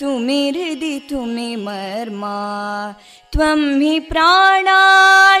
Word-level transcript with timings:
तुमि 0.00 0.42
हृदि 0.56 0.96
तुमि 1.10 1.50
मर्मा 1.64 2.36
त्वं 3.32 3.60
हि 3.80 3.98
प्राणा 4.10 4.80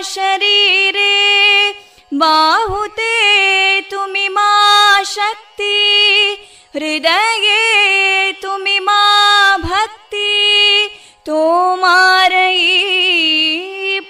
शरीरे 0.06 1.14
बाहुते 2.22 3.14
तुमि 3.90 4.26
मा 4.36 4.50
शक्ति 5.14 5.78
हृदये 6.76 8.32
तुमि 8.42 8.78
मा 8.88 9.02
भक्ति 9.64 10.32
तोमारयी 11.26 12.68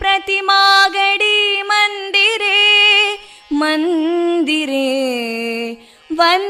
प्रतिमा 0.00 0.62
गडी 0.96 1.62
मन्दिरे। 1.70 2.58
मन्दिरे 3.60 4.88
वंदे 6.18 6.49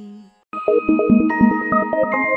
Thank 0.87 0.99
you. 0.99 2.30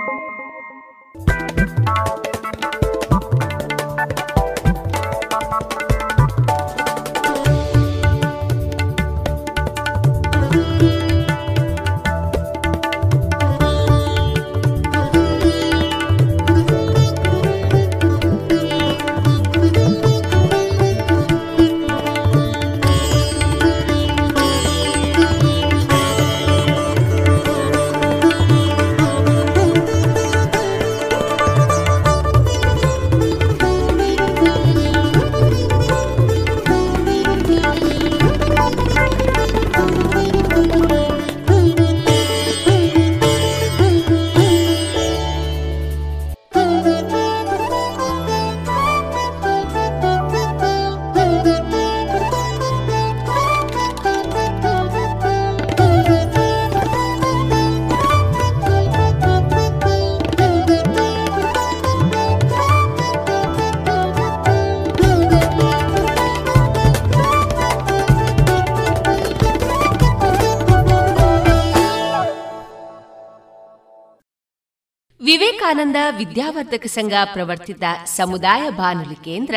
ವಿವೇಕಾನಂದ 75.64 75.96
ವಿದ್ಯಾವರ್ಧಕ 76.16 76.86
ಸಂಘ 76.86 77.12
ಪ್ರವರ್ತಿತ 77.32 77.82
ಸಮುದಾಯ 78.06 78.70
ಬಾನುಲಿ 78.70 79.14
ಕೇಂದ್ರ, 79.14 79.54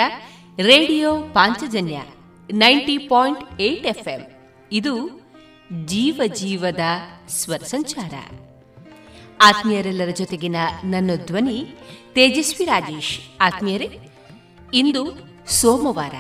radio 0.62 1.22
Panchajanya 1.22 2.02
ninety 2.54 2.98
point 2.98 3.62
eight 3.62 3.86
FM. 3.86 4.22
ಇದು 4.72 5.22
ಜೀವ 5.86 6.22
ಜೀವದ 6.26 6.80
ಸ್ವರ 7.30 7.58
ಸಂಚಾರ. 7.58 8.14
ಆತ್ಮೀಯರೆಲ್ಲರ 9.44 10.10
ಜೊತೆಗಿನ 10.10 10.56
ನನ್ನ 10.84 11.12
ಧ್ವನಿ 11.26 11.76
ತೇಜಸ್ವಿ 12.14 12.66
ರಾಜೇಶ್. 12.66 13.20
ಆತ್ಮೀಯರೇ, 13.42 14.00
ಇಂದು 14.74 15.06
ಸೋಮವಾರ, 15.48 16.16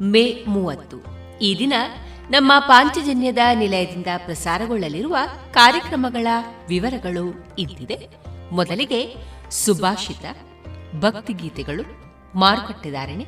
ಮೇ 0.00 0.44
ಮೂವತ್ತು. 0.48 0.96
ಈ 1.38 1.58
ದಿನ 1.58 1.72
ನಮ್ಮ 2.30 2.52
ಪಾಂಚಜನ್ಯದ 2.58 3.38
ನಿಲಯದಿಂದ 3.54 4.06
ಪ್ರಸಾರಗೊಳ್ಳಲಿರುವ 4.18 5.16
ಕಾರ್ಯಕ್ರಮಗಳ 5.54 6.26
ವಿವರಗಳು 6.68 7.54
ಇದ್ದಿದೆ 7.58 8.21
ಮೊದಲಿಗೆ 8.56 9.00
ಸುಭಾಷಿತ, 9.50 10.24
ಭಕ್ತಿಗೀತೆಗಳು 11.00 11.84
ಮಾರುಕಟ್ಟೆದಾರಣೆ 12.38 13.26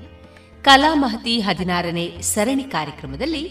ಕಲಾಮಹತಿ 0.65 1.35
ಹದಿನಾರನೇ 1.41 2.05
ಸರಣಿ 2.23 2.65
ಕಾರ್ಯಕ್ರಮದಲ್ಲಿ 2.65 3.44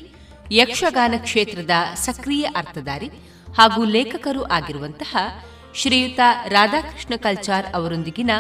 ಯಕ್ಷಗಾನ 0.52 1.14
ಕ್ಷೇತ್ರದ 1.18 1.76
ಸಕ್ರಿಯ 2.06 2.46
ಅರ್ಥಧಾರಿ 2.56 3.10
ಹಾಗೂ 3.48 3.82
ಲೇಖಕರು 3.86 4.42
ಆಗಿರುವಂತಹ 4.52 5.14
ಶ್ರೀಯುತ 5.76 6.20
ರಾಧಾಕೃಷ್ಣ 6.48 7.14
ಕಲ್ಚಾರ್ 7.16 7.68
ಅವರೊಂದಿಗಿನ 7.74 8.32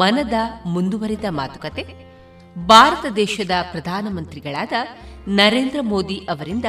ಮನದ 0.00 0.36
ಮುಂದುವರಿದ 0.66 1.26
ಮಾತುಕತೆ, 1.30 1.84
ಭಾರತ 2.56 3.04
ದೇಶದ 3.16 3.54
ಪ್ರಧಾನಮಂತ್ರಿಗಳಾದ 3.72 4.72
ನರೇಂದ್ರ 5.40 5.80
ಮೋದಿ 5.82 6.18
ಅವರಿಂದ 6.28 6.68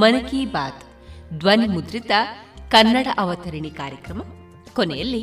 ಮನ್ 0.00 0.20
ಕಿ 0.28 0.40
ಬಾತ್ 0.46 0.84
ಧ್ವನಿ 1.38 1.66
ಮುದ್ರಿತ 1.66 2.12
ಕನ್ನಡ 2.70 3.08
ಅವತರಣಿ 3.18 3.70
ಕಾರ್ಯಕ್ರಮ, 3.70 4.20
ಕೊನೆಯಲ್ಲಿ 4.74 5.22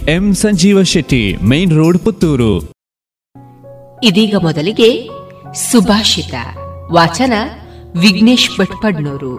M 0.00 0.34
Sanjeeva 0.34 0.82
Shetty 0.82 1.36
main 1.36 1.72
road 1.72 1.98
Puttur. 1.98 2.72
ಇದೀಗ 4.04 4.36
ಮೊದಲಿಗೆ 4.36 5.08
ಸುಭಾಷಿತ 5.54 6.34
ವಾಚನ 6.92 7.32
ವಿಘ್ನೇಶ್ 8.00 8.58
ಭಟ್ಪಡ್ನೂರು. 8.58 9.36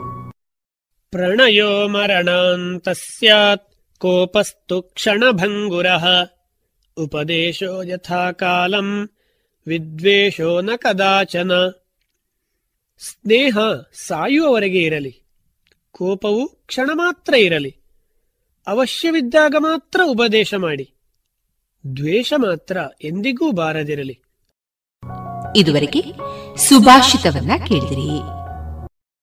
ಪ್ರಣಯೋ 1.12 1.88
ಮರಣಾಂತ 1.88 2.90
ಸ್ಯಾತ್ 2.90 3.74
ಕೋಪಸ್ತು 3.98 4.82
ಕ್ಷಣಭಂಗುರಃ. 4.82 6.06
ಉಪದೇಶೋ 6.98 7.84
ಯಥಾ 7.84 8.32
ಕಾಲಂ 8.32 9.10
ವಿದ್ವೇಷೋ 9.68 10.62
ನ 10.62 10.70
ಕದಾಚನ. 10.76 11.52
ಸ್ನೇಹ 13.00 13.58
ಸಾಯುವವರೆಗೆ 13.94 14.84
ಇರಲಿ 14.84 15.24
ಕೋಪವು 15.92 16.48
ಕ್ಷಣ 16.48 16.90
ಮಾತ್ರ 16.94 17.34
ಇರಲಿ. 17.34 17.83
ಅವಶ್ಯವಿದ್ದಾಗ 18.68 19.56
ಮಾತ್ರ 19.60 20.02
ಉಪದೇಶ 20.06 20.54
ಮಾಡಿ. 20.54 20.94
ದ್ವೇಷ 21.96 22.34
ಮಾತ್ರ 22.38 22.78
ಎಂದಿಗೂ 23.02 23.52
ಬಾರದಿರಲಿ. 23.52 24.20
ಇದುವರೆಗೆ 25.56 26.04
ಸುಭಾಷಿತವನ್ನ 26.58 27.52
ಕೇಳಿದಿರಿ. 27.68 28.43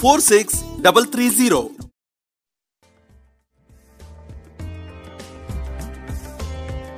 four 0.00 0.20
six 0.20 0.82
double 0.82 1.06
three 1.06 1.28
zero. 1.30 1.70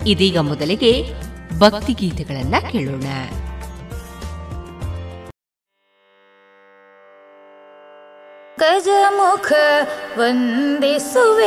ಇದೀಗ 0.07 0.39
ಮೊದಲಿಗೆ 0.39 0.93
ಭಕ್ತಿ 1.59 1.93
ಗೀತೆಗಳನ್ನ 1.93 2.55
ಕೇಳೋಣ. 2.73 3.07
ಗಜಮುಖ 8.59 9.53
ವಂದಿಸುವೆ. 10.19 11.47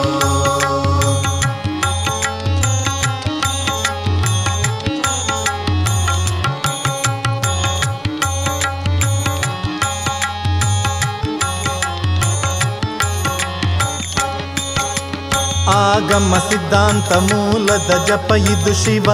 ಆಗಮ 16.11 16.35
ಸಿದ್ಧಾಂತ 16.49 17.11
ಮೂಲದ 17.29 17.91
ಜಪ 18.07 18.31
ಇದು 18.31 18.73
ಶಿವ 18.73 19.07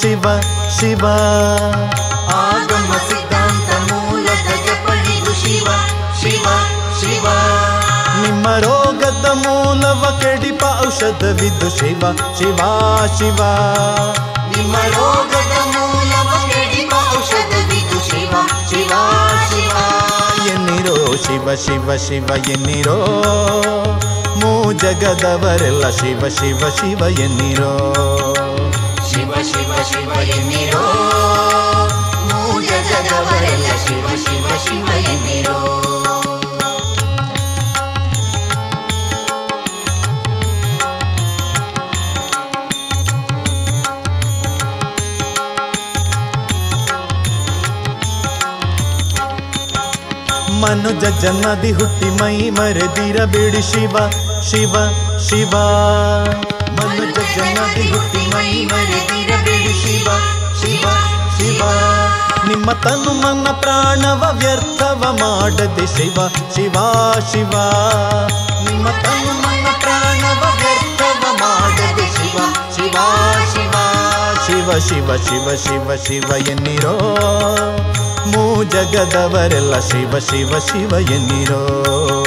ಶಿವ 0.00 0.24
ಶಿವ. 0.78 1.04
ಆಗಮ 2.34 2.90
ಸಿದ್ಧಾಂತ 3.08 3.70
ಮೂಲದ 3.90 4.50
ಜಪ 4.66 4.88
ಇದು 5.14 5.34
ಶಿವ 5.34 5.68
ಶಿವ 6.20 6.46
ಶಿವ. 7.00 7.26
ನಿಮ್ಮ 8.22 8.46
ರೋಗದ 8.58 9.26
ಮೂಲವ 9.34 10.02
ಕೆಡಿಪ 10.20 10.62
ಔಷಧವಿದು 10.86 11.70
ಶಿವ 11.78 12.02
ಶಿವ 12.38 12.58
ಶಿವ. 13.18 13.40
ನಿಮ್ಮ 14.56 14.76
ರೋಗದ 14.96 15.54
ಮೂಲವ 15.74 16.30
ಕೆಡಿಪ 16.48 16.92
ಔಷಧವಿದು 17.18 18.10
ಶಿವ 18.10 18.34
ಶಿವ 18.70 18.92
ಶಿವ. 19.50 19.76
ಎನ್ನಿರೋ 20.54 20.96
ಶಿವ 21.16 21.54
ಶಿವ 21.66 21.96
ಶಿವ 22.08 22.48
ಎನ್ನಿರೋ 22.50 22.98
ಜಗದವರೆಲ್ಲ 24.72 25.90
ಶಿವ 25.90 26.28
ಶಿವ 26.28 26.58
ಶಿವ 26.58 27.20
ಎನ್ನಿರೋ? 27.20 27.92
ಶಿವ 29.10 29.34
ಶಿವ 29.42 29.82
ಶಿವ 29.82 30.12
ಎನ್ನಿರೋ? 30.20 30.84
ಜಗದವರೆಲ್ಲ 32.60 33.66
ಶಿವ 33.86 34.08
ಶಿವ 34.16 34.48
ಶಿವ 34.64 34.88
ಎನ್ನಿರೋ? 34.96 35.80
ಮನುಜ 50.60 51.04
ಜನ್ಮದಿ 51.20 51.72
ಹುಟ್ಟಿ 51.72 52.22
ಮೈ 52.22 52.50
ಮರೆದಿರಬೇಡಿ 52.50 53.62
ಶಿವ. 53.62 53.96
ಶಿವ 54.42 54.74
ಶಿವ. 55.18 55.50
ಮನುಜ 56.70 57.18
ಜನ್ಮದಿ 57.36 57.92
ಹುಟ್ಟಿ 57.92 58.26
ಮೈ 58.34 58.64
ಮರೆದಿರಬೇಡಿ 58.64 59.72
ಶಿವ 59.82 60.10
ಶಿವ 60.60 60.88
ಶಿವ. 61.38 61.62
ನಿಮ್ಮ 62.48 62.72
ತನು 62.72 63.12
ಮನ 63.12 63.48
ಪ್ರಾಣವ 63.50 64.30
ವ್ಯರ್ಥವ 64.32 65.16
ಮಾಡದೆ 65.20 65.86
ಶಿವ 65.86 66.14
ಶಿವ 66.54 66.72
ಶಿವ. 67.32 67.50
ನಿಮ್ಮ 68.70 68.88
ತನು 68.88 69.42
ಮನ 69.42 69.66
ಪ್ರಾಣವ 69.80 70.42
ವ್ಯರ್ಥವ 70.56 71.26
ಮಾಡದೆ 71.32 72.06
ಶಿವ 72.16 72.38
ಶಿವ 72.76 72.96
ಶಿವ. 73.54 73.72
ಶಿವ 74.46 74.78
ಶಿವ 74.88 75.16
ಶಿವ 75.16 75.56
ಶಿವ 75.56 75.96
ಶಿವ 75.96 76.48
ಎನ್ನಿರೋ. 76.48 77.16
ಮೂ 78.26 78.64
ಜಗದವರೆಲ್ಲ 78.64 79.80
ಶಿವ 79.80 80.18
ಶಿವ 80.18 80.58
ಶಿವ 80.58 81.10
ಎನ್ನಿರೋ. 81.10 82.19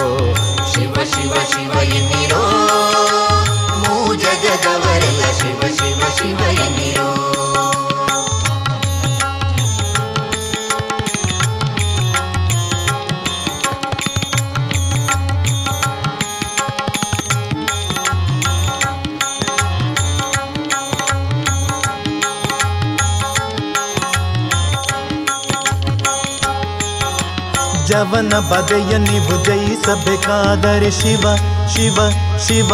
ಜವನ 28.34 28.50
ಬದೆಯ 28.50 28.98
ನೀವು 28.98 29.46
ಜಯಿಸಬೇಕಾದರೆ 29.46 30.92
ಶಿವ 30.92 31.26
ಶಿವ 31.68 31.98
ಶಿವ. 32.38 32.70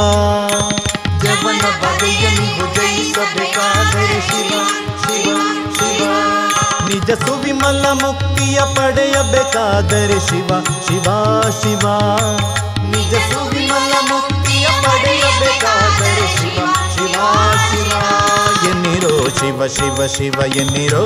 ಜವನ 1.23 1.63
ಬದೆಯ 1.81 2.29
ನೀವು 2.29 2.65
ಜಯಿಸಬೇಕಾದರೆ 2.75 4.19
ಶಿವ 4.21 4.51
ಶಿವ 5.03 5.39
ಶಿವ. 5.79 6.11
ನಿಜ 6.87 7.11
ಸುವಿಮಲ 7.11 7.85
ಮುಕ್ತಿಯ 7.91 8.59
ಪಡೆಯಬೇಕಾದರೆ 8.75 10.19
ಶಿವ 10.19 10.49
ಶಿವ 10.87 11.07
ಶಿವ. 11.61 11.85
ನಿಜ 12.83 13.13
ಸುವಿಮಲ 13.31 13.93
ಮುಕ್ತಿಯ 14.11 14.67
ಪಡೆಯಬೇಕಾದರೆ 14.81 16.27
ಶಿವ 16.37 16.59
ಶಿವ 16.95 17.19
ಶಿವ. 17.69 17.91
ಎನ್ನಿರೋ 18.69 19.27
ಶಿವ 19.39 19.67
ಶಿವ 19.67 20.07
ಶಿವ 20.07 20.57
ಎನ್ನಿರೋ 20.57 21.05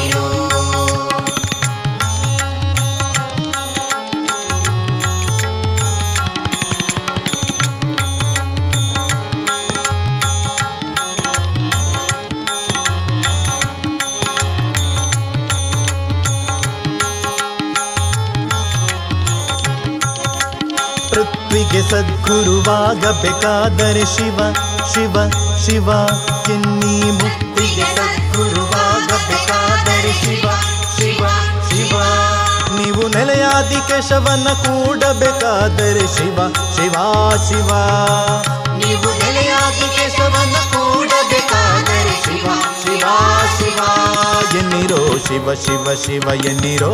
ಪೃಥ್ವಿಗೆ 22.31 22.61
ಸದ್ಗುರುವಾಗಬೇಕಾದರೆ 22.61 24.05
ಶಿವ 24.05 24.37
ಶಿವ 24.93 25.15
ಶಿವ. 25.65 25.89
ಎನ್ನಿ 26.51 27.11
ಮುಕ್ತಿಗೆ 27.11 27.95
ಸದ್ಗುರುವಾಗಬೇಕಾದರೆ 27.95 30.13
ಶಿವ 30.13 30.49
ಶಿವ 30.97 31.25
ಶಿವ. 31.69 31.93
ನೀವು 32.77 33.07
ನೆಲೆಯಾದಿ 33.07 33.87
ಕೇಶವನ್ನ 33.87 34.43
ಕೂಡಬೇಕಾದರೆ 34.43 35.99
ಶಿವ 35.99 36.37
ಶಿವ 36.75 36.93
ಶಿವ. 37.49 37.69
ನೀವು 38.77 39.19
ನೆಲೆಯಾದಿ 39.19 39.95
ಕೇಶವನ್ನ 39.95 40.55
ಕೂಡಬೇಕಾದರೆ 40.73 42.23
ಶಿವ 42.23 42.47
ಶಿವ 42.83 43.05
ಶಿವ. 43.59 43.79
ಎನ್ನಿರೋ 44.57 45.17
ಶಿವ 45.27 45.53
ಶಿವ 45.53 45.95
ಶಿವ 46.05 46.45
ಎನ್ನಿರೋ 46.45 46.93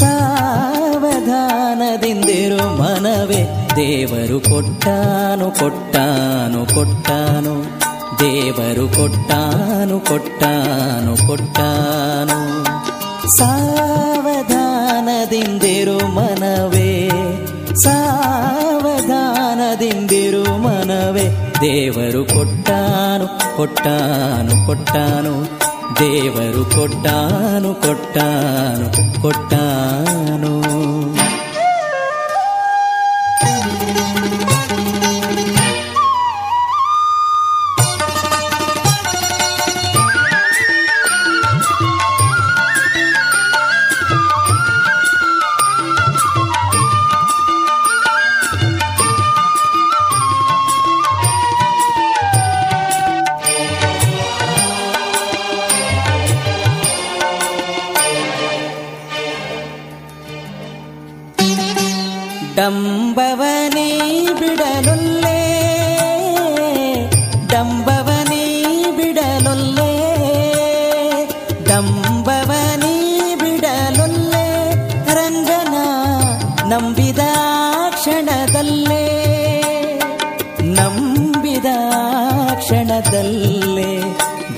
ಸಾವಧಾನದಿಂದಿರು 0.00 2.78
ಮನವೇ 2.78 3.70
ದೇವರು 3.76 4.40
ಕೊಟ್ಟಾನು 4.40 5.50
ಕೊಟ್ಟಾನು 5.50 6.66
ಕೊಟ್ಟಾನು. 6.66 7.86
ದೇವರು 8.18 8.88
ಕೊಟ್ಟಾನು 8.88 10.00
ಕೊಟ್ಟಾನು 10.00 11.26
ಕೊಟ್ಟಾನು. 11.26 12.66
ಸಾವಧಾನದಿಂದಿರು 13.36 16.06
ಮನವೇ 16.06 17.10
ಸಾವಧಾನದಿಂದಿರು 19.76 20.58
ಮನವೇ. 20.58 21.52
ದೇವರು 21.60 22.24
ಕೊಟ್ಟಾನು 22.24 23.56
ಕೊಟ್ಟಾನು 23.56 24.66
ಕೊಟ್ಟಾನು. 24.66 25.44
ದೇವರು 25.98 26.64
ಕೊಟ್ಟಾನು 26.64 27.74
ಕೊಟ್ಟಾನು 27.74 29.22
ಕೊಟ್ಟಾನು. 29.22 31.15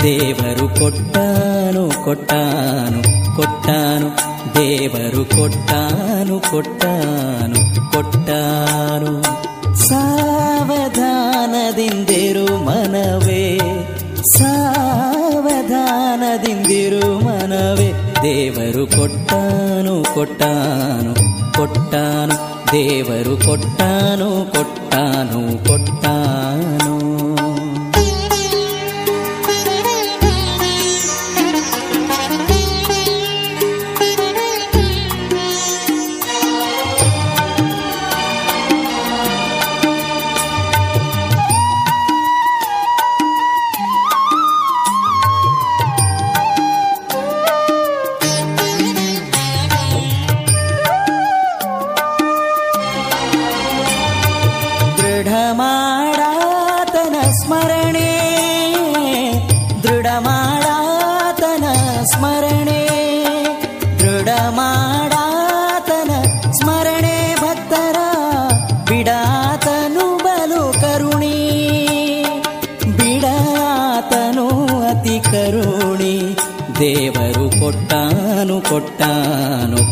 ದೇವರು 0.02 0.68
ಕೊಟ್ಟಾನು 0.68 2.04
ಕೊಟ್ಟಾನು 2.04 3.36
ಕೊಟ್ಟಾನು. 3.36 4.28
ದೇವರು 4.54 5.24
ಕೊಟ್ಟಾನು 5.24 6.40
ಕೊಟ್ಟಾನು 6.40 7.92
ಕೊಟ್ಟಾನು. 7.92 9.22
ಸಾವಧಾನದಿಂದಿರು 9.88 12.64
ಮನವೇ 12.64 13.58
ಸಾವಧಾನದಿಂದಿರು 14.38 17.24
ಮನವೇ. 17.24 18.14
ದೇವರು 18.22 18.86
ಕೊಟ್ಟಾನು 18.86 20.14
ಕೊಟ್ಟಾನು 20.14 21.14
ಕೊಟ್ಟಾನು. 21.52 22.58
ದೇವರು 22.72 23.44
ಕೊಟ್ಟಾನು 23.44 24.52
ಕೊಟ್ಟಾನು 24.52 25.68
ಕೊಟ್ಟಾನು. 25.68 26.47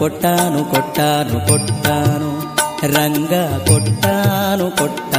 కొట్టాను 0.00 0.64
కొట్టాను 0.64 1.38
కొట్టాను. 1.48 2.30
రంగా 2.96 3.42
కొట్టాను 3.68 4.70
కొట్టాను. 4.70 5.09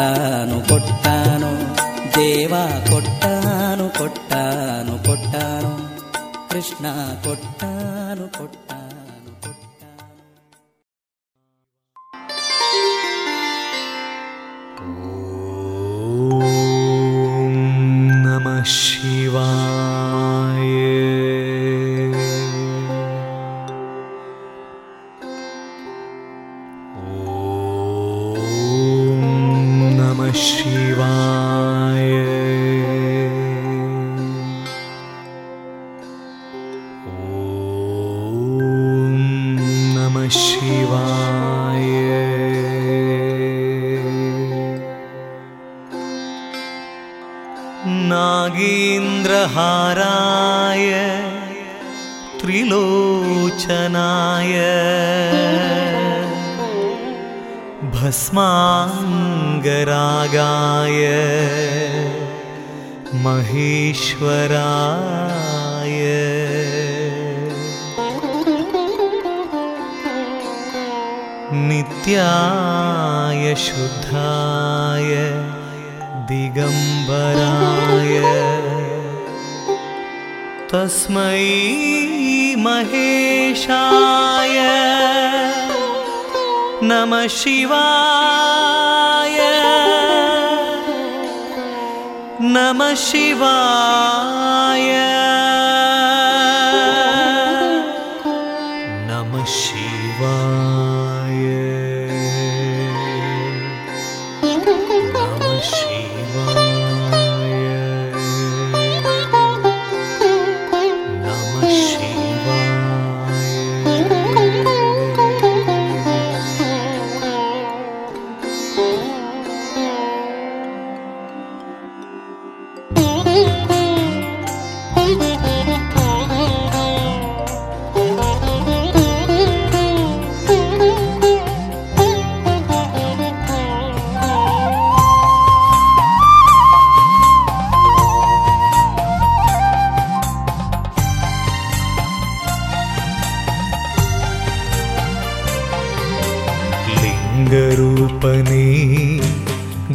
गङ्गरूपने 147.51 148.65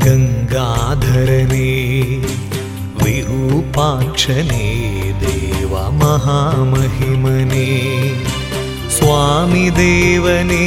गङ्गाधरने 0.03 1.69
विरूपाक्षने 3.03 4.67
देव 5.23 5.73
महामहिमने 6.01 7.69
स्वामी 8.97 9.65
देवने 9.79 10.67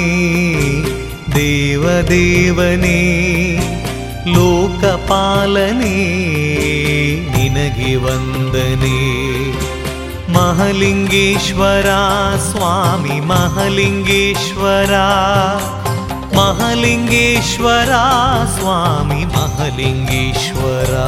देवदेवने 1.38 2.98
लोकपालने 4.36 5.96
दिनगि 7.36 7.96
वन्दने 8.06 8.98
महलिङ्गेश्वरा 10.38 12.02
स्वामि 12.50 13.20
महलिङ्गेश्वरा 13.34 15.06
महलिङ्गेश्वरा 16.40 18.04
स्वामी 18.56 19.24
महलिङ्गेश्वरा। 19.36 21.08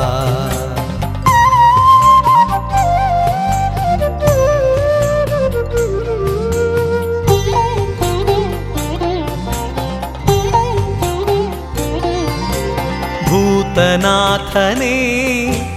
भूतनाथने 13.29 14.95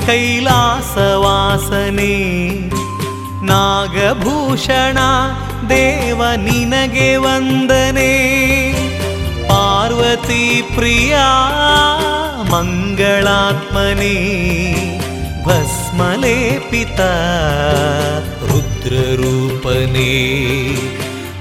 कैलासवासने 0.06 0.56
नागभूषणा 3.50 5.10
देवनि 5.74 6.60
न 6.72 6.74
वन्दने। 7.26 8.14
पार्वती 9.84 10.44
प्रिया 10.74 11.24
मङ्गलात्मने 12.50 14.14
भस्मले 15.46 16.38
पिता 16.70 17.08
रुद्ररूपने 18.50 20.14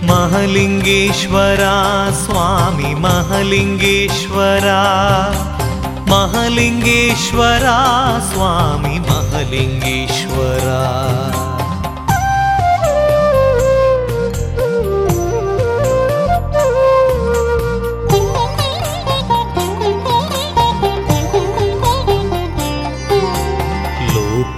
महलिङ्गेश्वरा 0.10 1.78
स्वामि 2.24 2.92
महलिङ्गेश्वरा 3.06 4.82
महलिङ्गेश्वरा 6.12 7.78
स्वामि 8.32 9.00
महलिङ्गेश्वरा 9.10 10.82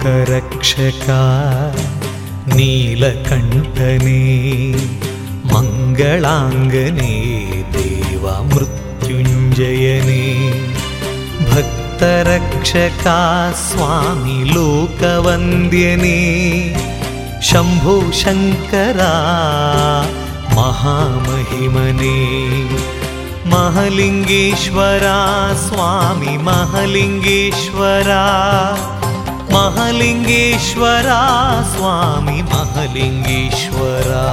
रक्षका 0.06 1.22
नीलकण्ठने 2.56 4.20
मङ्गलाङ्गने 5.52 7.14
देवमृत्युञ्जयने 7.76 8.66
भक्तरक्षका 11.50 13.18
स्वामि 13.66 14.38
लोकवन्द्यने 14.54 16.20
शम्भो 17.50 17.96
शङ्करा 18.22 19.14
महामहिमने 20.58 22.18
महलिङ्गेश्वरा 23.54 25.18
स्वामि 25.66 26.34
महलिङ्गेश्वरा 26.50 28.22
महलिङ्गेश्वरा 29.56 31.20
स्वामी 31.72 32.42
महलिङ्गेश्वरा। 32.52 34.24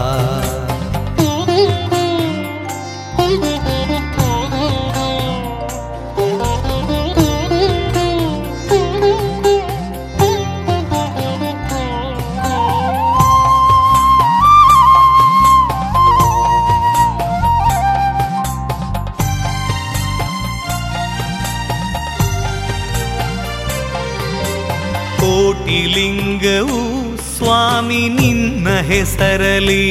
ಹೆಸರಲಿ, 28.88 29.88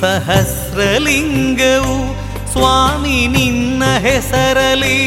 ಸಹಸ್ರಲಿಂಗವು 0.00 1.96
ಸ್ವಾಮಿ 2.52 3.26
ನಿನ್ನ 3.26 3.82
ಹೆಸರಲಿ. 3.98 5.00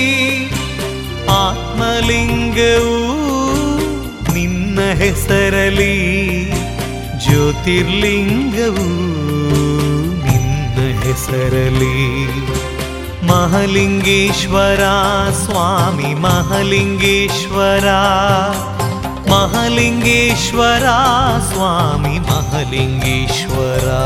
ಆತ್ಮಲಿಂಗವು 1.29 2.97
ನಿನ್ನ 4.34 4.79
ಹೆಸರಲಿ, 4.93 5.95
ಜ್ಯೋತಿರ್ಲಿಂಗವು 7.17 8.88
ನಿನ್ನ 10.23 10.79
ಹೆಸರಲಿ. 11.03 11.97
ಮಹಲಿಂಗೇಶ್ವರ, 13.27 14.82
ಸ್ವಾಮಿ 15.45 16.13
ಮಹಲಿಂಗೇಶ್ವರ 16.13 17.88
ಮಹಲಿಂಗೇಶ್ವರ, 19.29 20.86
ಸ್ವಾಮಿ 21.53 22.12
மகாலிங்கீஸ்வரா 22.63 24.02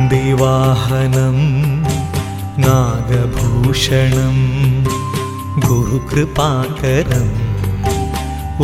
नन्दिवाहनं 0.00 1.38
नागभूषणं 2.64 4.38
गुरुकृपाकरं 5.68 7.28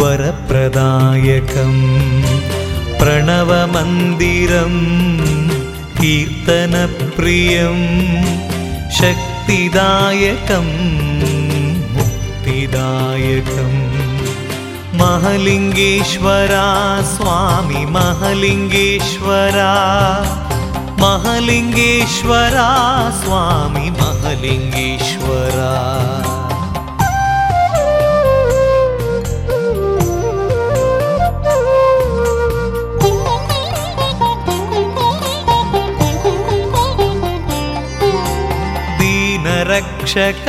वरप्रदायकं 0.01 1.77
प्रणवमन्दिरम् 3.01 4.83
कीर्तनप्रियं 6.05 7.79
शक्तिदायकं 8.97 10.67
मुक्तिदायकम् 11.95 13.79
महलिङ्गेश्वरा 15.01 16.67
स्वामि 17.15 17.85
महलिङ्गेश्वरा 17.97 19.73
महलिङ्गेश्वरा 21.05 22.69
स्वामि 23.23 23.89
महलिङ्गेश्वरा 24.03 25.73
ರಕ್ಷಕ 40.05 40.49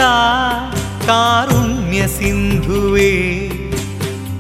ಕಾರುಣ್ಯ 1.08 2.08
ಸಿಂಧುವೆ 2.08 3.12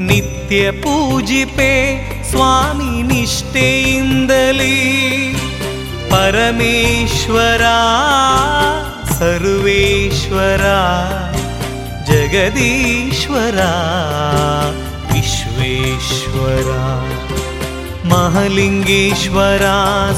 ನಿತ್ಯ 0.03 0.71
ಪೂಜಿಪೆ 0.71 1.71
ಸ್ವಾಮಿ 2.31 3.01
ನಿಷ್ಠೆಯಿಂದಲೇ. 3.01 4.73
ಪರಮೇಶ್ವರ 6.09 7.61
ಸರ್ವೇಶ್ವರ 9.13 10.63
ಜಗದೀಶ್ವರ 12.05 13.59
ವಿಶ್ವೇಶ್ವರ. 15.13 16.71
ಮಹಲಿಂಗೇಶ್ವರ 18.07 19.63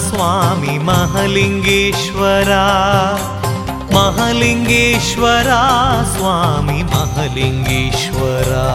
ಸ್ವಾಮಿ 0.09 0.77
ಮಹಲಿಂಗೇಶ್ವರ. 0.77 2.51
महलिङ्गेश्वरा 3.97 5.61
स्वामी 6.13 6.83
महलिङ्गेश्वरा। 6.93 8.65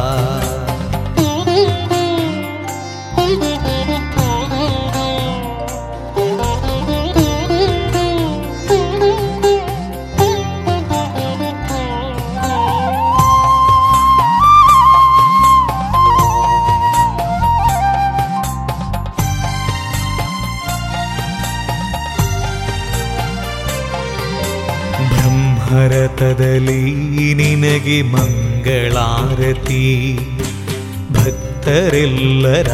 ಬ್ರಹ್ಮರಥದಲ್ಲಿ 26.23 27.35
ನಿನಗೆ 27.35 28.03
ಮಂಗಳಾರತಿ. 28.03 29.87
ಭಕ್ತರೆಲ್ಲರ 31.13 32.71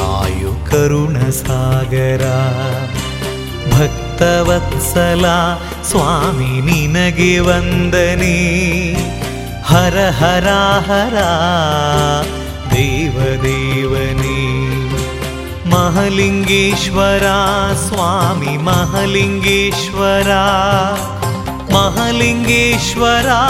ಆಯು 0.00 0.70
ಕರುಣ 0.70 1.16
ಸಾಗರ 1.30 2.24
ಭಕ್ತವತ್ಸಲ 3.72 5.24
ಸ್ವಾಮಿ 5.90 6.52
ನಿನಗೆ 6.70 7.38
ವಂದನೆ. 7.38 8.36
ಹರ 9.62 9.96
ಹರ 10.20 10.48
ಹರ 10.90 11.16
ದೇವದೇವನೇ 12.74 14.42
ಮಹಲಿಂಗೇಶ್ವರ 15.70 17.24
ಸ್ವಾಮಿ 17.88 18.56
ಮಹಲಿಂಗೇಶ್ವರ. 18.62 20.30
महलिङ्गेश्वरा 21.76 23.40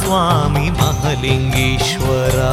स्वामी 0.00 0.68
महलिङ्गेश्वरा 0.80 2.52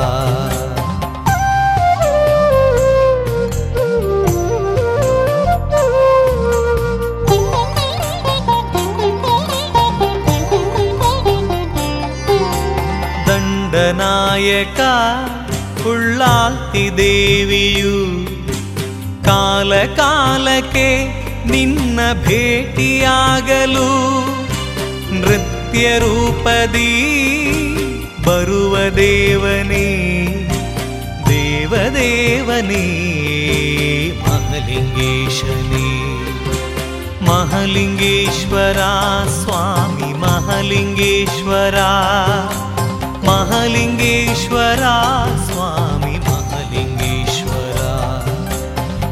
ದণ্ডನಾಯಕ 13.43 14.79
ಉಳ್ಳಾಲ್ತಿ 15.89 16.83
ದೇವಿಯು 16.97 17.95
ಕಾಲ 19.25 19.71
ಕಾಲಕ್ಕೆ 19.99 20.87
ನಿನ್ನ 21.45 21.99
ಭೇಟಿಯಾಗಲು 22.25 23.89
ನೃತ್ಯ 25.20 25.86
ರೂಪದಿ 25.98 26.92
ಬರುವ 28.26 28.76
ದೇವನೇ 28.96 29.86
ದೇವದೇವನೇ 31.28 32.84
ಮಹಲಿಂಗೇಶನೇ 34.26 35.86
ಮಹಲಿಂಗೇಶ್ವರ 37.24 38.80
ಸ್ವಾಮಿ 39.40 40.10
ಮಹಲಿಂಗೇಶ್ವರ 40.18 41.78
ಮಹಲಿಂಗೇಶ್ವರ 43.28 44.82
ಸ್ವಾಮಿ 45.46 46.14
ಮಹಲಿಂಗೇಶ್ವರ 46.26 47.80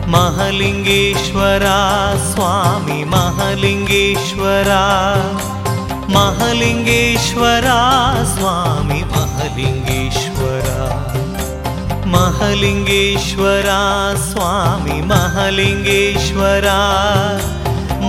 ಮಹಲಿಂಗೇಶ್ವರ 0.06 1.66
ಸ್ವಾಮಿ 2.32 2.98
ಮಹಲಿಂಗೇಶ್ವರ 3.04 4.70
महलिङ्गेश्वरा 6.13 7.79
स्वामी 8.23 9.03
महलिङ्गेश्वरा। 9.03 10.79
महलिङ्गेश्वरा 12.05 13.81
स्वामी 14.15 15.01
महलिङ्गेश्वरा। 15.01 16.79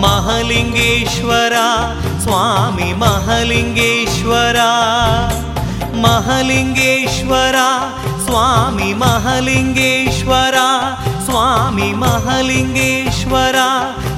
महलिङ्गेश्वरा 0.05 1.67
स्वामी 2.25 2.93
महलिङ्गेश्वरा। 2.93 4.71
महलिङ्गेश्वरा 6.05 7.69
स्वामी 8.27 8.95
महलिङ्गेश्वरा। 8.95 10.69
स्वामी 11.27 11.93
महलिङ्गेश्वरा 11.93 13.69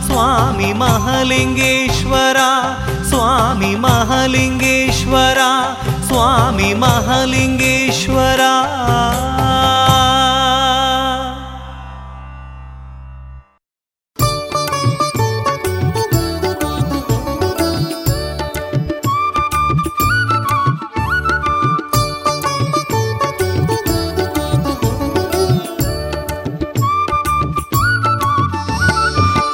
स्वामी 0.06 0.72
महलिङ्गेश्वरा। 0.72 2.48
स्वामी 3.22 3.74
महलिङ्गेश्वरा 3.82 5.50
स्वामी 6.08 6.70
महलिङ्गेश्वरा। 6.82 8.50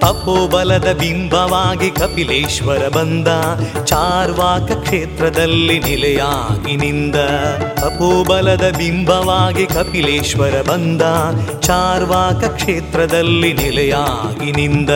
ತಪೋಬಲದ 0.00 0.92
ಬಿಂಬವಾಗಿ 0.92 1.90
ಕಪಿಲೇಶ್ವರ 1.90 2.88
ಬಂದ. 2.88 3.28
ಚಾರ್ವಾಕ 3.84 4.72
ಕ್ಷೇತ್ರದಲ್ಲಿ 4.72 5.78
ನಿಲೆಯಾಗಿ 5.78 6.76
ನಿಂದ. 6.76 7.14
ತಪೋಬಲದ 7.80 8.74
ಬಿಂಬವಾಗಿ 8.76 9.66
ಕಪಿಲೇಶ್ವರ 9.66 10.62
ಬಂದ. 10.62 11.02
ಚಾರ್ವಾಕ 11.60 12.44
ಕ್ಷೇತ್ರದಲ್ಲಿ 12.44 13.52
ನಿಲೆಯಾಗಿ 13.52 14.52
ನಿಂದ. 14.52 14.90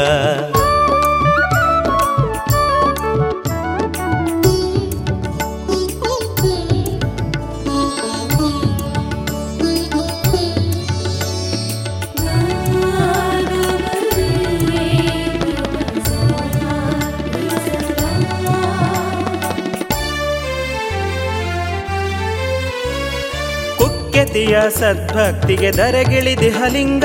ಕುಖ್ಯತಿಯ 24.35 24.61
ಸದ್ಭಕ್ತಿಗೆ 24.79 25.73
ದರಗಿಳಿದಿಹಲಿಂಗ 25.73 27.05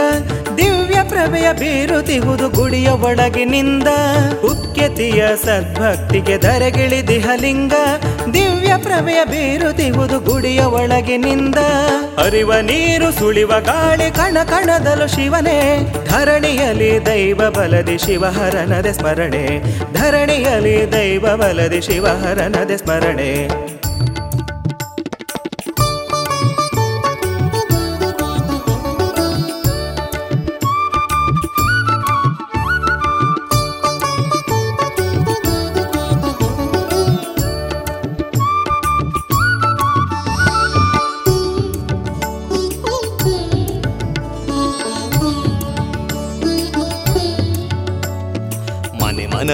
ದಿವ್ಯ 0.58 1.00
ಪ್ರಭೆಯ 1.10 1.54
ಬೀರುತಿಹುದು 1.54 2.50
ಗುಡಿಯ 2.50 2.89
ಒಳಗಿನಿಂದ. 2.89 3.88
ಉಕ್ಕೆತಿಯ 4.44 5.28
ಸದ್ಭಕ್ತಿಗೆ 5.46 6.38
ದರಗಿಳಿದಿಹಲಿಂಗ 6.38 7.74
ದಿವ್ಯ 8.34 8.78
ಪ್ರಭೆಯ 8.78 9.26
ಬೀರುತಿಹುದು 9.26 10.20
ಗುಡಿಯ 10.20 10.62
ಒಳಗಿನಿಂದ. 10.62 11.56
ಅರಿವ 12.26 12.54
ನೀರು 12.54 13.20
ಸುಳಿವ 13.20 13.48
ಗಾಳಿ 13.48 14.12
ಕಣ 14.12 14.38
ಕಣದಲು 14.44 15.08
ಶಿವನೇ. 15.08 15.94
ಧರಣಿಯಲ್ಲಿ 16.10 17.06
ದೈವ 17.06 17.50
ಬಲದಿ 17.50 17.98
ಶಿವಹರನದೆ 17.98 18.94
ಸ್ಮರಣೆ. 18.94 19.46
ಧರಣಿಯಲ್ಲಿ 19.94 20.92
ದೈವ 20.92 21.38
ಬಲದಿ 21.38 21.82
ಶಿವಹರನದೆ 21.82 22.78
ಸ್ಮರಣೆ. 22.78 23.79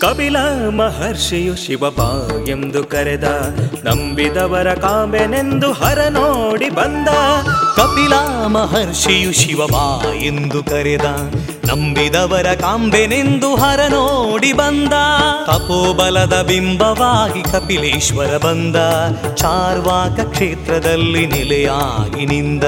ಕಪಿಲ 0.00 0.36
ಮಹರ್ಷಿಯು 0.68 1.56
ಶಿವಪ 1.56 2.00
ಎಂದು 2.48 2.84
ಕರೆದ, 2.84 3.24
ನಂಬಿದವರ 3.84 4.74
ಕಾಂಬೆನೆಂದು 4.74 5.72
ಹರ 5.72 5.98
ನೋಡಿ 6.08 6.68
ಬಂದ. 6.68 7.08
ಕಪಿಲ 7.76 8.14
ಮಹರ್ಷಿಯು 8.46 9.32
ಶಿವಬಾ 9.32 10.12
ಎಂದು 10.14 10.62
ಕರೆದ 10.64 11.06
ನಂಬಿದವರ 11.68 12.54
ಕಾಂಬೆನೆಂದು 12.54 13.56
ಹರ 13.56 13.80
ನೋಡಿ 13.88 14.52
ಬಂದ. 14.52 14.92
ತಪೋಬಲದ 15.46 16.42
ಬಿಂಬವಾಗಿ 16.42 17.42
ಕಪಿಲೇಶ್ವರ 17.42 18.36
ಬಂದ. 18.36 18.76
ಚಾರ್ವಾಕ 19.34 20.20
ಕ್ಷೇತ್ರದಲ್ಲಿ 20.20 21.26
ನೆಲೆಯಾಗಿ 21.26 22.26
ನಿಂದ. 22.26 22.64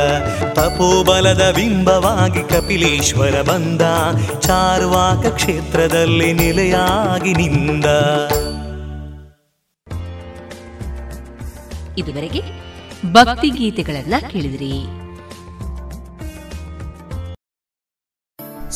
ತಪೋಬಲದ 0.53 1.51
ಬಿಂಬವಾಗಿ 1.55 2.43
ಕಪಿಲೇಶ್ವರ 2.43 3.43
ಬಂದ. 3.43 3.81
ಚಾರ್ವಾಕ 4.41 5.27
ಕ್ಷೇತ್ರದಲ್ಲಿ 5.27 6.33
ನೆಲೆಯಾಗಿ 6.33 7.33
ನಿಂದ. 7.33 7.85
ಇದುವರೆಗೆ 11.99 12.43
ಭಕ್ತಿ 13.13 13.49
ಗೀತೆಗಳನ್ನ 13.49 14.15
ಕೇಳಿದಿರಿ. 14.31 15.00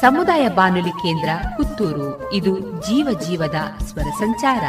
ಸಮುದಾಯ 0.00 0.48
ಬಾನುಲಿ 0.48 0.90
ಕೇಂದ್ರ 0.90 1.28
ಪುತ್ತೂರು. 1.56 2.32
ಇದು 2.32 2.60
ಜೀವ 2.60 3.20
ಜೀವದ 3.20 3.54
ಸ್ವರ 3.82 4.02
ಸಂಚಾರ. 4.02 4.64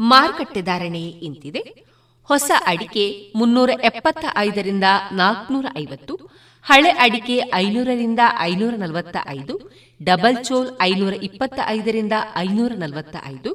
ಮಾರುಕಟ್ಟೆ 0.00 0.62
ಧಾರಣೆ 0.62 1.02
ಇಂತಿದೆ. 1.02 1.90
ಹೊಸ 2.24 2.50
ಅಡಿಕೆ 2.66 3.32
ಮುನ್ನೂರ 3.36 3.70
ಎಪ್ಪತ್ತ 3.82 4.24
ಐದರಿಂದ 4.36 4.84
ನಾಲ್ಕನೂರ 5.12 5.66
ಐವತ್ತು 5.78 6.40
ಹಳೆ 6.66 6.90
ಅಡಿಕೆ 6.98 7.36
ಐನೂರರಿಂದ 7.54 8.22
ಐನೂರ 8.40 8.74
ನಲವತ್ತ 8.76 9.16
ಐದು 9.28 9.54
ಡಬಲ್ 10.00 10.36
ಚೋಲ್ 10.44 10.68
ಐನೂರ 10.82 11.14
ಇಪ್ಪತ್ತ 11.22 11.58
ಐದರಿಂದ 11.68 12.12
ಐನೂರ 12.36 12.72
ನಲವತ್ತ 12.74 13.16
ಐದು 13.26 13.50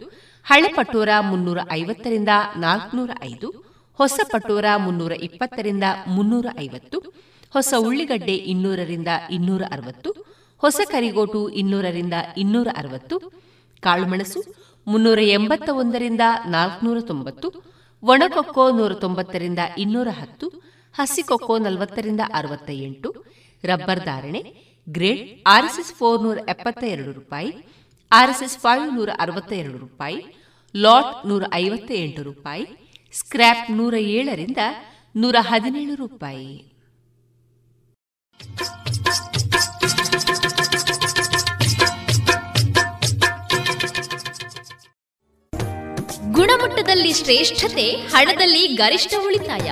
ಹಳೆ 0.45 0.69
ಪಟೋರ 0.73 1.09
ಮುನ್ನೂರ 1.21 1.59
ಐವತ್ತರಿಂದ 1.71 2.31
ನಾಲ್ಕನೂರ 2.55 3.11
ಐದು 3.23 3.47
ಹೊಸ 3.99 4.19
ಪಟೋರ 4.31 4.65
ಮುನ್ನೂರ 4.77 5.13
ಇಪ್ಪತ್ತರಿಂದ 5.21 5.85
ಮುನ್ನೂರ 6.07 6.47
ಐವತ್ತು 6.57 6.97
ಹೊಸ 7.53 7.73
ಉಳ್ಳಿಗಡ್ಡೆ 7.79 8.35
ಇನ್ನೂರರಿಂದ 8.45 9.07
ಇನ್ನೂರ 9.29 9.63
ಅರವತ್ತು 9.71 10.09
ಹೊಸ 10.63 10.79
ಕರಿಗೋಟು 10.91 11.41
ಇನ್ನೂರರಿಂದ 11.49 12.15
ಇನ್ನೂರ 12.37 12.67
ಅರವತ್ತು 12.77 13.15
ಕಾಳುಮೆಣಸು 13.83 14.39
ಮುನ್ನೂರ 14.87 15.19
ಎಂಬತ್ತ 15.29 15.69
ಒಂದರಿಂದ 15.75 16.23
ನಾಲ್ಕನೂರ 16.45 16.99
ತೊಂಬತ್ತು 17.07 17.47
ಒಣಕೊಕ್ಕೋ 18.03 18.65
ನೂರ 18.71 18.93
ತೊಂಬತ್ತರಿಂದ 18.93 19.61
ಇನ್ನೂರ 19.77 20.09
ಹತ್ತು 20.13 20.47
ಹಸಿಕೊಕ್ಕೋ 20.97 21.57
ನಲವತ್ತರಿಂದ 21.57 22.19
ಅರವತ್ತ 22.33 22.69
ಎಂಟು 22.69 23.09
ರಬ್ಬರ್ 23.63 24.05
ಧಾರಣೆ, 24.05 24.41
ಗ್ರೇಡ್, 24.89 25.41
ಆರ್ಎಸ್ಎಸ್ 25.47 25.93
ಫೋರ್ 25.93 26.23
ನೂರ 26.23 26.37
ಎಪ್ಪತ್ತ 26.49 26.83
ಎರಡು 26.83 27.11
ರೂಪಾಯಿ, 27.11 27.51
ಆರ್ಎಸ್ಎಸ್ 28.11 28.57
ಫೈವ್ 28.57 28.95
ನೂರ 28.95 29.09
ಅರವತ್ತ 29.19 29.51
ಎರಡು 29.53 29.77
ರೂಪಾಯಿ, 29.77 30.19
ಲಾಟ್ 30.75 31.27
ನೂರ 31.27 31.43
ಐವತ್ತ 31.53 31.91
ಎಂಟು 31.91 32.23
ರೂಪಾಯಿ, 32.23 32.65
ಸ್ಕ್ರ್ಯಾಪ್ 33.13 33.71
ನೂರ 33.71 33.93
ಏಳರಿಂದ 33.93 34.57
ನೂರ 35.15 35.35
ಹದಿನೇಳು 35.39 35.95
ರೂಪಾಯಿ. 35.95 36.53
ಗುಣಮಟ್ಟದಲ್ಲಿ 46.31 47.13
ಶ್ರೇಷ್ಠತೆ, 47.13 47.91
ಹಣದಲ್ಲಿ 47.91 48.67
ಗರಿಷ್ಠ 48.67 49.13
ಉಳಿತಾಯ. 49.25 49.71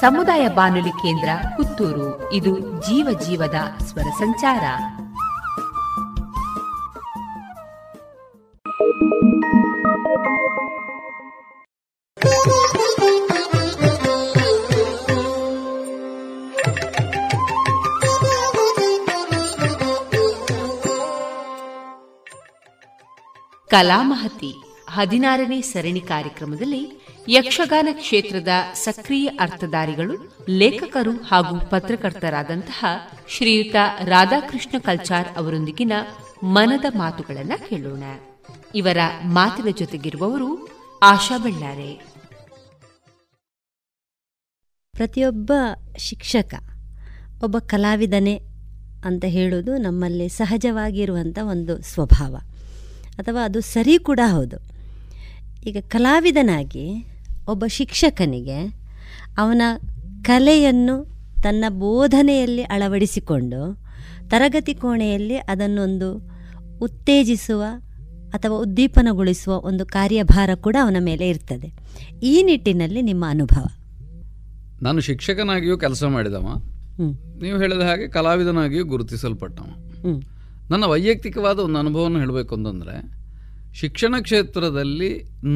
ಸಮುದಾಯ 0.00 0.48
ಬಾನುಲಿ 0.48 0.90
ಕೇಂದ್ರ 0.90 1.28
ಪುತ್ತೂರು. 1.56 2.32
ಇದು 2.32 2.58
ಜೀವ 2.58 3.18
ಜೀವದ 3.20 3.54
ಸ್ವರ 3.84 4.02
ಸಂಚಾರ. 4.02 4.62
ಕಲಾಮಹತಿ 23.70 24.54
ಹದಿನಾರನೇ 24.90 25.60
ಸರಣಿ 25.60 26.00
ಕಾರ್ಯಕ್ರಮದಲ್ಲಿ 26.00 27.05
ಯಕ್ಷಗಾನ 27.28 27.88
ಕ್ಷೇತ್ರದ 27.92 28.48
ಸಕ್ರಿಯ 28.74 29.26
ಅರ್ಥಧಾರಿಗಳು, 29.26 30.36
ಲೇಖಕರು 30.48 31.10
ಹಾಗೂ 31.10 31.60
ಪತ್ರಕರ್ತರಾದಂತಹ 31.70 32.84
ಶ್ರೀಯುತ 33.28 33.76
ರಾಧಾಕೃಷ್ಣ 34.04 34.78
ಕಲ್ಚಾರ್ 34.78 35.28
ಅವರೊಂದಿಗಿನ 35.36 35.92
ಮನದ 36.42 36.84
ಮಾತುಗಳನ್ನು 36.98 37.68
ಕೇಳೋಣ. 37.68 38.02
ಇವರ 38.74 38.98
ಮಾತಿನ 39.24 39.76
ಜೊತೆಗಿರುವವರು 39.76 40.68
ಆಶಾ 41.02 41.38
ಬಳ್ಳಾರೆ. 41.38 41.94
ಪ್ರತಿಯೊಬ್ಬ 44.92 45.52
ಶಿಕ್ಷಕ, 45.98 46.54
ಒಬ್ಬ 47.44 47.58
ಕಲಾವಿದನೇ 47.58 48.40
ಅಂತ 49.04 49.24
ಹೇಳೋದು 49.24 49.76
ನಮ್ಮಲ್ಲಿ 49.76 50.28
ಸಹಜವಾಗಿರುವಂಥ 50.28 51.38
ಒಂದು 51.38 51.82
ಸ್ವಭಾವ. 51.82 52.36
ಅಥವಾ 53.18 53.44
ಅದು 53.44 53.60
ಸರಿ 53.60 53.98
ಕೂಡ 53.98 54.20
ಹೌದು. 54.26 54.76
ಈಗ 55.66 55.76
ಕಲಾವಿದನಾಗಿ 55.88 57.15
ಒಬ್ಬ 57.48 57.64
ಶಿಕ್ಷಕನಿಗೆ 57.68 58.66
ಅವನ 59.38 59.62
ಕಲೆಯನ್ನು 60.22 61.16
ತನ್ನ 61.42 61.64
ಬೋಧನೆಯಲ್ಲಿ 61.68 62.62
ಅಳವಡಿಸಿಕೊಂಡು 62.62 63.86
ತರಗತಿ 64.28 64.74
ಕೋಣೆಯಲ್ಲಿ 64.74 65.36
ಅದನ್ನೊಂದು 65.36 66.22
ಉತ್ತೇಜಿಸುವ 66.80 67.62
ಅಥವಾ 68.34 68.56
ಉದ್ದೀಪನಗೊಳಿಸುವ 68.56 69.54
ಒಂದು 69.54 69.86
ಕಾರ್ಯಭಾರ 69.86 70.50
ಕೂಡ 70.54 70.76
ಅವನ 70.82 70.96
ಮೇಲೆ 71.00 71.28
ಇರ್ತದೆ. 71.28 71.72
ಈ 72.22 72.42
ನಿಟ್ಟಿನಲ್ಲಿ 72.42 73.02
ನಿಮ್ಮ 73.02 73.24
ಅನುಭವ. 73.28 73.66
ನಾನು 74.82 75.00
ಶಿಕ್ಷಕನಾಗಿಯೂ 75.00 75.78
ಕೆಲಸ 75.78 76.04
ಮಾಡಿದವ. 76.04 76.62
ನೀವು 77.42 77.58
ಹೇಳಿದ 77.58 77.80
ಹಾಗೆ 77.80 78.08
ಕಲಾವಿದನಾಗಿಯೂ 78.08 78.84
ಗುರುತಿಸಲ್ಪಟ್ಟವ. 78.84 79.66
ನನ್ನ 80.70 80.84
ವೈಯಕ್ತಿಕವಾದ 80.84 81.58
ಒಂದು 81.58 81.78
ಅನುಭವವನ್ನು 81.78 82.18
ಹೇಳಬೇಕು 82.18 82.54
ಅಂತಂದರೆ 82.54 83.25
ಶಿಕ್ಷಣ 83.80 84.14
ಕ್ಷೇತ್ರದಲ್ಲಿ 84.20 85.08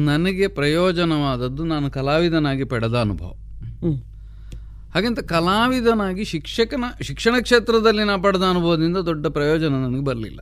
ನನಗೆ 0.05 0.47
ಪ್ರಯೋಜನವಾದದ್ದು 0.47 1.63
ನಾನು 1.63 1.87
ಕಲಾವಿದನಾಗಿ 1.91 2.63
ಪಡೆದ 2.63 2.95
ಅನುಭವ. 2.95 3.31
ಹಾಗೆಂತ 4.93 5.19
ಕಲಾವಿದನಾಗಿ 5.19 6.23
ಶಿಕ್ಷಕನ 6.23 6.85
ಶಿಕ್ಷಣ 7.01 7.35
ಕ್ಷೇತ್ರದಲ್ಲಿ 7.41 8.03
ನಾನು 8.03 8.21
ಪಡೆದ 8.21 8.45
ಅನುಭವದಿಂದ 8.49 8.97
ದೊಡ್ಡ 8.97 9.27
ಪ್ರಯೋಜನ 9.27 9.73
ನನಗೆ 9.85 10.03
ಬರಲಿಲ್ಲ. 10.03 10.39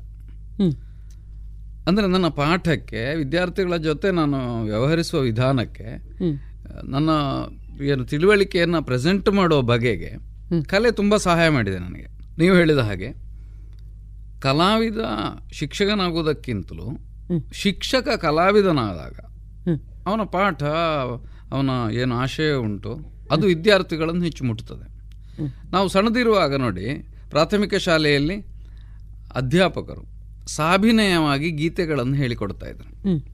ಅಂದರೆ 1.87 2.07
ನನ್ನ 2.07 2.27
ಪಾಠಕ್ಕೆ 2.27 3.15
ವಿದ್ಯಾರ್ಥಿಗಳ 3.15 3.77
ಜೊತೆ 3.77 4.11
ನಾನು 4.11 4.39
ವ್ಯವಹರಿಸುವ 4.63 5.19
ವಿಧಾನಕ್ಕೆ 5.19 5.89
ನನ್ನ 6.87 7.09
ಏನು 7.83 8.03
ತಿಳುವಳಿಕೆಯನ್ನು 8.05 8.79
ಪ್ರೆಸೆಂಟ್ 8.83 9.29
ಮಾಡುವ 9.29 9.61
ಬಗೆಗೆ 9.61 10.11
ಕಲೆ 10.67 10.91
ತುಂಬ 10.91 11.15
ಸಹಾಯ 11.27 11.49
ಮಾಡಿದೆ 11.49 11.79
ನನಗೆ. 11.79 12.07
ನೀವು 12.37 12.55
ಹೇಳಿದ 12.55 12.77
ಹಾಗೆ 12.77 13.09
ಕಲಾವಿದ 14.39 15.01
ಶಿಕ್ಷಕನಾಗುವುದಕ್ಕಿಂತಲೂ 15.51 16.87
ಶಿಕ್ಷಕ 17.53 18.09
ಕಲಾವಿದನಾದಾಗ 18.09 19.17
ಅವನ 20.05 20.21
ಪಾಠ 20.23 20.63
ಅವನ 21.51 21.69
ಏನು 21.91 22.15
ಆಶಯ 22.15 22.53
ಉಂಟು 22.53 22.91
ಅದು 23.31 23.47
ವಿದ್ಯಾರ್ಥಿಗಳನ್ನು 23.47 24.23
ಹೆಚ್ಚು 24.23 24.45
ಮುಟ್ಟುತ್ತದೆ 24.45 24.99
ನಾವು 25.71 25.87
ಸಣ್ಣದಿರುವಾಗ 25.87 26.55
ನೋಡಿ 26.55 26.85
ಪ್ರಾಥಮಿಕ 27.29 27.75
ಶಾಲೆಯಲ್ಲಿ 27.75 28.37
ಅಧ್ಯಾಪಕರು 29.35 30.19
ಸಾಭಿನಯವಾಗಿ 30.47 31.51
ಗೀತೆಗಳನ್ನು 31.51 32.13
ಹೇಳಿಕೊಡ್ತಾ 32.13 32.67
ಇದ್ರು. 32.69 32.89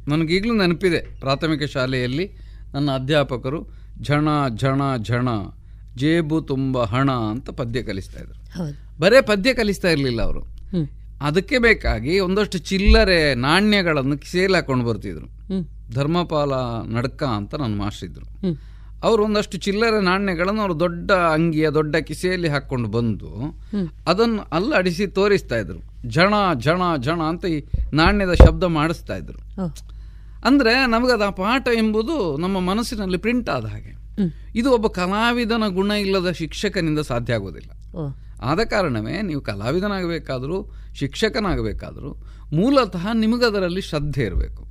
ನನಗೀಗಲೂ 0.09 0.53
ನೆನಪಿದೆ 0.53 1.19
ಪ್ರಾಥಮಿಕ 1.19 1.63
ಶಾಲೆಯಲ್ಲಿ 1.63 2.25
ನನ್ನ 2.73 2.91
ಅಧ್ಯಾಪಕರು 2.91 3.59
ಝಣ 4.01 4.27
ಝಣ 4.55 4.81
ಝಣ 5.03 5.27
ಜೇಬು 5.95 6.41
ತುಂಬ 6.41 6.83
ಹಣ 6.83 7.11
ಅಂತ 7.11 7.49
ಪದ್ಯ 7.49 7.83
ಕಲಿಸ್ತಾ 7.83 8.19
ಇದ್ರು. 8.19 8.39
ಬರೇ 8.99 9.21
ಪದ್ಯ 9.21 9.53
ಕಲಿಸ್ತಾ 9.53 9.89
ಇರಲಿಲ್ಲ 9.89 10.21
ಅವರು. 10.21 10.41
ಅದಕ್ಕೆ 11.21 11.57
ಬೇಕಾಗಿ 11.57 12.19
ಒಂದಷ್ಟು 12.19 12.57
ಚಿಲ್ಲರೆ 12.57 13.35
ನಾಣ್ಯಗಳನ್ನು 13.35 14.17
ಕಿಸೆಯಲ್ಲಿ 14.17 14.57
ಹಾಕೊಂಡು 14.57 14.85
ಬರ್ತಿದ್ರು. 14.85 15.27
ಧರ್ಮಪಾಲ 15.93 16.53
ನಡ್ಕ 16.97 17.23
ಅಂತ 17.23 17.55
ನನ್ನ 17.55 17.77
ಮಾಸ್ಟರ್ 17.77 18.09
ಇದ್ರು. 18.09 18.25
ಅವರು 19.03 19.23
ಒಂದಷ್ಟು 19.23 19.57
ಚಿಲ್ಲರೆ 19.57 20.03
ನಾಣ್ಯಗಳನ್ನು 20.03 20.61
ಅವರು 20.61 20.79
ದೊಡ್ಡ 20.79 21.11
ಅಂಗಿಯ 21.11 21.69
ದೊಡ್ಡ 21.69 21.95
ಕಿಸೆಯಲ್ಲಿ 21.95 22.47
ಹಾಕೊಂಡು 22.47 22.89
ಬಂದು 22.89 23.59
ಅದನ್ನ 24.07 24.39
ಅಲ್ಲಾಡಿಸಿ 24.51 25.07
ತೋರಿಸ್ತಾ 25.07 25.57
ಇದ್ರು. 25.57 26.09
ಜಣ 26.09 26.33
ಜಣ 26.57 26.81
ಜಣ 26.99 27.21
ಅಂತ 27.21 27.45
ಈ 27.45 27.63
ನಾಣ್ಯದ 27.93 28.33
ಶಬ್ದ 28.33 28.63
ಮಾಡಿಸ್ತಾ 28.63 29.15
ಇದ್ರು. 29.15 29.39
ಅಂದ್ರೆ 30.45 30.87
ನಮಗದ 30.87 31.21
ಆ 31.21 31.29
ಪಾಠ 31.29 31.67
ಎಂಬುದು 31.67 32.37
ನಮ್ಮ 32.37 32.59
ಮನಸ್ಸಿನಲ್ಲಿ 32.59 33.17
ಪ್ರಿಂಟ್ 33.17 33.49
ಆದ 33.49 33.65
ಹಾಗೆ. 33.65 34.21
ಇದು 34.55 34.71
ಒಬ್ಬ 34.71 34.87
ಕಲಾವಿದನ 34.87 35.63
ಗುಣ 35.67 35.91
ಇಲ್ಲದ 35.91 36.31
ಶಿಕ್ಷಕನಿಂದ 36.31 36.99
ಸಾಧ್ಯ 36.99 37.33
ಆಗೋದಿಲ್ಲ. 37.33 37.97
ಆದ 38.41 38.59
ಕಾರಣವೇ 38.59 39.21
ನೀವು 39.21 39.41
ಕಲಾವಿದನಾಗಬೇಕಾದರೂ 39.41 40.71
ಶಿಕ್ಷಕನಾಗಬೇಕಾದರೂ 40.95 42.11
ಮೂಲತಃ 42.53 43.05
ನಿಮಗದರಲ್ಲಿ 43.13 43.81
ಶ್ರದ್ಧೆ 43.81 44.23
ಇರಬೇಕು. 44.23 44.63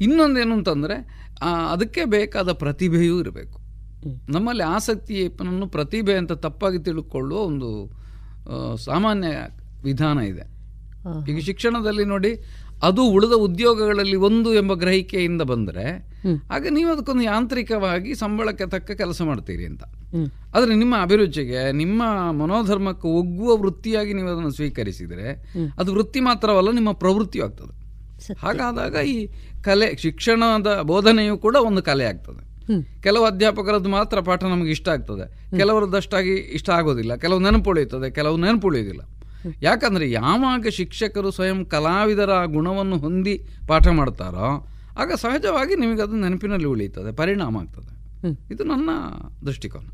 ಇನ್ನೊಂದೇನು 0.00 0.54
ಅಂತಂದರೆ 0.54 0.96
ಅದಕ್ಕೆ 1.70 2.04
ಬೇಕಾದ 2.04 2.50
ಪ್ರತಿಭೆಯೂ 2.52 3.20
ಇರಬೇಕು. 3.20 3.58
ನಮ್ಮಲ್ಲಿ 4.28 4.62
ಆಸಕ್ತಿಯನ್ನು 4.62 5.66
ಪ್ರತಿಭೆ 5.68 6.14
ಅಂತ 6.14 6.32
ತಪ್ಪಾಗಿ 6.32 6.78
ತಿಳ್ಕೊಳ್ಳುವ 6.78 7.38
ಒಂದು 7.40 7.70
ಸಾಮಾನ್ಯ 8.84 9.28
ವಿಧಾನ 9.84 10.18
ಇದೆ. 10.18 10.44
ಈಗ 11.30 11.38
ಶಿಕ್ಷಣದಲ್ಲಿ 11.38 12.04
ನೋಡಿ 12.04 12.30
ಅದು 12.82 13.04
ಉಳಿದ 13.04 13.32
ಉದ್ಯೋಗಗಳಲ್ಲಿ 13.32 14.16
ಒಂದು 14.16 14.54
ಎಂಬ 14.54 14.72
ಗ್ರಹಿಕೆಯಿಂದ 14.74 15.42
ಬಂದರೆ 15.42 16.16
ಆಗ 16.50 16.66
ನೀವು 16.70 16.90
ಅದಕ್ಕೊಂದು 16.92 17.22
ಯಾಂತ್ರಿಕವಾಗಿ 17.22 18.14
ಸಂಬಳಕ್ಕೆ 18.14 18.66
ತಕ್ಕ 18.66 18.90
ಕೆಲಸ 18.90 19.22
ಮಾಡ್ತೀರಿ 19.22 19.66
ಅಂತ. 19.66 19.82
ಆದರೆ 20.56 20.74
ನಿಮ್ಮ 20.74 20.94
ಅಭಿರುಚಿಗೆ 21.02 21.72
ನಿಮ್ಮ 21.72 22.02
ಮನೋಧರ್ಮಕ್ಕೆ 22.30 23.08
ಒಗ್ಗುವ 23.08 23.56
ವೃತ್ತಿಯಾಗಿ 23.56 24.14
ನೀವು 24.14 24.28
ಅದನ್ನು 24.28 24.50
ಸ್ವೀಕರಿಸಿದರೆ 24.50 25.52
ಅದು 25.78 25.94
ವೃತ್ತಿ 25.94 26.20
ಮಾತ್ರವಲ್ಲ 26.20 26.70
ನಿಮ್ಮ 26.70 26.92
ಪ್ರವೃತ್ತಿಯೂ 26.92 27.44
ಆಗ್ತದೆ. 27.44 27.86
ಹಾಗಾದಾಗ 28.38 28.94
ಈ 29.06 29.28
ಕಲೆ 29.62 29.96
ಶಿಕ್ಷಣದ 29.96 30.80
ಬೋಧನೆಯು 30.82 31.38
ಕೂಡ 31.38 31.56
ಒಂದು 31.56 31.82
ಕಲೆ 31.82 32.04
ಆಗ್ತದೆ. 32.04 32.72
ಕೆಲವು 33.02 33.24
ಅಧ್ಯಾಪಕರದ್ದು 33.24 33.88
ಮಾತ್ರ 33.88 34.20
ಪಾಠ 34.20 34.44
ನಮಗೆ 34.44 34.70
ಇಷ್ಟ 34.70 34.88
ಆಗ್ತದೆ. 34.88 35.46
ಕೆಲವರದ್ದಷ್ಟಾಗಿ 35.56 36.34
ಇಷ್ಟ 36.34 36.70
ಆಗೋದಿಲ್ಲ. 36.70 37.16
ಕೆಲವು 37.16 37.38
ನೆನಪುಳಿಯುತ್ತದೆ 37.38 38.10
ಕೆಲವು 38.10 38.36
ನೆನಪುಳಿಯುವುದಿಲ್ಲ. 38.36 39.02
ಯಾಕಂದ್ರೆ 39.62 40.10
ಯಾವಾಗ 40.10 40.66
ಶಿಕ್ಷಕರು 40.68 41.30
ಸ್ವಯಂ 41.30 41.64
ಕಲಾವಿದರ 41.64 42.30
ಆ 42.30 42.44
ಗುಣವನ್ನು 42.44 42.98
ಹೊಂದಿ 42.98 43.46
ಪಾಠ 43.68 43.88
ಮಾಡ್ತಾರೋ 43.88 44.68
ಆಗ 44.98 45.12
ಸಹಜವಾಗಿ 45.16 45.74
ನಿಮಗೆ 45.74 46.02
ಅದು 46.02 46.16
ನೆನಪಿನಲ್ಲಿ 46.16 46.66
ಉಳಿಯುತ್ತದೆ 46.66 47.14
ಪರಿಣಾಮ 47.14 47.58
ಆಗ್ತದೆ. 47.58 47.96
ಇದು 48.54 48.64
ನನ್ನ 48.64 48.90
ದೃಷ್ಟಿಕೋನ. 49.46 49.88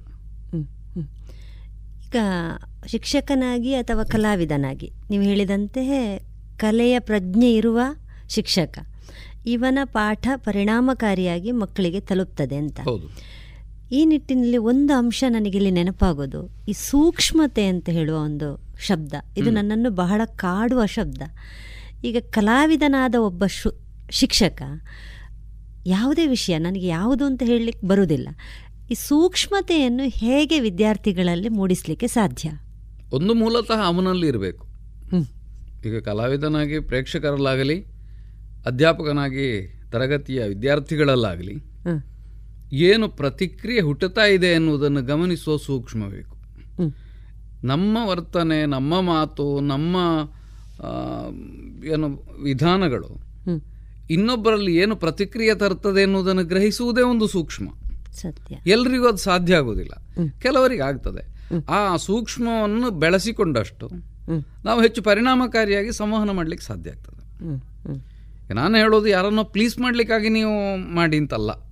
ಈಗ 2.06 2.16
ಶಿಕ್ಷಕನಾಗಿ 2.86 3.74
ಅಥವಾ 3.74 4.02
ಕಲಾವಿದನಾಗಿ 4.02 4.92
ನೀವು 5.10 5.22
ಹೇಳಿದಂತೆ 5.22 6.18
ಕಲೆಯ 6.56 6.98
ಪ್ರಜ್ಞೆ 6.98 7.54
ಇರುವ 7.54 7.80
ಶಿಕ್ಷಕ. 8.28 8.78
ಇವನ 9.46 9.78
ಪಾಠ 9.84 10.28
ಪರಿಣಾಮಕಾರಿಯಾಗಿ 10.36 11.50
ಮಕ್ಕಳಿಗೆ 11.50 12.00
ತಲುಪ್ತದೆ 12.00 12.56
ಅಂತ. 12.56 12.80
ಹೌದು. 12.80 13.32
ಈ 13.92 14.04
ನಿಟ್ಟಿನಲ್ಲಿ 14.04 14.56
ಒಂದು 14.56 14.94
ಅಂಶ 14.94 15.24
ನನಗೆ 15.28 15.56
ಇಲ್ಲಿ 15.56 15.70
ನೆನಪಾಗೋದು 15.70 16.64
ಈ 16.68 16.72
ಸೂಕ್ಷ್ಮತೆ 16.72 17.66
ಅಂತ 17.66 17.88
ಹೇಳುವ 17.88 18.16
ಒಂದು 18.16 18.76
ಶಬ್ದ. 18.80 19.12
ಇದು 19.36 19.50
ನನ್ನನ್ನು 19.50 19.90
ಬಹಳ 19.90 20.20
ಕಾಡುವ 20.24 20.86
ಶಬ್ದ. 20.86 21.22
ಈಗ 22.04 22.16
ಕಲಾವಿದನಾದ 22.30 23.14
ಒಬ್ಬ 23.14 23.46
ಶು 23.46 23.80
ಶಿಕ್ಷಕ 24.10 24.62
ಯಾವುದೇ 25.86 26.26
ವಿಷಯ 26.26 26.58
ನನಗೆ 26.58 26.86
ಯಾವುದು 26.86 27.24
ಅಂತ 27.24 27.42
ಹೇಳಲಿಕ್ಕೆ 27.42 27.86
ಬರುವುದಿಲ್ಲ. 27.86 28.28
ಈ 28.90 28.94
ಸೂಕ್ಷ್ಮತೆಯನ್ನು 28.94 30.08
ಹೇಗೆ 30.08 30.60
ವಿದ್ಯಾರ್ಥಿಗಳಲ್ಲಿ 30.60 31.48
ಮೂಡಿಸಲಿಕ್ಕೆ 31.48 32.06
ಸಾಧ್ಯ? 32.06 32.50
ಒಂದು 33.12 33.34
ಮೂಲತಃ 33.34 33.80
ಅವನಲ್ಲಿ 33.84 34.26
ಇರಬೇಕು. 34.26 34.66
ಈಗ 35.86 35.98
ಕಲಾವಿದನಾಗಿ 35.98 36.80
ಪ್ರೇಕ್ಷಕರಲ್ಲಾಗಲಿ 36.80 37.84
ಅಧ್ಯಾಪಕನಾಗಿ 38.66 39.80
ತರಗತಿಯ 39.92 40.42
ವಿದ್ಯಾರ್ಥಿಗಳಲ್ಲಾಗಲಿ. 40.42 41.54
ಏನು 42.72 43.08
ಪ್ರತಿಕ್ರಿಯೆ 43.08 43.80
ಹುಟ್ಟುತ್ತಾ 43.80 44.24
ಇದೆ 44.24 44.46
ಎನ್ನುವುದನ್ನು 44.46 45.02
ಗಮನಿಸುವ 45.02 45.56
ಸೂಕ್ಷ್ಮ 45.56 46.08
ಬೇಕು 46.08 46.42
ನಮ್ಮ 47.64 47.98
ವರ್ತನೆ 48.04 48.66
ನಮ್ಮ 48.66 49.00
ಮಾತು 49.00 49.60
ನಮ್ಮ 49.60 49.96
ಏನು 51.84 52.08
ವಿಧಾನಗಳು. 52.42 53.22
ಇನ್ನೊಬ್ಬರಲ್ಲಿ 54.10 54.76
ಏನು 54.76 54.96
ಪ್ರತಿಕ್ರಿಯೆ 54.96 55.54
ತರ್ತದೆ 55.54 56.02
ಎನ್ನುವುದನ್ನು 56.02 56.44
ಗ್ರಹಿಸುವುದೇ 56.44 57.02
ಒಂದು 57.02 57.26
ಸೂಕ್ಷ್ಮ. 57.26 57.68
ಸತ್ಯ. 58.12 58.70
ಎಲ್ರಿಗೂ 58.70 59.08
ಅದು 59.08 59.16
ಸಾಧ್ಯ 59.16 59.54
ಆಗೋದಿಲ್ಲ 59.54 59.92
ಕೆಲವರಿಗೆ 60.40 60.82
ಆಗ್ತದೆ. 60.82 61.54
ಆ 61.68 61.96
ಸೂಕ್ಷ್ಮವನ್ನು 61.96 62.90
ಬೆಳೆಸಿಕೊಂಡಷ್ಟು 62.90 63.90
ನಾವು 64.64 64.82
ಹೆಚ್ಚು 64.82 65.02
ಪರಿಣಾಮಕಾರಿಯಾಗಿ 65.02 65.92
ಸಂವಹನ 65.92 66.30
ಮಾಡಲಿಕ್ಕೆ 66.30 66.66
ಸಾಧ್ಯ 66.66 66.90
ಆಗ್ತದೆ. 66.90 67.22
ನಾನು 68.54 68.76
ಹೇಳೋದು 68.76 69.06
ಯಾರನ್ನೋ 69.06 69.44
ಪ್ಲೀಸ್ 69.44 69.78
ಮಾಡಲಿಕ್ಕಾಗಿ 69.78 70.28
ನೀವು 70.28 70.76
ಮಾಡಿ 70.76 71.16
ಅಂತಲ್ಲ. 71.16 71.71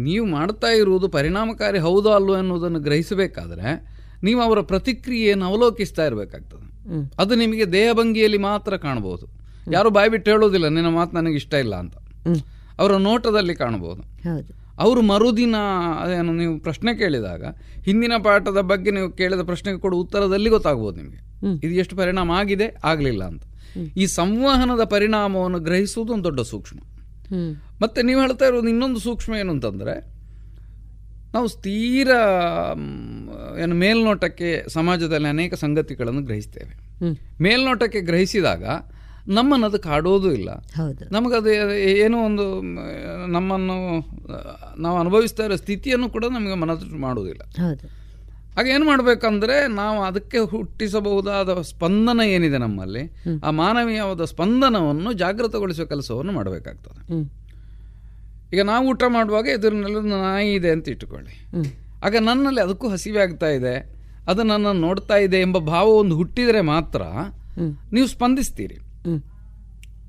ನೀವು 0.00 0.26
ಮಾಡ್ತಾ 0.26 0.66
ಇರುವುದು 0.66 1.08
ಪರಿಣಾಮಕಾರಿ 1.08 1.78
ಹೌದೋ 1.78 2.10
ಅಲ್ವೋ 2.10 2.36
ಎನ್ನುವುದನ್ನು 2.36 2.80
ಗ್ರಹಿಸಬೇಕಾದ್ರೆ 2.80 4.00
ನೀವು 4.22 4.42
ಅವರ 4.42 4.60
ಪ್ರತಿಕ್ರಿಯೆಯನ್ನು 4.60 5.46
ಅವಲೋಕಿಸ್ತಾ 5.46 6.06
ಇರಬೇಕಾಗ್ತದೆ. 6.06 6.70
ಅದು 7.18 7.34
ನಿಮಗೆ 7.34 7.72
ದೇಹಭಂಗಿಯಲ್ಲಿ 7.72 8.38
ಮಾತ್ರ 8.38 8.76
ಕಾಣಬಹುದು. 8.76 9.26
ಯಾರು 9.72 9.90
ಬಾಯಿ 9.90 10.10
ಬಿಟ್ಟು 10.10 10.30
ಹೇಳೋದಿಲ್ಲ 10.30 10.68
ನಿನ್ನ 10.68 10.88
ಮಾತು 10.88 11.16
ನನಗೆ 11.16 11.34
ಇಷ್ಟ 11.34 11.54
ಇಲ್ಲ 11.54 11.76
ಅಂತ. 11.76 11.96
ಅವರ 12.78 12.96
ನೋಟದಲ್ಲಿ 12.96 13.54
ಕಾಣಬಹುದು. 13.54 14.02
ಹೌದು. 14.02 14.60
ಅವರು 14.78 15.02
ಮರುದಿನ 15.02 15.54
ಅದೇನು 16.00 16.32
ನೀವು 16.32 16.60
ಪ್ರಶ್ನೆ 16.60 16.98
ಕೇಳಿದಾಗ 16.98 17.44
ಹಿಂದಿನ 17.84 18.12
ಪಾಠದ 18.24 18.60
ಬಗ್ಗೆ 18.60 18.90
ನೀವು 18.90 19.12
ಕೇಳಿದ 19.12 19.40
ಪ್ರಶ್ನೆಗೆ 19.40 19.78
ಕೊಡುವ 19.78 20.00
ಉತ್ತರದಲ್ಲಿ 20.00 20.50
ಗೊತ್ತಾಗ್ಬೋದು 20.50 20.96
ನಿಮಗೆ. 20.96 21.30
ಇದು 21.66 21.74
ಎಷ್ಟು 21.74 21.96
ಪರಿಣಾಮ 21.96 22.30
ಆಗಿದೆ 22.30 22.76
ಆಗಲಿಲ್ಲ 22.84 23.24
ಅಂತ. 23.24 23.42
ಈ 23.96 24.06
ಸಂವಹನದ 24.06 24.84
ಪರಿಣಾಮವನ್ನು 24.84 25.58
ಗ್ರಹಿಸುವುದು 25.58 26.12
ಒಂದು 26.12 26.24
ದೊಡ್ಡ 26.24 26.40
ಸೂಕ್ಷ್ಮ. 26.40 26.78
ಮತ್ತೆ 27.80 28.02
ನೀವು 28.02 28.20
ಹೇಳ್ತಾ 28.20 28.46
ಇರೋದು 28.46 28.68
ಇನ್ನೊಂದು 28.68 29.00
ಸೂಕ್ಷ್ಮ 29.00 29.34
ಏನು 29.34 29.52
ಅಂತಂದರೆ 29.52 29.94
ನಾವು 31.34 31.48
ಸ್ಥಿರ 31.48 32.08
ಏನು 33.58 33.74
ಮೇಲ್ನೋಟಕ್ಕೆ 33.74 34.68
ಸಮಾಜದಲ್ಲಿ 34.68 35.28
ಅನೇಕ 35.28 35.54
ಸಂಗತಿಗಳನ್ನು 35.54 36.22
ಗ್ರಹಿಸ್ತೇವೆ. 36.22 36.72
ಮೇಲ್ನೋಟಕ್ಕೆ 37.42 38.00
ಗ್ರಹಿಸಿದಾಗ 38.00 38.64
ನಮ್ಮನ್ನು 39.28 39.66
ಅದು 39.66 39.78
ಕಾಡೋದು 39.78 40.32
ಇಲ್ಲ. 40.32 40.50
ನಮಗದು 41.12 41.50
ಏನೋ 41.84 42.24
ಒಂದು 42.24 42.62
ನಮ್ಮನ್ನು 43.26 43.76
ನಾವು 44.80 44.98
ಅನುಭವಿಸ್ತಾ 44.98 45.44
ಇರೋ 45.44 45.56
ಸ್ಥಿತಿಯನ್ನು 45.56 46.08
ಕೂಡ 46.10 46.24
ನಮಗೆ 46.24 46.54
ಮನದಟ್ಟು 46.54 46.96
ಮಾಡುವುದಿಲ್ಲ 46.96 47.42
ಹೌದು 48.50 48.60
ಆಗ 48.60 48.66
ಏನು 48.68 48.84
ಮಾಡಬೇಕಂದ್ರೆ 48.84 49.68
ನಾವು 49.68 50.02
ಅದಕ್ಕೆ 50.02 50.38
ಹುಟ್ಟಿಸಬಹುದಾದ 50.38 51.60
ಸ್ಪಂದನ 51.60 52.20
ಏನಿದೆ 52.20 52.58
ನಮ್ಮಲ್ಲಿ 52.58 53.02
ಆ 53.44 53.50
ಮಾನವೀಯವಾದ 53.50 54.24
ಸ್ಪಂದನವನ್ನು 54.24 55.12
ಜಾಗೃತಗೊಳಿಸುವ 55.12 55.86
ಕೆಲಸವನ್ನು 55.86 56.32
ಮಾಡಬೇಕಾಗ್ತದೆ. 56.32 57.00
ಈಗ 58.52 58.60
ನಾವು 58.62 58.86
ಊಟ 58.86 59.02
ಮಾಡುವಾಗ 59.08 59.46
ಎದುರಿನಲ್ಲಿ 59.46 59.96
ಒಂದು 59.96 60.16
ನಾಯಿ 60.22 60.54
ಇದೆ 60.54 60.70
ಅಂತ 60.70 60.88
ಇಟ್ಟುಕೊಳ್ಳಿ. 60.88 61.34
ಆಗ 62.04 62.16
ನನ್ನಲ್ಲಿ 62.16 62.60
ಅದಕ್ಕೂ 62.60 62.88
ಹಸಿವೆ 62.88 63.20
ಆಗ್ತಾ 63.22 63.46
ಇದೆ 63.46 63.74
ಅದು 64.26 64.42
ನನ್ನನ್ನು 64.42 64.80
ನೋಡ್ತಾ 64.80 65.16
ಇದೆ 65.16 65.40
ಎಂಬ 65.40 65.58
ಭಾವ 65.58 65.88
ಒಂದು 65.88 66.16
ಹುಟ್ಟಿದರೆ 66.16 66.60
ಮಾತ್ರ 66.60 67.02
ನೀವು 67.92 68.06
ಸ್ಪಂದಿಸ್ತೀರಿ. 68.06 68.78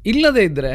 ಇಲ್ಲದೇ 0.05 0.43
ಇದ್ದರೆ 0.43 0.73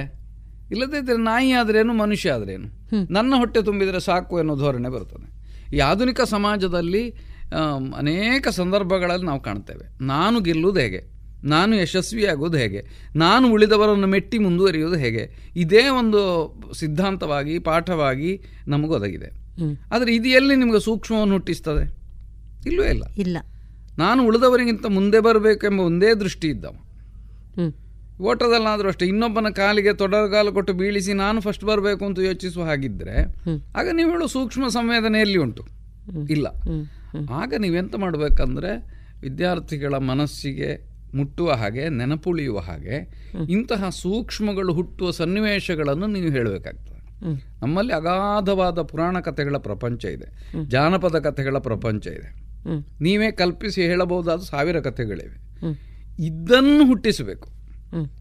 ಇಲ್ಲದೇ 0.70 0.98
ಇದ್ದರೆ 0.98 1.16
ನಾಯಿ 1.16 1.52
ಆದ್ರೇನು 1.52 1.92
ಮನುಷ್ಯ 1.92 2.30
ಆದ್ರೇನು. 2.30 2.68
ನನ್ನ 3.12 3.34
ಹೊಟ್ಟೆ 3.36 3.62
ತುಂಬಿದರೆ 3.62 4.00
ಸಾಕು 4.00 4.38
ಅನ್ನೋ 4.38 4.56
ಧೋರಣೆ 4.56 4.88
ಬರ್ತದೆ 4.88 5.36
ಈ 5.76 5.78
ಆಧುನಿಕ 5.78 6.20
ಸಮಾಜದಲ್ಲಿ 6.20 7.14
ಅನೇಕ 7.97 8.49
ಸಂದರ್ಭಗಳಲ್ಲಿ 8.49 9.26
ನಾವು 9.26 9.40
ಕಾಣ್ತೇವೆ 9.40 10.05
ನಾನು 10.05 10.40
ಗೆಲ್ಲುವುದು 10.40 10.80
ಹೇಗೆ? 10.80 11.16
ನಾನು 11.44 11.76
ಯಶಸ್ವಿಯಾಗೋದು 11.76 12.57
ಹೇಗೆ? 12.57 12.86
ನಾನು 13.16 13.53
ಉಳಿದವರನ್ನು 13.53 14.07
ಮೆಟ್ಟಿ 14.07 14.38
ಮುಂದುವರಿಯೋದು 14.38 14.97
ಹೇಗೆ? 14.97 15.53
ಇದೇ 15.57 15.88
ಒಂದು 15.88 16.20
ಸಿದ್ಧಾಂತವಾಗಿ 16.78 17.59
ಪಾಠವಾಗಿ 17.59 18.42
ನಮಗೊದಗಿದೆ. 18.68 19.47
ಆದರೆ 19.92 20.14
ಇದು 20.14 20.28
ಎಲ್ಲಿ 20.28 20.57
ನಿಮಗೆ 20.57 20.80
ಸೂಕ್ಷ್ಮವನ್ನು 20.80 21.34
ಹುಟ್ಟಿಸ್ತದೆ? 21.34 21.97
ಇಲ್ಲವೇ 22.68 22.88
ಇಲ್ಲ. 22.88 23.05
ಇಲ್ಲ. 23.18 23.38
ನಾನು 23.99 24.26
ಉಳಿದವರಿಗಿಂತ 24.26 24.86
ಮುಂದೆ 24.86 25.20
ಬರಬೇಕೆಂಬ 25.20 25.80
ಒಂದೇ 25.80 26.14
ದೃಷ್ಟಿ 26.14 26.49
ಇದ್ದವ. 26.49 26.74
ಓಟದಲ್ಲಾದರೂ 28.22 28.88
ಅಷ್ಟೇ 28.88 29.07
ಇನ್ನೊಬ್ಬನ 29.07 29.47
ಕಾಲಿಗೆ 29.49 29.92
ತೊಡಗಾಲು 29.92 30.53
ಕೊಟ್ಟು 30.53 30.72
ಬೀಳಿಸಿ 30.72 31.12
ನಾನು 31.12 31.40
ಫಸ್ಟ್ 31.40 31.64
ಬರಬೇಕು 31.64 32.05
ಅಂತ 32.05 32.18
ಯೋಚಿಸುವ 32.18 32.64
ಹಾಗಿದ್ದರೆ 32.64 33.22
ಆಗ 33.76 33.88
ನೀವು 33.92 34.11
ಹೇಳೋ 34.11 34.26
ಸೂಕ್ಷ್ಮ 34.26 34.68
ಸಂವೇದನೆ 34.68 35.20
ಎಲ್ಲಿ 35.20 35.38
ಉಂಟು? 35.38 35.66
ಇಲ್ಲ. 36.30 36.47
ಆಗ 37.30 37.54
ನೀವೆಂತ 37.58 37.96
ಮಾಡಬೇಕಂದ್ರೆ 37.96 38.96
ವಿದ್ಯಾರ್ಥಿಗಳ 39.20 39.94
ಮನಸ್ಸಿಗೆ 39.94 40.96
ಮುಟ್ಟುವ 41.16 41.52
ಹಾಗೆ 41.52 41.88
ನೆನಪುಳಿಯುವ 41.88 42.58
ಹಾಗೆ 42.58 42.96
ಇಂತಹ 43.50 43.88
ಸೂಕ್ಷ್ಮಗಳು 43.88 44.72
ಹುಟ್ಟುವ 44.72 45.10
ಸನ್ನಿವೇಶಗಳನ್ನು 45.10 46.06
ನೀವು 46.06 46.30
ಹೇಳಬೇಕಾಗ್ತದೆ. 46.30 46.96
ನಮ್ಮಲ್ಲಿ 47.62 47.92
ಅಗಾಧವಾದ 47.94 48.78
ಪುರಾಣ 48.82 49.20
ಕಥೆಗಳ 49.20 49.56
ಪ್ರಪಂಚ 49.56 50.04
ಇದೆ. 50.04 50.52
ಜಾನಪದ 50.68 51.18
ಕಥೆಗಳ 51.18 51.58
ಪ್ರಪಂಚ 51.58 52.06
ಇದೆ. 52.06 52.46
ನೀವೇ 53.00 53.30
ಕಲ್ಪಿಸಿ 53.30 53.82
ಹೇಳಬಹುದಾದ 53.82 54.40
ಸಾವಿರ 54.40 54.80
ಕಥೆಗಳಿವೆ. 54.80 55.66
ಇದನ್ನು 56.26 56.86
ಹುಟ್ಟಿಸಬೇಕು. 56.86 57.48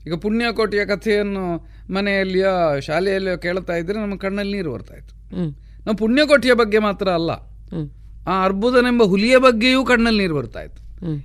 ಈಗ 0.08 0.14
ಪುಣ್ಯಕೋಟಿಯ 0.14 0.86
ಕಥೆಯನ್ನು 0.86 1.68
ಮನೆಯಲ್ಲಿಯೋ 1.94 2.80
ಶಾಲೆಯಲ್ಲಿಯೋ 2.80 3.38
ಕೇಳ್ತಾ 3.38 3.74
ಇದ್ರೆ 3.74 4.00
ನಮ್ಮ 4.00 4.18
ಕಣ್ಣಲ್ಲಿ 4.18 4.58
ನೀರು 4.58 4.74
ಬರ್ತಾ 4.74 4.96
ಇತ್ತು. 4.96 5.16
ನಾವು 5.86 5.96
ಪುಣ್ಯಕೋಟಿಯ 5.96 6.54
ಬಗ್ಗೆ 6.54 6.80
ಮಾತ್ರ 6.80 7.10
ಅಲ್ಲ. 7.10 7.32
ಆ 8.28 8.44
ಅರ್ಬುದನೆಂಬ 8.44 9.04
ಹುಲಿಯ 9.04 9.38
ಬಗ್ಗೆಯೂ 9.38 9.86
ಕಣ್ಣಲ್ಲಿ 9.86 10.22
ನೀರು 10.22 10.36
ಬರ್ತಾ 10.36 10.62
ಇತ್ತು. 10.62 10.82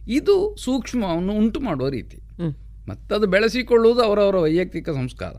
ಇದು 0.09 0.57
ಸೂಕ್ಷ್ಮವನ್ನು 0.59 1.33
ಉಂಟು 1.33 1.61
ಮಾಡುವ 1.61 1.89
ರೀತಿ. 1.89 2.19
ಮತ್ತದು 2.89 3.27
ಬೆಳೆಸಿಕೊಳ್ಳುವುದು 3.27 4.03
ಅವರವರ 4.03 4.37
ವೈಯಕ್ತಿಕ 4.37 4.91
ಸಂಸ್ಕಾರ. 4.91 5.35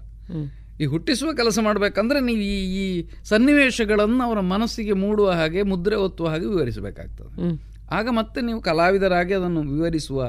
ಈ 0.82 0.86
ಹುಟ್ಟಿಸುವ 0.86 1.34
ಕೆಲಸ 1.34 1.60
ಮಾಡಬೇಕಂದ್ರೆ 1.62 2.20
ನೀವು 2.20 2.40
ಈ 2.42 2.56
ಈ 2.76 2.86
ಸನ್ನಿವೇಶಗಳನ್ನು 3.24 4.24
ಅವರ 4.24 4.40
ಮನಸ್ಸಿಗೆ 4.46 4.94
ಮೂಡುವ 4.94 5.32
ಹಾಗೆ 5.32 5.64
ಮುದ್ರೆ 5.64 5.96
ಒತ್ತುವ 5.96 6.28
ಹಾಗೆ 6.28 6.46
ವಿವರಿಸಬೇಕಾಗ್ತದೆ. 6.46 7.30
ಆಗ 7.92 8.08
ಮತ್ತೆ 8.10 8.42
ನೀವು 8.42 8.62
ಕಲಾವಿದರಾಗಿ 8.62 9.34
ಅದನ್ನು 9.34 9.62
ವಿವರಿಸುವ 9.72 10.20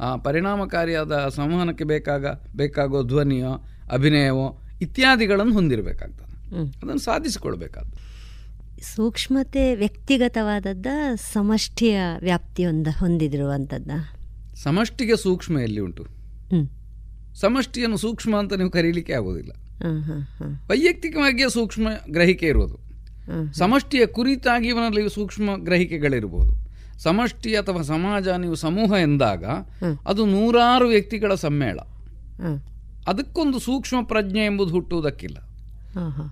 ಆ, 0.00 0.16
ಪರಿಣಾಮಕಾರಿಯಾದ 0.16 1.28
ಸಂವಹನಕ್ಕೆ 1.28 1.84
ಬೇಕಾಗ 1.84 2.26
ಬೇಕಾಗೋ 2.56 3.02
ಧ್ವನಿಯೋ 3.02 3.52
ಅಭಿನಯವೋ 3.92 4.44
ಇತ್ಯಾದಿಗಳನ್ನು 4.80 5.52
ಹೊಂದಿರಬೇಕಾಗ್ತದೆ. 5.52 6.34
ಅದನ್ನು 6.76 6.98
ಸಾಧಿಸಿಕೊಳ್ಬೇಕಾಗ್ತದೆ. 6.98 7.98
ಸೂಕ್ಷ್ಮತೆ 8.82 9.74
ವ್ಯಕ್ತಿಗತವಾದದ್ದ 9.74 10.86
ಸಮಷ್ಟಿಯ 11.14 12.00
ವ್ಯಾಪ್ತಿಯೊಂದ 12.20 12.86
ಹೊಂದಿದಿರುವಂಥದ್ದ 12.98 13.90
ಸಮಷ್ಟಿಗೆ 14.54 15.16
ಸೂಕ್ಷ್ಮ 15.16 15.58
ಎಲ್ಲಿ 15.58 15.80
ಉಂಟು. 15.80 16.06
ಸಮಷ್ಟಿಯನ್ನು 17.34 17.96
ಸೂಕ್ಷ್ಮ 17.96 18.38
ಅಂತ 18.38 18.52
ನೀವು 18.52 18.70
ಕರೀಲಿಕ್ಕೆ 18.70 19.12
ಆಗೋದಿಲ್ಲ 19.12 19.52
ವೈಯಕ್ತಿಕವಾಗಿಯೇ 20.68 21.48
ಸೂಕ್ಷ್ಮ 21.48 21.88
ಗ್ರಹಿಕೆ 22.10 22.46
ಇರುವುದು. 22.46 22.78
ಸಮಷ್ಟಿಯ 23.52 24.06
ಕುರಿತಾಗಿ 24.06 24.68
ಇವನಲ್ಲಿ 24.68 25.10
ಸೂಕ್ಷ್ಮ 25.10 25.50
ಗ್ರಹಿಕೆಗಳಿರಬಹುದು 25.56 26.68
ಸಮಷ್ಟಿ 26.98 27.56
ಅಥವಾ 27.56 27.82
ಸಮಾಜ 27.82 28.28
ನೀವು 28.28 28.54
ಸಮೂಹ 28.54 28.92
ಎಂದಾಗ 29.02 29.44
ಅದು 30.06 30.26
ನೂರಾರು 30.26 30.88
ವ್ಯಕ್ತಿಗಳ 30.88 31.34
ಸಮ್ಮೇಳ. 31.34 31.78
ಅದಕ್ಕೊಂದು 33.08 33.58
ಸೂಕ್ಷ್ಮ 33.58 34.02
ಪ್ರಜ್ಞೆ 34.02 34.44
ಎಂಬುದು 34.44 34.70
ಹುಟ್ಟುವುದಕ್ಕಿಲ್ಲ. 34.70 35.47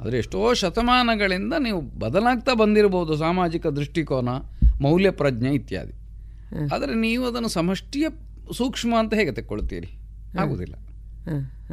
ಆದರೆ 0.00 0.18
ಎಷ್ಟೋ 0.18 0.54
ಶತಮಾನಗಳಿಂದ 0.54 1.54
ನೀವು 1.58 1.80
ಬದಲಾಗ್ತಾ 1.98 2.54
ಬಂದಿರಬಹುದು 2.54 3.16
ಸಾಮಾಜಿಕ 3.16 3.66
ದೃಷ್ಟಿಕೋನ 3.66 4.28
ಮೌಲ್ಯ 4.80 5.10
ಪ್ರಜ್ಞೆ 5.10 5.54
ಇತ್ಯಾದಿ. 5.54 5.94
ಆದರೆ 6.74 6.94
ನೀವು 6.94 7.26
ಅದನ್ನು 7.26 7.48
ಸಮಷ್ಟಿಯ 7.48 8.06
ಸೂಕ್ಷ್ಮ 8.52 8.94
ಅಂತ 8.98 9.14
ಹೇಗೆ 9.14 9.32
ತೆಕ್ಕೊಳ್ತೀರಿ? 9.32 9.90
ಆಗುವುದಿಲ್ಲ 10.38 10.74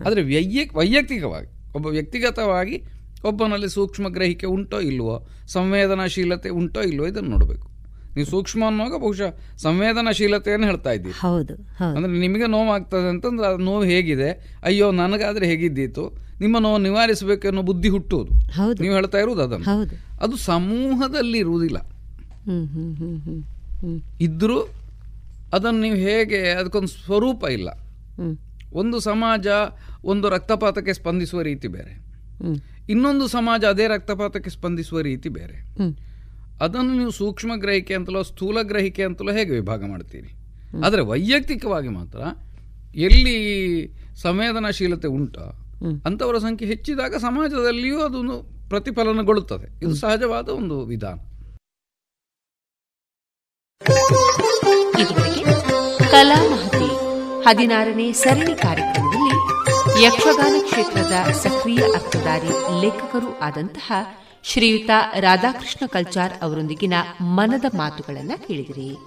ಆದರೆ 0.06 0.22
ವೈಯಕ್ 0.24 0.76
ವೈಯಕ್ತಿಕವಾಗಿ 0.76 1.50
ಒಬ್ಬ 1.76 1.88
ವ್ಯಕ್ತಿಗತವಾಗಿ 1.88 2.84
ಒಬ್ಬನಲ್ಲಿ 3.24 3.70
ಸೂಕ್ಷ್ಮ 3.70 4.10
ಗ್ರಹಿಕೆ 4.10 4.46
ಉಂಟೋ 4.46 4.80
ಇಲ್ವೋ 4.80 5.28
ಸಂವೇದನಾಶೀಲತೆ 5.48 6.50
ಉಂಟೋ 6.50 6.82
ಇಲ್ವೋ 6.82 7.06
ಇದನ್ನು 7.08 7.30
ನೋಡಬೇಕು. 7.30 7.68
ನೀವು 8.16 8.28
ಸೂಕ್ಷ್ಮ 8.28 8.66
ಅನ್ನುವಾಗ 8.66 9.02
ಬಹುಶಃ 9.02 9.58
ಸಂವೇದನಾಶೀಲತೆಯನ್ನು 9.58 10.68
ಹೇಳ್ತಾ 10.68 10.92
ಇದ್ದೀವಿ 10.92 11.14
ಹೌದು 11.20 11.54
ಅಂದ್ರೆ 11.96 12.20
ನಿಮಗೆ 12.20 12.48
ನೋವಾಗ್ತದೆ 12.48 13.10
ಅಂತಂದ್ರೆ 13.10 13.48
ಅದು 13.48 13.58
ನೋವು 13.58 13.84
ಹೇಗಿದೆ 13.84 14.60
ಅಯ್ಯೋ 14.64 14.92
ನನಗಾದ್ರೆ 14.92 15.48
ಹೇಗಿದ್ದೀತು 15.48 16.24
ನಿಮ್ಮ 16.40 16.58
ನೋವು 16.58 16.78
ನಿವಾರಿಸಬೇಕು 16.78 17.48
ಅನ್ನೋ 17.48 17.62
ಬುದ್ಧಿ 17.62 17.90
ಹುಟ್ಟುವುದು. 17.90 18.32
ನೀವು 18.82 18.96
ಹೇಳ್ತಾ 18.96 19.18
ಇರುವುದು 19.18 19.42
ಅದನ್ನು. 19.42 19.66
ಅದು 20.22 20.38
ಸಮೂಹದಲ್ಲಿ 20.38 21.38
ಇರುವುದಿಲ್ಲ. 21.38 21.78
ಇದ್ರೂ 24.22 24.60
ಅದನ್ನು 25.54 25.82
ನೀವು 25.82 25.96
ಹೇಗೆ 25.96 26.50
ಅದಕ್ಕೊಂದು 26.50 26.88
ಸ್ವರೂಪ 26.88 27.44
ಇಲ್ಲ. 27.44 27.70
ಒಂದು 28.74 29.00
ಸಮಾಜ 29.00 29.48
ಒಂದು 30.04 30.30
ರಕ್ತಪಾತಕ್ಕೆ 30.30 30.94
ಸ್ಪಂದಿಸುವ 30.94 31.42
ರೀತಿ 31.42 31.68
ಬೇರೆ. 31.68 31.94
ಇನ್ನೊಂದು 32.90 33.28
ಸಮಾಜ 33.28 33.66
ಅದೇ 33.66 33.88
ರಕ್ತಪಾತಕ್ಕೆ 33.88 34.50
ಸ್ಪಂದಿಸುವ 34.50 35.02
ರೀತಿ 35.02 35.30
ಬೇರೆ. 35.30 35.84
ಅದನ್ನು 36.64 36.94
ನೀವು 36.94 37.12
ಸೂಕ್ಷ್ಮ 37.12 37.52
ಗ್ರಹಿಕೆ 37.56 37.94
ಅಂತಲೋ 37.94 38.22
ಸ್ಥೂಲ 38.24 38.58
ಗ್ರಹಿಕೆ 38.62 39.04
ಅಂತಲೋ 39.04 39.32
ಹೇಗೆ 39.32 39.52
ವಿಭಾಗ 39.52 39.84
ಮಾಡ್ತೀರಿ? 39.86 40.32
ಆದರೆ 40.86 41.02
ವೈಯಕ್ತಿಕವಾಗಿ 41.02 41.88
ಮಾತ್ರ 41.88 42.20
ಎಲ್ಲಿ 43.08 43.38
ಸಂವೇದನಾಶೀಲತೆ 44.22 45.08
ಉಂಟಾ 45.08 45.46
ಅಂಥವರ 46.06 46.38
ಸಂಖ್ಯೆ 46.38 46.68
ಹೆಚ್ಚಿದಾಗ 46.68 47.16
ಸಮಾಜದಲ್ಲಿಯೂ 47.16 48.00
ಅದೊಂದು 48.00 48.36
ಪ್ರತಿಫಲನಗೊಳ್ಳುತ್ತದೆ. 48.70 49.68
ಇದು 49.86 49.96
ಸಹಜವಾದ 49.96 50.50
ಒಂದು 50.50 50.76
ವಿಧಾನ. 50.86 51.18
ಕಲಾ 56.12 56.40
ಮಹತಿ 56.52 56.90
ಹದಿನಾರನೇ 57.46 58.08
ಸರಣಿ 58.12 58.56
ಕಾರ್ಯಕ್ರಮದಲ್ಲಿ 58.62 59.38
ಯಕ್ಷಗಾನ 60.04 60.56
ಕ್ಷೇತ್ರದ 60.62 61.16
ಸಕ್ರಿಯ 61.44 61.82
ಅರ್ಥಧಾರಿ 61.96 62.52
ಲೇಖಕರು 62.82 63.40
ಆದಂತಹ 63.40 63.92
ಶ್ರೀಯುತ 64.44 64.90
ರಾಧಾಕೃಷ್ಣ 65.20 65.86
ಕಲ್ಚಾರ್ 65.86 66.34
ಅವರೊಂದಿಗಿನ 66.42 66.94
ಮನದ 67.22 67.66
ಮಾತುಗಳನ್ನು 67.78 68.48
ಕೇಳಿದಿರಿ. 68.48 68.98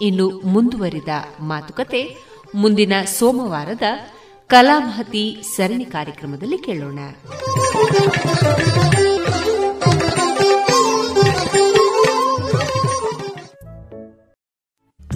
ಇನ್ನು 0.00 0.28
ಮುಂದುವರಿದ 0.28 1.08
ಮಾತುಕತೆ 1.40 2.16
ಮುಂದಿನ 2.54 2.92
ಸೋಮವಾರದ 3.18 3.82
ಕಲಾಮಹತಿ 4.46 5.42
ಸರಣಿ 5.56 5.84
ಕಾರ್ಯಕ್ರಮದಲ್ಲಿ 5.84 6.58
ಕೇಳೋಣ. 6.58 6.98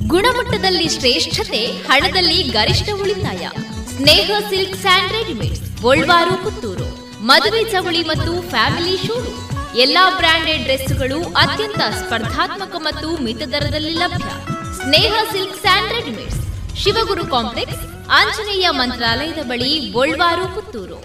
ಗುಣಮಟ್ಟದಲ್ಲಿ 0.09 0.89
ಶ್ರೇಷ್ಠತೆ, 0.89 1.67
ಹಣದಲ್ಲಿ 1.89 2.43
ಗರಿಷ್ಠ 2.43 2.89
ಉಳಿತಾಯ. 3.01 3.49
Sneha 3.97 4.31
silk 4.49 4.81
sand 4.81 5.13
readymades, 5.13 5.83
Golwar, 5.83 6.45
Puttur. 6.45 7.10
ಮದುವೆ 7.29 7.63
ಚವಳಿ 7.71 8.03
ಮತ್ತು 8.03 8.33
ಫ್ಯಾಮಿಲಿ 8.51 8.97
ಶೋರು 8.97 9.33
ಎಲ್ಲಾ 9.77 10.17
ಬ್ರಾಂಡೆಡ್ 10.17 10.63
ಡ್ರೆಸ್ಗಳು 10.63 11.19
ಅತ್ಯಂತ 11.25 11.79
ಸ್ಪರ್ಧಾತ್ಮಕ 11.79 12.75
ಮತ್ತು 12.79 13.09
ಮಿತ 13.25 13.43
ದರದಲ್ಲಿ 13.43 13.95
ಲಭ್ಯ. 13.95 14.31
Sneha 14.73 15.13
silk 15.33 15.61
and 15.61 15.93
readymades. 15.93 16.41
Shivaguru 16.77 17.27
complex, 17.27 17.83
Anjaneya 18.11 18.67
ಮಂತ್ರಾಲಯದ 18.71 19.43
ಬಳಿ, 19.43 19.73
ಗೋಲ್ವಾರು, 19.91 20.45
ಪುತ್ತೂರು. 20.55 20.99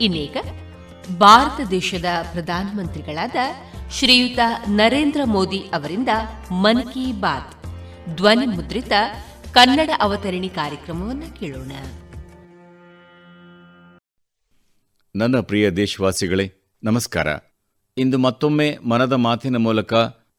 ಇನ್ನೀಗ 0.00 0.36
ಭಾರತ 1.18 1.68
ದೇಶದ 1.70 2.10
ಪ್ರಧಾನಮಂತ್ರಿಗಳಾದ 2.32 3.36
ಶ್ರೀಯುತ 3.92 4.38
ನರೇಂದ್ರ 4.68 5.20
ಮೋದಿ 5.24 5.58
ಅವರಿಂದ 5.58 6.08
ಮನ್ 6.52 6.84
ಕಿ 6.92 7.12
ಬಾತ್. 7.12 7.54
ಧ್ವನಿ 8.16 8.46
ಮುದ್ರಿತ 8.46 8.92
ಕನ್ನಡ 9.54 9.90
ಅವತರಣಿ 10.00 10.48
ಕಾರ್ಯಕ್ರಮವನ್ನು 10.48 11.40
ಕೇಳೋಣ. 11.40 11.72
ನನ್ನ 15.16 15.40
ಪ್ರಿಯ 15.40 15.70
ದೇಶವಾಸಿಗಳೇ, 15.70 16.52
ನಮಸ್ಕಾರ. 16.82 17.26
ಇಂದು 17.98 18.18
ಮತ್ತೊಮ್ಮೆ 18.18 18.78
ಮನದ 18.88 19.12
ಮಾತಿನ 19.12 19.56
ಮೂಲಕ 19.56 19.94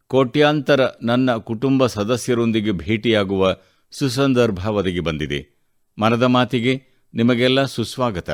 ಕೋಟ್ಯಾಂತರ 0.08 0.80
ನನ್ನ 1.04 1.36
ಕುಟುಂಬ 1.36 1.88
ಸದಸ್ಯರೊಂದಿಗೆ 1.88 2.72
ಭೇಟಿಯಾಗುವ 2.72 3.58
ಸುಸಂದರ್ಭ 3.92 4.68
ಒದಗಿ 4.68 5.00
ಬಂದಿದೆ. 5.00 5.68
ಮನದ 6.00 6.24
ಮಾತಿಗೆ 6.24 6.84
ನಿಮಗೆಲ್ಲ 7.14 7.66
ಸುಸ್ವಾಗತ. 7.66 8.30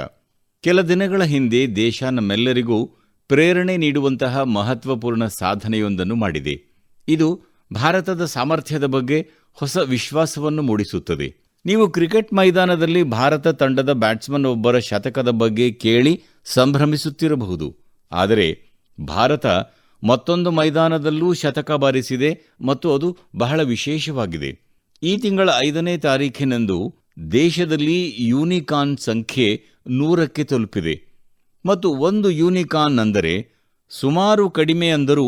ಕೆಲ 0.62 0.82
ದಿನಗಳ 0.82 1.24
ಹಿಂದೆ 1.24 1.76
ದೇಶ 1.76 2.04
ನಮ್ಮೆಲ್ಲರಿಗೂ 2.04 2.86
ಪ್ರೇರಣೆ 3.28 3.78
ನೀಡುವಂತಹ 3.78 4.42
ಮಹತ್ವಪೂರ್ಣ 4.42 5.26
ಸಾಧನೆಯೊಂದನ್ನು 5.26 6.16
ಮಾಡಿದೆ. 6.16 6.64
ಇದು 7.08 7.58
ಭಾರತದ 7.74 8.26
ಸಾಮರ್ಥ್ಯದ 8.26 8.86
ಬಗ್ಗೆ 8.86 9.32
ಹೊಸ 9.60 9.78
ವಿಶ್ವಾಸವನ್ನು 9.78 10.62
ಮೂಡಿಸುತ್ತದೆ. 10.62 11.28
ನೀವು 11.66 11.90
ಕ್ರಿಕೆಟ್ 11.90 12.34
ಮೈದಾನದಲ್ಲಿ 12.34 13.04
ಭಾರತ 13.04 13.48
ತಂಡದ 13.48 13.94
ಬ್ಯಾಟ್ಸ್ಮನ್ 13.94 14.46
ಒಬ್ಬರ 14.46 14.80
ಶತಕದ 14.80 15.30
ಬಗ್ಗೆ 15.30 15.72
ಕೇಳಿ 15.72 16.14
ಸಂಭ್ರಮಿಸುತ್ತಿರಬಹುದು. 16.46 17.68
ಆದರೆ 18.12 18.48
ಭಾರತ 18.98 19.46
ಮತ್ತೊಂದು 20.04 20.52
ಮೈದಾನದಲ್ಲೂ 20.52 21.34
ಶತಕ 21.34 21.72
ಬಾರಿಸಿದೆ 21.72 22.30
ಮತ್ತು 22.62 22.94
ಅದು 22.94 23.18
ಬಹಳ 23.36 23.62
ವಿಶೇಷವಾಗಿದೆ. 23.64 24.52
ಈ 25.04 25.18
ತಿಂಗಳ 25.18 25.50
ಐದನೇ 25.68 25.98
ತಾರೀಖಿನಂದು 25.98 26.78
ದೇಶದಲ್ಲಿ 27.32 28.16
ಯೂನಿಕಾನ್ 28.20 28.98
ಸಂಖ್ಯೆ 28.98 29.50
ನೂರಕ್ಕೆ 29.88 30.44
ತಲುಪಿದೆ. 30.44 30.96
ಮತ್ತು 31.66 31.90
ಒಂದು 31.90 32.32
ಯೂನಿಕಾನ್ 32.32 33.00
ಅಂದರೆ 33.00 33.36
ಸುಮಾರು 33.90 34.50
ಕಡಿಮೆ 34.50 34.90
ಅಂದರೂ 34.90 35.28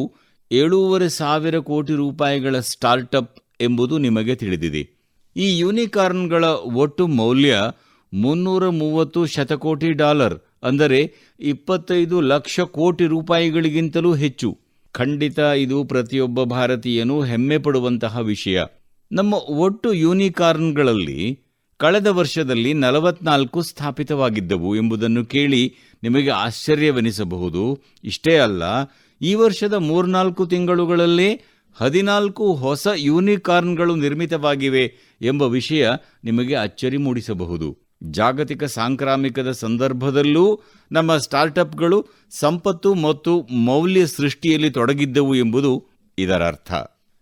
ಏಳೂವರೆ 0.52 1.10
ಸಾವಿರ 1.10 1.58
ಕೋಟಿ 1.60 1.94
ರೂಪಾಯಿಗಳ 1.94 2.60
ಸ್ಟಾರ್ಟಪ್ 2.60 3.36
ಎಂಬುದು 3.62 3.98
ನಿಮಗೆ 3.98 4.36
ತಿಳಿದಿದೆ. 4.36 4.84
ಈ 5.36 5.48
ಯೂನಿಕಾರ್ನ್ಗಳ 5.60 6.46
ಒಟ್ಟು 6.84 7.04
ಮೌಲ್ಯ 7.20 7.56
ಮುನ್ನೂರ 8.14 8.66
ಮೂವತ್ತು 8.78 9.22
ಶತಕೋಟಿ 9.26 9.90
ಡಾಲರ್, 10.02 10.36
ಅಂದರೆ 10.64 11.00
ಇಪ್ಪತ್ತೈದು 11.52 12.18
ಲಕ್ಷ 12.32 12.60
ಕೋಟಿ 12.78 13.06
ರೂಪಾಯಿಗಳಿಗಿಂತಲೂ 13.06 14.12
ಹೆಚ್ಚು. 14.24 14.50
ಖಂಡಿತ 14.96 15.40
ಇದು 15.64 15.78
ಪ್ರತಿಯೊಬ್ಬ 15.84 16.44
ಭಾರತೀಯನೂ 16.54 17.18
ಹೆಮ್ಮೆ 17.24 17.58
ಪಡುವಂತಹ 17.58 18.18
ವಿಷಯ. 18.32 18.58
ನಮ್ಮ 19.12 19.34
ಒಟ್ಟು 19.66 19.90
ಯೂನಿಕಾರ್ನ್ಗಳಲ್ಲಿ 20.06 21.20
ಕಳೆದ 21.80 22.10
ವರ್ಷದಲ್ಲಿ 22.18 22.72
ನಲವತ್ನಾಲ್ಕು 22.84 23.60
ಸ್ಥಾಪಿತವಾಗಿದ್ದವು 23.62 24.70
ಎಂಬುದನ್ನು 24.76 25.22
ಕೇಳಿ 25.26 25.62
ನಿಮಗೆ 26.04 26.32
ಆಶ್ಚರ್ಯವೆನಿಸಬಹುದು. 26.46 27.64
ಇಷ್ಟೇ 28.04 28.34
ಅಲ್ಲ, 28.38 28.64
ಈ 29.22 29.32
ವರ್ಷದ 29.44 29.76
ಮೂರ್ನಾಲ್ಕು 29.90 30.44
ತಿಂಗಳುಗಳಲ್ಲೇ 30.46 31.30
ಹದಿನಾಲ್ಕು 31.80 32.54
ಹೊಸ 32.54 32.88
ಯೂನಿಕಾರ್ನ್ಗಳು 32.96 33.96
ನಿರ್ಮಿತವಾಗಿವೆ 33.96 34.84
ಎಂಬ 35.22 35.42
ವಿಷಯ 35.42 35.88
ನಿಮಗೆ 36.24 36.56
ಅಚ್ಚರಿ 36.56 36.98
ಮೂಡಿಸಬಹುದು. 36.98 37.90
ಜಾಗತಿಕ 38.04 38.64
ಸಾಂಕ್ರಾಮಿಕದ 38.64 39.52
ಸಂದರ್ಭದಲ್ಲೂ 39.52 40.62
ನಮ್ಮ 40.92 41.18
ಸ್ಟಾರ್ಟಪ್ಗಳು 41.18 42.06
ಸಂಪತ್ತು 42.32 42.94
ಮತ್ತು 42.94 43.42
ಮೌಲ್ಯ 43.42 44.08
ಸೃಷ್ಟಿಯಲ್ಲಿ 44.08 44.70
ತೊಡಗಿದ್ದವು 44.70 45.36
ಎಂಬುದು 45.36 45.74
ಇದರ 46.18 46.48
ಅರ್ಥ 46.48 46.72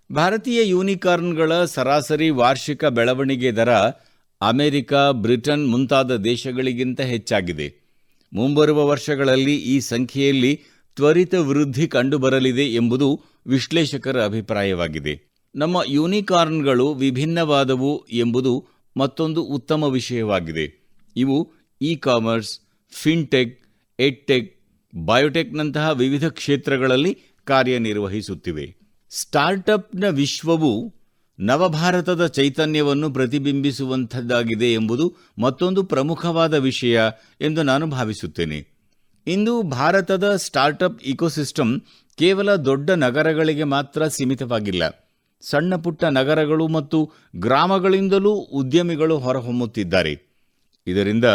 ಭಾರತೀಯ 0.10 0.70
ಯೂನಿಕಾರ್ನ್ಗಳ 0.70 1.66
ಸರಾಸರಿ 1.66 2.30
ವಾರ್ಷಿಕ 2.30 2.86
ಬೆಳವಣಿಗೆ 2.86 3.52
ದರ 3.52 3.72
ಅಮೆರಿಕ, 4.42 4.94
ಬ್ರಿಟನ್ 4.94 5.68
ಮುಂತಾದ 5.68 6.16
ದೇಶಗಳಿಗಿಂತ 6.16 7.02
ಹೆಚ್ಚಾಗಿದೆ. 7.02 7.68
ಮುಂಬರುವ 8.34 8.88
ವರ್ಷಗಳಲ್ಲಿ 8.88 9.56
ಈ 9.56 9.80
ಸಂಖ್ಯೆಯಲ್ಲಿ 9.80 10.62
ತ್ವರಿತ 10.98 11.36
ವೃದ್ಧಿ 11.36 11.88
ಕಂಡುಬರಲಿದೆ 11.88 12.64
ಎಂಬುದು 12.64 13.24
ವಿಶ್ಲೇಷಕರ 13.48 14.24
ಅಭಿಪ್ರಾಯವಾಗಿದೆ. 14.24 15.28
ನಮ್ಮ 15.56 15.82
ಯೂನಿಕಾರ್ನ್ಗಳು 15.88 16.94
ವಿಭಿನ್ನವಾದವು 16.94 18.06
ಎಂಬುದು 18.12 18.66
ಮತ್ತೊಂದು 18.98 19.44
ಉತ್ತಮ 19.44 19.84
ವಿಷಯವಾಗಿದೆ. 19.84 20.94
ಇವು 21.16 21.54
ಇ 21.82 21.96
ಕಾಮರ್ಸ್ 21.96 22.60
ಫಿನ್ಟೆಕ್, 22.92 23.62
ಎಡ್ಟೆಕ್, 24.00 24.62
ಬಯೋಟೆಕ್ನಂತಹ 25.06 25.90
ವಿವಿಧ 25.90 26.28
ಕ್ಷೇತ್ರಗಳಲ್ಲಿ 26.28 27.18
ಕಾರ್ಯನಿರ್ವಹಿಸುತ್ತಿವೆ. 27.44 28.76
ಸ್ಟಾರ್ಟ್ಅಪ್ನ 29.10 30.04
ವಿಶ್ವವು 30.10 30.96
ನವಭಾರತದ 31.40 32.28
ಚೈತನ್ಯವನ್ನು 32.28 33.12
ಪ್ರತಿಬಿಂಬಿಸುವಂಥದ್ದಾಗಿದೆ 33.12 34.74
ಎಂಬುದು 34.74 35.16
ಮತ್ತೊಂದು 35.42 35.84
ಪ್ರಮುಖವಾದ 35.84 36.54
ವಿಷಯ 36.54 37.00
ಎಂದು 37.42 37.64
ನಾನು 37.64 37.88
ಭಾವಿಸುತ್ತೇನೆ. 37.88 38.77
ಇಂದು 39.28 39.62
ಭಾರತದ 39.62 40.36
ಸ್ಟಾರ್ಟಪ್ 40.36 41.04
ಇಕೋಸಿಸ್ಟಮ್ 41.04 41.82
ಕೇವಲ 42.18 42.56
ದೊಡ್ಡ 42.56 42.90
ನಗರಗಳಿಗೆ 42.90 43.64
ಮಾತ್ರ 43.64 44.08
ಸೀಮಿತವಾಗಿಲ್ಲ. 44.08 45.14
ಸಣ್ಣ 45.42 45.76
ಪುಟ್ಟ 45.76 46.04
ನಗರಗಳು 46.04 46.68
ಮತ್ತು 46.68 47.12
ಗ್ರಾಮಗಳಿಂದಲೂ 47.36 48.32
ಉದ್ಯಮಿಗಳು 48.32 49.18
ಹೊರಹೊಮ್ಮುತ್ತಿದ್ದಾರೆ. 49.18 50.40
ಇದರಿಂದ 50.88 51.26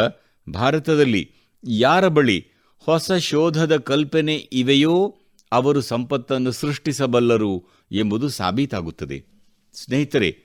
ಭಾರತದಲ್ಲಿ 0.52 1.32
ಯಾರ 1.68 2.08
ಬಳಿ 2.08 2.46
ಹೊಸ 2.78 3.12
ಶೋಧದ 3.12 3.76
ಕಲ್ಪನೆ 3.76 4.34
ಇವೆಯೋ 4.34 5.16
ಅವರು 5.52 5.80
ಸಂಪತ್ತನ್ನು 5.80 6.52
ಸೃಷ್ಟಿಸಬಲ್ಲರು 6.52 7.64
ಎಂಬುದು 7.92 8.28
ಸಾಬೀತಾಗುತ್ತದೆ. 8.28 9.24
ಸ್ನೇಹಿತರೆ, 9.84 10.38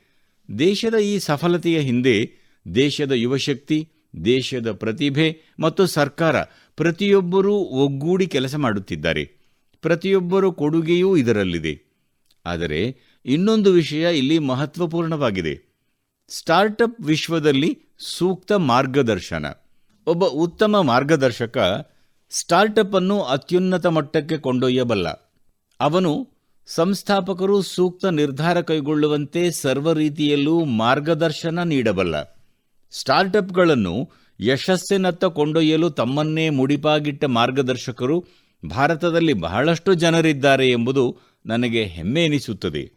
ದೇಶದ 0.58 0.94
ಈ 0.94 1.18
ಸಫಲತೆಯ 1.18 1.78
ಹಿಂದೆ 1.78 2.32
ದೇಶದ 2.74 3.12
ಯುವಶಕ್ತಿ, 3.12 3.88
ದೇಶದ 4.24 4.72
ಪ್ರತಿಭೆ 4.72 5.40
ಮತ್ತು 5.60 5.86
ಸರ್ಕಾರ 5.86 6.36
ಪ್ರತಿಯೊಬ್ಬರೂ 6.78 7.54
ಒಗ್ಗೂಡಿ 7.54 8.26
ಕೆಲಸ 8.26 8.54
ಮಾಡುತ್ತಿದ್ದಾರೆ. 8.54 9.24
ಪ್ರತಿಯೊಬ್ಬರ 9.82 10.46
ಕೊಡುಗೆಯೂ 10.46 11.16
ಇದರಲ್ಲಿದೆ. 11.16 11.82
ಆದರೆ 12.46 12.96
ಇನ್ನೊಂದು 13.26 13.72
ವಿಷಯ 13.72 14.18
ಇಲ್ಲಿ 14.18 14.38
ಮಹತ್ವಪೂರ್ಣವಾಗಿದೆ. 14.38 15.84
ಸ್ಟಾರ್ಟಪ್ 16.28 17.00
ವಿಶ್ವದಲ್ಲಿ 17.00 17.78
ಸೂಕ್ತ 17.98 18.52
ಮಾರ್ಗದರ್ಶನ. 18.52 19.46
ಒಬ್ಬ 20.06 20.24
ಉತ್ತಮ 20.24 20.80
ಮಾರ್ಗದರ್ಶಕ 20.80 21.58
ಸ್ಟಾರ್ಟಪ್ 22.30 22.94
ಅನ್ನು 22.94 23.22
ಅತ್ಯುನ್ನತ 23.22 23.86
ಮಟ್ಟಕ್ಕೆ 23.86 24.38
ಕೊಂಡೊಯ್ಯಬಲ್ಲ. 24.38 25.08
ಅವನು 25.80 26.30
ಸಂಸ್ಥಾಪಕರು 26.66 27.62
ಸೂಕ್ತ 27.62 28.04
ನಿರ್ಧಾರ 28.04 28.60
ಕೈಗೊಳ್ಳುವಂತೆ 28.60 29.50
ಸರ್ವ 29.50 29.92
ರೀತಿಯಲ್ಲೂ 29.92 30.64
ಮಾರ್ಗದರ್ಶನ 30.64 31.62
ನೀಡಬಲ್ಲ. 31.62 32.22
ಸ್ಟಾರ್ಟಪ್ಗಳನ್ನು 32.90 34.10
ಯಶಸ್ಸಿನತ್ತ 34.40 35.24
ಕೊಂಡೊಯ್ಯಲು 35.24 35.90
ತಮ್ಮನ್ನೇ 35.90 36.50
ಮುಡಿಪಾಗಿಟ್ಟ 36.50 37.24
ಮಾರ್ಗದರ್ಶಕರು 37.24 38.24
ಭಾರತದಲ್ಲಿ 38.68 39.32
ಬಹಳಷ್ಟು 39.32 39.94
ಜನರಿದ್ದಾರೆ 39.94 40.70
ಎಂಬುದು 40.70 41.18
ನನಗೆ 41.46 41.84
ಹೆಮ್ಮೆ 41.84 42.24
ಎನಿಸುತ್ತದೆ. 42.24 42.90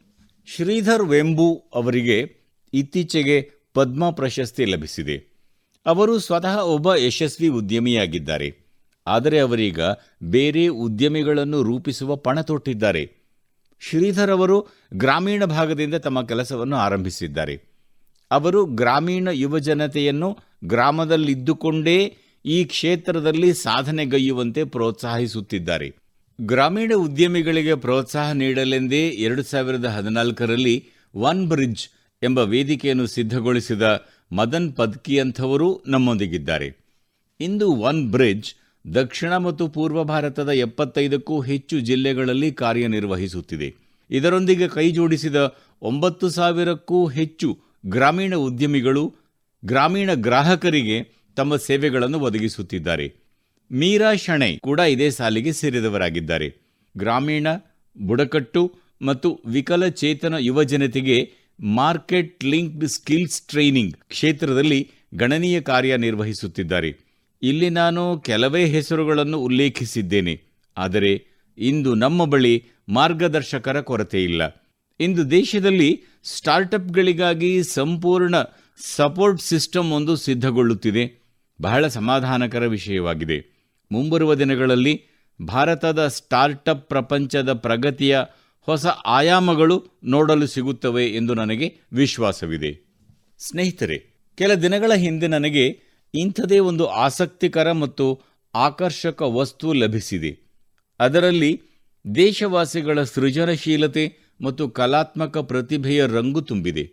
ಶ್ರೀಧರ್ 0.56 1.04
ವೆಂಬು 1.04 1.64
ಅವರಿಗೆ 1.74 2.36
ಇತ್ತೀಚೆಗೆ 2.74 3.52
ಪದ್ಮ 3.74 4.10
ಪ್ರಶಸ್ತಿ 4.10 4.66
ಲಭಿಸಿದೆ. 4.66 5.48
ಅವರು 5.86 6.20
ಸ್ವತಃ 6.20 6.58
ಒಬ್ಬ 6.58 6.96
ಯಶಸ್ವಿ 6.96 7.48
ಉದ್ಯಮಿಯಾಗಿದ್ದಾರೆ. 7.48 8.72
ಆದರೆ 9.08 9.40
ಅವರೀಗ 9.40 9.80
ಬೇರೆ 10.24 10.68
ಉದ್ಯಮಿಗಳನ್ನು 10.68 11.64
ರೂಪಿಸುವ 11.64 12.16
ಪಣ 12.16 12.42
ತೊಟ್ಟಿದ್ದಾರೆ. 12.42 13.12
ಶ್ರೀಧರ್ 13.80 14.32
ಅವರು 14.32 14.68
ಗ್ರಾಮೀಣ 14.94 15.46
ಭಾಗದಿಂದ 15.46 15.96
ತಮ್ಮ 15.96 16.26
ಕೆಲಸವನ್ನು 16.26 16.76
ಆರಂಭಿಸಿದ್ದಾರೆ. 16.76 17.71
ಅವರು 18.32 18.66
ಗ್ರಾಮೀಣ 18.66 19.28
ಯುವಜನತೆಯನ್ನು 19.34 20.38
ಗ್ರಾಮದಲ್ಲಿದ್ದುಕೊಂಡೇ 20.66 22.16
ಈ 22.46 22.64
ಕ್ಷೇತ್ರದಲ್ಲಿ 22.64 23.54
ಸಾಧನೆಗೈಯುವಂತೆ 23.54 24.64
ಪ್ರೋತ್ಸಾಹಿಸುತ್ತಿದ್ದಾರೆ. 24.64 25.88
ಗ್ರಾಮೀಣ 26.42 26.92
ಉದ್ಯಮಿಗಳಿಗೆ 26.96 27.76
ಪ್ರೋತ್ಸಾಹ 27.76 28.32
ನೀಡಲೆಂದೇ 28.32 29.10
ಎರಡು 29.10 29.44
ಸಾವಿರದ 29.44 29.86
ಹದಿನಾಲ್ಕರಲ್ಲಿ 29.86 30.76
ಒನ್ 31.14 31.48
ಬ್ರಿಡ್ಜ್ 31.48 31.84
ಎಂಬ 32.24 32.38
ವೇದಿಕೆಯನ್ನು 32.38 33.08
ಸಿದ್ಧಗೊಳಿಸಿದ 33.08 33.82
ಮದನ್ 34.32 34.74
ಪದ್ಕಿಯಂಥವರು 34.74 35.84
ನಮ್ಮೊಂದಿಗಿದ್ದಾರೆ. 35.88 36.68
ಇಂದು 37.40 37.68
ಒನ್ 37.72 38.12
ಬ್ರಿಡ್ಜ್ 38.12 38.50
ದಕ್ಷಿಣ 38.94 39.38
ಮತ್ತು 39.38 39.68
ಪೂರ್ವ 39.68 40.04
ಭಾರತದ 40.04 40.50
ಎಪ್ಪತ್ತೈದಕ್ಕೂ 40.50 41.42
ಹೆಚ್ಚು 41.42 41.80
ಜಿಲ್ಲೆಗಳಲ್ಲಿ 41.80 42.52
ಕಾರ್ಯನಿರ್ವಹಿಸುತ್ತಿದೆ. 42.52 43.76
ಇದರೊಂದಿಗೆ 44.10 44.68
ಕೈಜೋಡಿಸಿದ 44.68 45.58
ಒಂಬತ್ತು 45.82 46.30
ಸಾವಿರಕ್ಕೂ 46.30 47.08
ಹೆಚ್ಚು 47.08 47.71
ಗ್ರಾಮೀಣ 47.84 48.34
ಉದ್ಯಮಿಗಳು, 48.48 49.04
ಗ್ರಾಮೀಣ 49.64 50.10
ಗ್ರಾಹಕರಿಗೆ 50.28 50.98
ತಮ್ಮ 51.38 51.56
ಸೇವೆಗಳನ್ನು 51.56 52.20
ಒದಗಿಸುತ್ತಿದ್ದಾರೆ. 52.20 53.08
ಮೀರಾ 53.72 54.12
ಶಣೈ 54.14 54.54
ಕೂಡ 54.58 54.80
ಇದೇ 54.94 55.10
ಸಾಲಿಗೆ 55.10 55.52
ಸೇರಿದವರಾಗಿದ್ದಾರೆ. 55.54 56.48
ಗ್ರಾಮೀಣ, 56.96 57.48
ಬುಡಕಟ್ಟು 57.96 58.64
ಮತ್ತು 59.02 59.30
ವಿಕಲಚೇತನ 59.46 60.36
ಯುವಜನತೆಗೆ 60.40 61.18
ಮಾರ್ಕೆಟ್ 61.60 62.44
ಲಿಂಕ್ಡ್ 62.44 62.88
ಸ್ಕಿಲ್ಸ್ 62.88 63.42
ಟ್ರೈನಿಂಗ್ 63.42 63.96
ಕ್ಷೇತ್ರದಲ್ಲಿ 64.10 64.80
ಗಣನೀಯ 65.16 65.58
ಕಾರ್ಯನಿರ್ವಹಿಸುತ್ತಿದ್ದಾರೆ 65.62 66.92
ಇಲ್ಲಿ 67.42 67.70
ನಾನು 67.70 68.04
ಕೆಲವೇ 68.20 68.64
ಹೆಸರುಗಳನ್ನು 68.66 69.38
ಉಲ್ಲೇಖಿಸಿದ್ದೇನೆ, 69.44 70.34
ಆದರೆ 70.78 71.12
ಇಂದು 71.58 71.92
ನಮ್ಮ 71.96 72.26
ಬಳಿ 72.26 72.54
ಮಾರ್ಗದರ್ಶಕರ 72.90 73.78
ಕೊರತೆಯಿಲ್ಲ. 73.82 74.42
ಇಂದು 75.02 75.32
ದೇಶದಲ್ಲಿ 75.32 76.04
ಸ್ಟಾರ್ಟಪ್ಗಳಿಗಾಗಿ 76.24 77.64
ಸಂಪೂರ್ಣ 77.64 78.36
ಸಪೋರ್ಟ್ 78.96 79.42
ಸಿಸ್ಟಮ್ 79.42 79.92
ಒಂದು 79.92 80.16
ಸಿದ್ಧಗೊಳ್ಳುತ್ತಿದೆ. 80.16 81.22
ಬಹಳ 81.62 81.88
ಸಮಾಧಾನಕರ 81.88 82.68
ವಿಷಯವಾಗಿದೆ. 82.68 83.68
ಮುಂಬರುವ 83.92 84.36
ದಿನಗಳಲ್ಲಿ 84.36 85.04
ಭಾರತದ 85.48 86.08
ಸ್ಟಾರ್ಟಪ್ 86.08 86.90
ಪ್ರಪಂಚದ 86.90 87.54
ಪ್ರಗತಿಯ 87.54 88.20
ಹೊಸ 88.62 88.86
ಆಯಾಮಗಳು 88.86 89.88
ನೋಡಲು 90.04 90.48
ಸಿಗುತ್ತವೆ 90.48 91.08
ಎಂದು 91.08 91.34
ನನಗೆ 91.34 91.78
ವಿಶ್ವಾಸವಿದೆ. 91.94 92.96
ಸ್ನೇಹಿತರೆ, 93.40 93.98
ಕೆಲ 94.36 94.54
ದಿನಗಳ 94.54 94.94
ಹಿಂದೆ 94.94 95.28
ನನಗೆ 95.28 95.80
ಇಂಥದೇ 96.14 96.60
ಒಂದು 96.60 96.88
ಆಸಕ್ತಿಕರ 96.88 97.72
ಮತ್ತು 97.72 98.22
ಆಕರ್ಷಕ 98.56 99.22
ವಸ್ತು 99.22 99.74
ಲಭಿಸಿದೆ. 99.74 100.40
ಅದರಲ್ಲಿ 101.00 101.62
ದೇಶವಾಸಿಗಳ 102.16 103.04
ಸೃಜನಶೀಲತೆ 103.04 104.21
ಮತ್ತು 104.42 104.70
ಕಲಾತ್ಮಕ 104.70 105.38
ಪ್ರತಿಭೆಯ 105.38 106.06
ರಂಗು 106.08 106.42
ತುಂಬಿದೆ. 106.42 106.92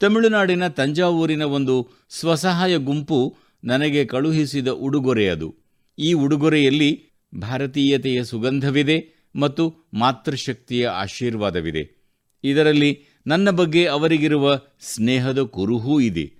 ತಮಿಳುನಾಡಿನ 0.00 0.68
ತಂಜಾವೂರಿನ 0.68 1.42
ಒಂದು 1.42 1.90
ಸ್ವಸಹಾಯ 2.10 2.76
ಗುಂಪು 2.76 3.36
ನನಗೆ 3.64 4.04
ಕಳುಹಿಸಿದ 4.04 4.68
ಉಡುಗೊರೆ 4.68 5.28
ಅದು. 5.28 5.56
ಈ 5.98 6.12
ಉಡುಗೊರೆಯಲ್ಲಿ 6.12 7.02
ಭಾರತೀಯತೆಯ 7.38 8.24
ಸುಗಂಧವಿದೆ 8.24 9.26
ಮತ್ತು 9.36 9.74
ಮಾತೃಶಕ್ತಿಯ 9.94 10.86
ಆಶೀರ್ವಾದವಿದೆ. 10.86 12.10
ಇದರಲ್ಲಿ 12.44 13.02
ನನ್ನ 13.26 13.50
ಬಗ್ಗೆ 13.50 13.86
ಅವರಿಗಿರುವ 13.86 14.60
ಸ್ನೇಹದ 14.80 15.38
ಕುರುಹೂ 15.38 16.00
ಇದೆ. 16.00 16.32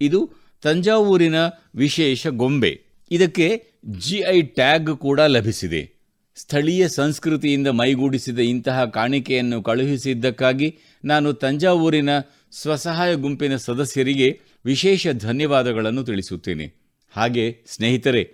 ಇದು 0.00 0.30
ತಂಜಾವೂರಿನ 0.62 1.34
ವಿಶೇಷ 1.74 2.26
ಗೊಂಬೆ. 2.26 2.80
ಇದಕ್ಕೆ 3.10 3.64
ಜಿಐ 3.86 4.42
ಟ್ಯಾಗ್ 4.42 4.96
ಕೂಡ 4.96 5.20
ಲಭಿಸಿದೆ. 5.20 5.95
ಸ್ಥಳೀಯ 6.36 6.88
ಸಂಸ್ಕೃತಿಯಿಂದ 6.88 7.68
ಮೈಗೂಡಿಸಿದ 7.68 8.38
ಇಂತಹ 8.38 8.84
ಕಾಣಿಕೆಯನ್ನು 8.84 9.62
ಕಳುಹಿಸಿದ್ದಕ್ಕಾಗಿ 9.62 10.78
ನಾನು 11.04 11.32
ತಂಜಾವೂರಿನ 11.32 12.08
ಸ್ವಸಹಾಯ 12.52 13.14
ಗುಂಪಿನ 13.14 13.56
ಸದಸ್ಯರಿಗೆ 13.56 14.40
ವಿಶೇಷ 14.64 15.08
ಧನ್ಯವಾದಗಳನ್ನು 15.08 16.04
ತಿಳಿಸುತ್ತೇನೆ. 16.04 16.72
ಹಾಗೆ, 17.16 17.64
ಸ್ನೇಹಿತರೆ, 17.66 18.30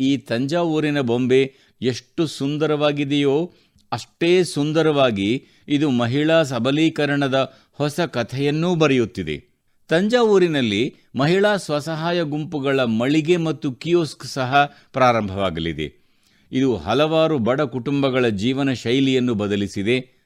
ಈ 0.00 0.16
ತಂಜಾವೂರಿನ 0.16 1.00
ಬೊಂಬೆ 1.00 1.54
ಎಷ್ಟು 1.82 2.26
ಸುಂದರವಾಗಿದೆಯೋ 2.26 3.52
ಅಷ್ಟೇ 3.92 4.44
ಸುಂದರವಾಗಿ 4.44 5.46
ಇದು 5.68 5.90
ಮಹಿಳಾ 5.90 6.42
ಸಬಲೀಕರಣದ 6.42 7.54
ಹೊಸ 7.72 8.00
ಕಥೆಯನ್ನೂ 8.00 8.74
ಬರೆಯುತ್ತಿದೆ. 8.74 9.44
ತಂಜಾವೂರಿನಲ್ಲಿ 9.88 10.96
ಮಹಿಳಾ 11.16 11.56
ಸ್ವಸಹಾಯ 11.56 12.22
ಗುಂಪುಗಳ 12.22 12.80
ಮಳಿಗೆ 12.80 13.36
ಮತ್ತು 13.36 13.72
ಕಿಯೋಸ್ಕ್ 13.72 14.26
ಸಹ 14.26 14.74
ಪ್ರಾರಂಭವಾಗಲಿದೆ. 14.92 16.05
ಇದು 16.52 16.76
ಹಲವಾರು 16.76 17.38
ಬಡ 17.38 17.60
ಕುಟುಂಬಗಳ 17.60 18.28
ಜೀವನ 18.28 18.72
ಶೈಲಿಯನ್ನು 18.72 19.34
ಬದಲಿಸಿದೆ. 19.34 20.16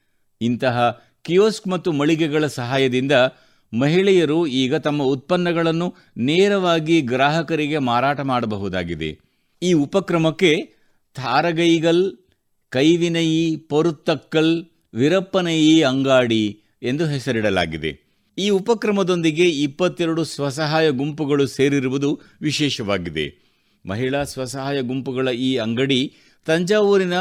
ಇಂತಹ 0.41 1.05
ಕಿಯೋಸ್ಕ್ 1.21 1.67
ಮತ್ತು 1.67 1.91
ಮಳಿಗೆಗಳ 1.91 2.47
ಸಹಾಯದಿಂದ 2.47 3.11
ಮಹಿಳೆಯರು 3.73 4.47
ಈಗ 4.47 4.75
ತಮ್ಮ 4.75 5.03
ಉತ್ಪನ್ನಗಳನ್ನು 5.03 5.95
ನೇರವಾಗಿ 6.17 7.01
ಗ್ರಾಹಕರಿಗೆ 7.01 7.77
ಮಾರಾಟ 7.77 8.19
ಮಾಡಬಹುದಾಗಿದೆ. 8.19 9.19
ಈ 9.63 9.73
ಉಪಕ್ರಮಕ್ಕೆ 9.73 10.73
ಥಾರಗೈಗಲ್ 11.15 12.17
ಕೈವಿನಯಿ 12.69 13.55
ಪೊರುತ್ತಕ್ಕಲ್ 13.55 14.65
ವಿರಪ್ಪನಯಿ 14.93 15.83
ಅಂಗಾಡಿ 15.83 16.61
ಎಂದು 16.83 17.05
ಹೆಸರಿಡಲಾಗಿದೆ. 17.05 18.11
ಈ 18.37 18.49
ಉಪಕ್ರಮದೊಂದಿಗೆ 18.49 19.49
ಇಪ್ಪತ್ತೆರಡು 19.49 20.23
ಸ್ವಸಹಾಯ 20.23 20.91
ಗುಂಪುಗಳು 20.91 21.47
ಸೇರಿರುವುದು 21.47 22.21
ವಿಶೇಷವಾಗಿದೆ. 22.41 23.50
ಮಹಿಳಾ 23.85 24.23
ಸ್ವಸಹಾಯ 24.23 24.81
ಗುಂಪುಗಳ 24.81 25.27
ಈ 25.27 25.57
ಅಂಗಡಿ 25.57 26.15
ತಂಜಾವೂರಿನ 26.45 27.13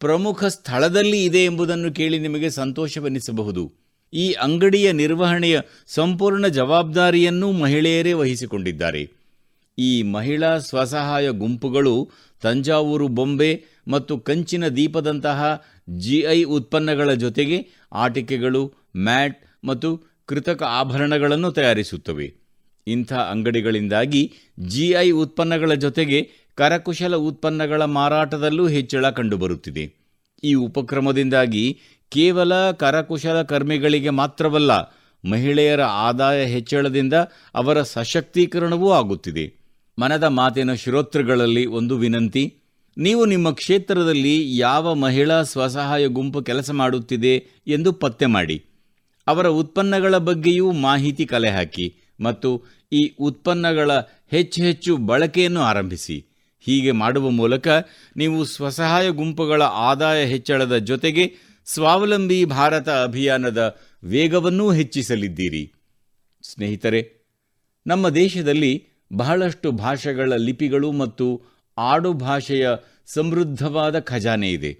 ಪ್ರಮುಖ 0.00 0.44
ಸ್ಥಳದಲ್ಲಿ 0.44 1.24
ಇದೆ 1.24 1.44
ಎಂಬುದನ್ನು 1.44 1.92
ಕೇಳಿ 1.92 2.18
ನಿಮಗೆ 2.18 2.50
ಸಂತೋಷವೆನಿಸಬಹುದು. 2.50 3.72
ಈ 4.12 4.32
ಅಂಗಡಿಯ 4.32 4.92
ನಿರ್ವಹಣೆಯ 4.92 5.60
ಸಂಪೂರ್ಣ 5.86 6.46
ಜವಾಬ್ದಾರಿಯನ್ನು 6.46 7.52
ಮಹಿಳೆಯರೇ 7.52 8.12
ವಹಿಸಿಕೊಂಡಿದ್ದಾರೆ. 8.12 9.08
ಈ 9.78 10.02
ಮಹಿಳಾ 10.02 10.58
ಸ್ವಸಹಾಯ 10.58 11.28
ಗುಂಪುಗಳು 11.28 12.10
ತಂಜಾವೂರು 12.42 13.08
ಬೊಂಬೆ 13.08 13.64
ಮತ್ತು 13.88 14.18
ಕಂಚಿನ 14.18 14.68
ದೀಪದಂತಹ 14.68 15.62
ಜಿಐ 15.90 16.42
ಉತ್ಪನ್ನಗಳ 16.42 17.12
ಜೊತೆಗೆ 17.12 17.66
ಆಟಿಕೆಗಳು, 17.92 18.72
ಮ್ಯಾಟ್ 18.96 19.44
ಮತ್ತು 19.64 20.02
ಕೃತಕ 20.26 20.62
ಆಭರಣಗಳನ್ನು 20.62 21.52
ತಯಾರಿಸುತ್ತವೆ. 21.52 22.45
ಇಂಥ 22.86 23.12
ಅಂಗಡಿಗಳಿಂದಾಗಿ 23.12 24.22
ಜಿಐ 24.60 25.10
ಉತ್ಪನ್ನಗಳ 25.10 25.74
ಜೊತೆಗೆ 25.74 26.18
ಕರಕುಶಲ 26.54 27.14
ಉತ್ಪನ್ನಗಳ 27.16 27.84
ಮಾರಾಟದಲ್ಲೂ 27.84 28.66
ಹೆಚ್ಚಳ 28.66 29.10
ಕಂಡುಬರುತ್ತಿದೆ. 29.10 29.84
ಈ 30.44 30.54
ಉಪಕ್ರಮದಿಂದಾಗಿ 30.54 31.64
ಕೇವಲ 32.12 32.70
ಕರಕುಶಲ 32.70 33.42
ಕರ್ಮಿಗಳಿಗೆ 33.42 34.10
ಮಾತ್ರವಲ್ಲ, 34.10 34.72
ಮಹಿಳೆಯರ 35.24 35.82
ಆದಾಯ 35.82 36.44
ಹೆಚ್ಚಳದಿಂದ 36.44 37.14
ಅವರ 37.54 37.82
ಸಶಕ್ತೀಕರಣವೂ 37.82 38.90
ಆಗುತ್ತಿದೆ. 38.90 39.44
ಮನದ 39.98 40.24
ಮಾತಿನ 40.24 40.74
ಶ್ರೋತೃಗಳಲ್ಲಿ 40.74 41.66
ಒಂದು 41.66 41.96
ವಿನಂತಿ, 41.96 42.44
ನೀವು 42.96 43.24
ನಿಮ್ಮ 43.24 43.50
ಕ್ಷೇತ್ರದಲ್ಲಿ 43.50 44.56
ಯಾವ 44.58 44.94
ಮಹಿಳಾ 44.94 45.42
ಸ್ವಸಹಾಯ 45.42 46.06
ಗುಂಪು 46.06 46.42
ಕೆಲಸ 46.42 46.70
ಮಾಡುತ್ತಿದೆ 46.70 47.34
ಎಂದು 47.66 47.92
ಪತ್ತೆ 47.92 48.26
ಮಾಡಿ. 48.26 48.64
ಅವರ 49.26 49.46
ಉತ್ಪನ್ನಗಳ 49.46 50.16
ಬಗ್ಗೆಯೂ 50.18 50.72
ಮಾಹಿತಿ 50.72 51.26
ಕಲೆ 51.26 51.50
ಹಾಕಿ. 51.50 51.86
ಮತ್ತು 52.20 52.62
ಈ 52.92 53.14
ಉತ್ಪನ್ನಗಳ 53.20 53.90
ಹೆಚ್ಚು 54.30 54.62
ಹೆಚ್ಚು 54.62 54.96
ಬಳಕೆಯನ್ನು 54.96 55.60
ಆರಂಭಿಸಿ. 55.60 56.26
ಹೀಗೆ 56.60 56.92
ಮಾಡುವ 56.92 57.30
ಮೂಲಕ 57.30 57.68
ನೀವು 58.16 58.44
ಸ್ವಸಹಾಯ 58.44 59.10
ಗುಂಪುಗಳ 59.10 59.62
ಆದಾಯ 59.62 60.26
ಹೆಚ್ಚಳದ 60.26 60.78
ಜೊತೆಗೆ 60.78 61.34
ಸ್ವಾವಲಂಬಿ 61.66 62.44
ಭಾರತ 62.44 62.88
ಅಭಿಯಾನದ 62.88 63.76
ವೇಗವನ್ನೂ 64.04 64.72
ಹೆಚ್ಚಿಸಲಿದ್ದೀರಿ. 64.72 65.72
ಸ್ನೇಹಿತರೆ, 66.42 67.26
ನಮ್ಮ 67.86 68.08
ದೇಶದಲ್ಲಿ 68.08 68.86
ಬಹಳಷ್ಟು 69.12 69.72
ಭಾಷೆಗಳ 69.72 70.32
ಲಿಪಿಗಳು 70.32 70.92
ಮತ್ತು 70.92 71.42
ಆಡು 71.78 72.12
ಭಾಷೆಯ 72.12 72.68
ಸಮೃದ್ಧವಾದ 73.06 73.98
ಖಜಾನೆ 73.98 74.50
ಇದೆ. 74.50 74.78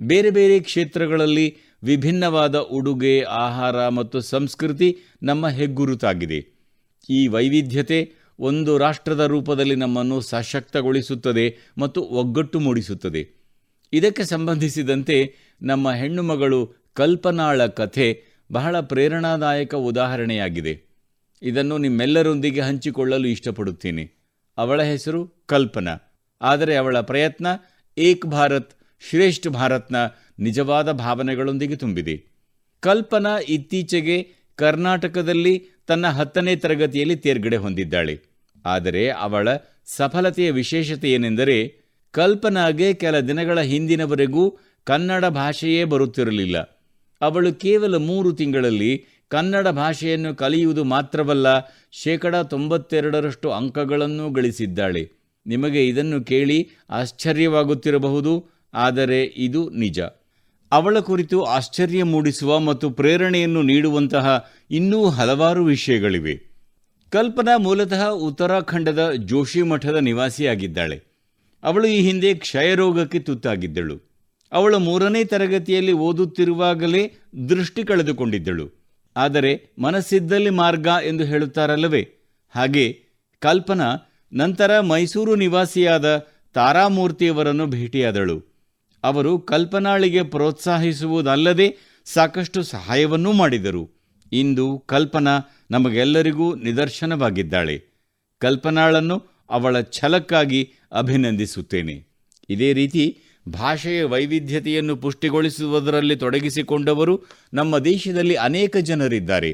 ಬೇರೆ 0.00 0.30
ಬೇರೆ 0.30 0.60
ಕ್ಷೇತ್ರಗಳಲ್ಲಿ 0.60 1.56
ವಿಭಿನ್ನವಾದ 1.84 2.56
ಉಡುಗೆ, 2.56 3.22
ಆಹಾರ 3.22 3.88
ಮತ್ತು 3.88 4.20
ಸಂಸ್ಕೃತಿ 4.20 4.98
ನಮ್ಮ 5.22 5.48
ಹೆಗ್ಗುರುತಾಗಿದೆ. 5.48 6.53
ಈ 7.10 7.26
ವೈವಿಧ್ಯತೆ 7.26 8.12
ಒಂದು 8.38 8.78
ರಾಷ್ಟ್ರದ 8.78 9.20
ರೂಪದಲ್ಲಿ 9.20 9.74
ನಮ್ಮನ್ನು 9.74 10.20
ಸಶಕ್ತಗೊಳಿಸುತ್ತದೆ 10.20 11.56
ಮತ್ತು 11.78 12.02
ಒಗ್ಗಟ್ಟು 12.02 12.60
ಮೂಡಿಸುತ್ತದೆ. 12.60 13.30
ಇದಕ್ಕೆ 13.92 14.24
ಸಂಬಂಧಿಸಿದಂತೆ 14.24 15.34
ನಮ್ಮ 15.62 15.92
ಹೆಣ್ಣುಮಗಳು 15.92 16.74
ಕಲ್ಪನಾಳ 16.94 17.66
ಕಥೆ 17.66 18.24
ಬಹಳ 18.52 18.80
ಪ್ರೇರಣಾದಾಯಕ 18.80 19.74
ಉದಾಹರಣೆಯಾಗಿದೆ. 19.74 20.82
ಇದನ್ನು 21.42 21.78
ನಿಮ್ಮೆಲ್ಲರೊಂದಿಗೆ 21.78 22.60
ಹಂಚಿಕೊಳ್ಳಲು 22.60 23.28
ಇಷ್ಟಪಡುತ್ತೇನೆ. 23.28 24.12
ಅವಳ 24.58 24.82
ಹೆಸರು 24.82 25.44
ಕಲ್ಪನಾ. 25.46 25.96
ಆದರೆ 26.42 26.76
ಅವಳ 26.76 27.00
ಪ್ರಯತ್ನ 27.00 27.46
ಏಕ್ 27.98 28.26
ಭಾರತ್, 28.26 28.70
ಶ್ರೇಷ್ಠ 29.10 29.48
ಭಾರತ್ನ 29.48 29.96
ನಿಜವಾದ 30.38 30.92
ಭಾವನೆಗಳೊಂದಿಗೆ 30.92 31.76
ತುಂಬಿದೆ. 31.76 32.26
ಕಲ್ಪನಾ 32.80 33.38
ಇತ್ತೀಚೆಗೆ 33.48 34.32
ಕರ್ನಾಟಕದಲ್ಲಿ 34.56 35.66
ತನ್ನ 35.86 36.06
ಹತ್ತನೇ 36.06 36.56
ತರಗತಿಯಲ್ಲಿ 36.56 37.16
ತೇರ್ಗಡೆ 37.16 37.56
ಹೊಂದಿದ್ದಾಳೆ. 37.56 38.20
ಆದರೆ 38.66 39.10
ಅವಳ 39.10 39.48
ಸಫಲತೆಯ 39.86 40.50
ವಿಶೇಷತೆ 40.50 41.12
ಏನೆಂದರೆ, 41.12 41.74
ಕಲ್ಪನಾಗೆ 42.10 42.94
ಕೆಲ 42.94 43.20
ದಿನಗಳ 43.20 43.60
ಹಿಂದಿನವರೆಗೂ 43.60 44.58
ಕನ್ನಡ 44.84 45.24
ಭಾಷೆಯೇ 45.24 45.84
ಬರುತ್ತಿರಲಿಲ್ಲ. 45.84 46.58
ಅವಳು 47.20 47.54
ಕೇವಲ 47.54 47.96
ಮೂರು 47.96 48.32
ತಿಂಗಳಲ್ಲಿ 48.32 49.04
ಕನ್ನಡ 49.28 49.68
ಭಾಷೆಯನ್ನು 49.68 50.34
ಕಲಿಯುವುದು 50.34 50.84
ಮಾತ್ರವಲ್ಲ, 50.84 51.46
ಶೇಕಡ 51.92 52.36
ತೊಂಬತ್ತೆರಡರಷ್ಟು 52.36 53.50
ಅಂಕಗಳನ್ನು 53.50 54.30
ಗಳಿಸಿದ್ದಾಳೆ. 54.30 55.10
ನಿಮಗೆ 55.46 55.88
ಇದನ್ನು 55.88 56.24
ಕೇಳಿ 56.24 56.68
ಆಶ್ಚರ್ಯವಾಗುತ್ತಿರಬಹುದು, 56.90 58.46
ಆದರೆ 58.74 59.22
ಇದು 59.22 59.70
ನಿಜ. 59.70 60.00
ಅವಳ 60.72 60.98
ಕುರಿತು 60.98 61.42
ಆಶ್ಚರ್ಯ 61.42 62.02
ಮೂಡಿಸುವ 62.02 62.58
ಮತ್ತು 62.58 62.90
ಪ್ರೇರಣೆಯನ್ನು 62.90 63.62
ನೀಡುವಂತಹ 63.62 64.50
ಇನ್ನೂ 64.74 65.08
ಹಲವಾರು 65.08 65.64
ವಿಷಯಗಳಿವೆ. 65.64 66.34
ಕಲ್ಪನಾ 67.10 67.56
ಮೂಲತಃ 67.56 68.08
ಉತ್ತರಾಖಂಡದ 68.08 69.12
ಜೋಶಿ 69.12 69.62
ಮಠದ 69.62 69.96
ನಿವಾಸಿಯಾಗಿದ್ದಾಳೆ. 69.96 71.02
ಅವಳು 71.62 71.86
ಈ 71.86 72.00
ಹಿಂದೆ 72.00 72.34
ಕ್ಷಯರೋಗಕ್ಕೆ 72.34 73.18
ತುತ್ತಾಗಿದ್ದಳು. 73.18 74.00
ಅವಳು 74.52 74.78
ಮೂರನೇ 74.78 75.24
ತರಗತಿಯಲ್ಲಿ 75.24 75.92
ಓದುತ್ತಿರುವಾಗಲೇ 75.92 77.12
ದೃಷ್ಟಿ 77.48 77.84
ಕಳೆದುಕೊಂಡಿದ್ದಳು. 77.84 78.70
ಆದರೆ 79.16 79.74
ಮನಸ್ಸಿದ್ದಲ್ಲಿ 79.78 80.50
ಮಾರ್ಗ 80.50 80.86
ಎಂದು 80.86 81.24
ಹೇಳುತ್ತಾರಲ್ಲವೇ? 81.24 82.08
ಹಾಗೆ 82.54 83.02
ಕಲ್ಪನಾ 83.38 83.96
ನಂತರ 84.32 84.80
ಮೈಸೂರು 84.80 85.34
ನಿವಾಸಿಯಾದ 85.34 86.26
ತಾರಾಮೂರ್ತಿಯವರನ್ನು 86.54 87.66
ಭೇಟಿಯಾದಳು. 87.66 88.42
ಅವರು 89.02 89.38
ಕಲ್ಪನಾಳಿಗೆ 89.38 90.22
ಪ್ರೋತ್ಸಾಹಿಸುವುದಲ್ಲದೆ 90.22 91.76
ಸಾಕಷ್ಟು 92.04 92.62
ಸಹಾಯವನ್ನೂ 92.62 93.32
ಮಾಡಿದರು. 93.32 94.03
ಇಂದು 94.34 94.78
ಕಲ್ಪನಾ 94.78 95.38
ನಮಗೆಲ್ಲರಿಗೂ 95.70 96.54
ನಿದರ್ಶನವಾಗಿದ್ದಾಳೆ. 96.54 97.82
ಕಲ್ಪನಾಳನ್ನು 98.38 99.22
ಅವಳ 99.50 99.80
ಛಲಕ್ಕಾಗಿ 99.80 100.72
ಅಭಿನಂದಿಸುತ್ತೇನೆ. 100.92 102.06
ಇದೇ 102.48 102.72
ರೀತಿ 102.72 103.18
ಭಾಷೆಯ 103.48 104.04
ವೈವಿಧ್ಯತೆಯನ್ನು 104.04 104.96
ಪುಷ್ಟಿಗೊಳಿಸುವುದರಲ್ಲಿ 104.96 106.16
ತೊಡಗಿಸಿಕೊಂಡವರು 106.16 107.20
ನಮ್ಮ 107.54 107.78
ದೇಶದಲ್ಲಿ 107.78 108.34
ಅನೇಕ 108.34 108.76
ಜನರಿದ್ದಾರೆ. 108.76 109.52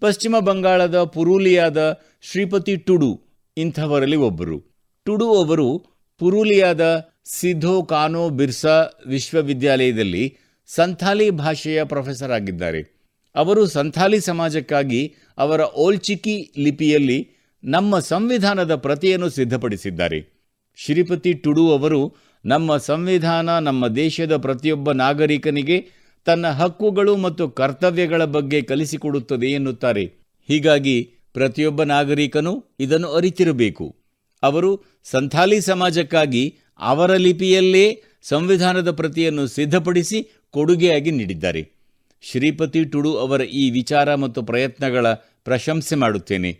ಪಶ್ಚಿಮ 0.00 0.38
ಬಂಗಾಳದ 0.38 1.02
ಪುರುಲಿಯಾದ 1.02 2.00
ಶ್ರೀಪತಿ 2.22 2.76
ಟುಡು 2.76 3.20
ಇಂಥವರಲ್ಲಿ 3.56 4.16
ಒಬ್ಬರು. 4.16 4.62
ಟುಡು 5.04 5.34
ಅವರು 5.34 5.84
ಪುರುಲಿಯಾದ 6.18 7.08
ಸಿಧೋ 7.24 7.82
ಕಾನೋ 7.82 8.28
ಬಿರ್ಸಾ 8.30 9.00
ವಿಶ್ವವಿದ್ಯಾಲಯದಲ್ಲಿ 9.06 10.36
ಸಂಥಾಲಿ 10.66 11.30
ಭಾಷೆಯ 11.30 11.84
ಪ್ರೊಫೆಸರ್ 11.84 12.30
ಆಗಿದ್ದಾರೆ. 12.30 12.97
ಅವರು 13.34 13.66
ಸಂಥಾಲಿ 13.66 14.20
ಸಮಾಜಕ್ಕಾಗಿ 14.20 15.14
ಅವರ 15.38 15.60
ಓಲ್ಚಿಕಿ 15.60 16.52
ಲಿಪಿಯಲ್ಲಿ 16.58 17.30
ನಮ್ಮ 17.64 17.98
ಸಂವಿಧಾನದ 17.98 18.74
ಪ್ರತಿಯನ್ನು 18.74 19.28
ಸಿದ್ಧಪಡಿಸಿದ್ದಾರೆ. 19.28 20.38
ಶ್ರೀಪತಿ 20.76 21.32
ಟುಡು 21.32 21.72
ಅವರು 21.72 22.16
ನಮ್ಮ 22.44 22.76
ಸಂವಿಧಾನ 22.76 23.58
ನಮ್ಮ 23.58 23.88
ದೇಶದ 23.88 24.36
ಪ್ರತಿಯೊಬ್ಬ 24.36 24.92
ನಾಗರಿಕನಿಗೆ 24.92 25.88
ತನ್ನ 26.24 26.46
ಹಕ್ಕುಗಳು 26.46 27.16
ಮತ್ತು 27.16 27.48
ಕರ್ತವ್ಯಗಳ 27.48 28.24
ಬಗ್ಗೆ 28.24 28.62
ಕಲಿಸಿಕೊಡುತ್ತದೆ 28.62 29.46
ಎನ್ನುತ್ತಾರೆ. 29.46 30.04
ಹೀಗಾಗಿ 30.48 31.10
ಪ್ರತಿಯೊಬ್ಬ 31.32 31.82
ನಾಗರಿಕನು 31.82 32.64
ಇದನ್ನು 32.80 33.08
ಅರಿತಿರಬೇಕು. 33.08 33.96
ಅವರು 34.42 35.00
ಸಂಥಾಲಿ 35.04 35.60
ಸಮಾಜಕ್ಕಾಗಿ 35.60 36.58
ಅವರ 36.78 37.14
ಲಿಪಿಯಲ್ಲೇ 37.14 38.02
ಸಂವಿಧಾನದ 38.22 38.90
ಪ್ರತಿಯನ್ನು 38.90 39.46
ಸಿದ್ಧಪಡಿಸಿ 39.46 40.30
ಕೊಡುಗೆಯಾಗಿ 40.50 41.10
ನೀಡಿದ್ದಾರೆ. 41.10 41.77
ಶ್ರೀಪತಿ 42.20 42.84
ಟುಡು 42.84 43.18
ಅವರ 43.18 43.40
ಈ 43.40 43.70
ವಿಚಾರ 43.70 44.14
ಮತ್ತು 44.14 44.42
ಪ್ರಯತ್ನಗಳ 44.42 45.12
ಪ್ರಶಂಸೆ 45.12 45.96
ಮಾಡುತ್ತೇನೆ. 45.96 46.58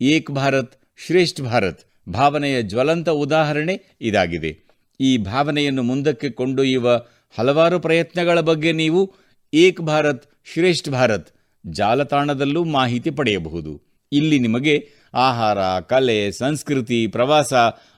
ಏಕ್ 0.00 0.30
ಭಾರತ್, 0.30 0.72
ಶ್ರೇಷ್ಠ 1.06 1.40
ಭಾರತ್ 1.40 1.80
ಭಾವನೆಯ 2.08 2.62
ಜ್ವಲಂತ 2.62 3.08
ಉದಾಹರಣೆ 3.08 3.80
ಇದಾಗಿದೆ. 4.00 4.58
ಈ 5.00 5.16
ಭಾವನೆಯನ್ನು 5.16 5.82
ಮುಂದಕ್ಕೆ 5.82 6.30
ಕೊಂಡೊಯ್ಯುವ 6.30 7.02
ಹಲವಾರು 7.38 7.80
ಪ್ರಯತ್ನಗಳ 7.80 8.40
ಬಗ್ಗೆ 8.40 8.72
ನೀವು 8.72 9.14
ಏಕ್ 9.54 9.80
ಭಾರತ್, 9.80 10.24
ಶ್ರೇಷ್ಠ 10.44 10.88
ಭಾರತ್ 10.88 11.28
ಜಾಲತಾಣದಲ್ಲೂ 11.66 12.64
ಮಾಹಿತಿ 12.64 13.10
ಪಡೆಯಬಹುದು. 13.10 13.82
ಇಲ್ಲಿ 14.12 14.38
ನಿಮಗೆ 14.38 14.88
ಆಹಾರ, 15.14 15.80
ಕಲೆ, 15.80 16.32
ಸಂಸ್ಕೃತಿ, 16.32 17.06
ಪ್ರವಾಸ 17.06 17.52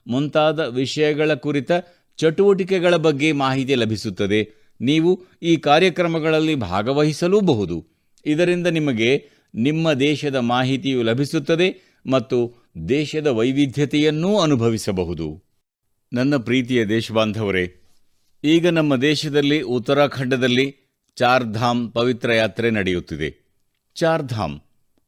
ಮುಂತಾದ 0.06 0.60
ವಿಷಯಗಳ 0.60 1.34
ಕುರಿತ 1.34 1.70
ಚಟುವಟಿಕೆಗಳ 2.16 2.96
ಬಗ್ಗೆ 2.96 3.32
ಮಾಹಿತಿ 3.32 3.74
ಲಭಿಸುತ್ತದೆ. 3.74 4.61
ನೀವು 4.80 5.24
ಈ 5.42 5.56
ಕಾರ್ಯಕ್ರಮಗಳಲ್ಲಿ 5.56 6.54
ಭಾಗವಹಿಸಲೂಬಹುದು. 6.54 7.86
ಇದರಿಂದ 8.26 8.66
ನಿಮಗೆ 8.66 9.28
ನಿಮ್ಮ 9.54 9.92
ದೇಶದ 9.92 10.34
ಮಾಹಿತಿಯು 10.34 11.02
ಲಭಿಸುತ್ತದೆ 11.02 11.98
ಮತ್ತು 12.06 12.68
ದೇಶದ 12.88 13.26
ವೈವಿಧ್ಯತೆಯನ್ನೂ 13.26 14.40
ಅನುಭವಿಸಬಹುದು. 14.40 15.42
ನನ್ನ 16.12 16.36
ಪ್ರೀತಿಯ 16.36 16.84
ದೇಶಬಾಂಧವರೇ, 16.84 17.82
ಈಗ 18.44 18.66
ನಮ್ಮ 18.66 18.96
ದೇಶದಲ್ಲಿ 18.96 19.60
ಉತ್ತರಾಖಂಡದಲ್ಲಿ 19.60 20.76
ಚಾರ್ಧಾಮ್ 21.16 21.92
ಪವಿತ್ರ 21.92 22.32
ಯಾತ್ರೆ 22.32 22.70
ನಡೆಯುತ್ತಿದೆ. 22.70 23.30
ಚಾರ್ಧಾಮ್, 23.94 24.60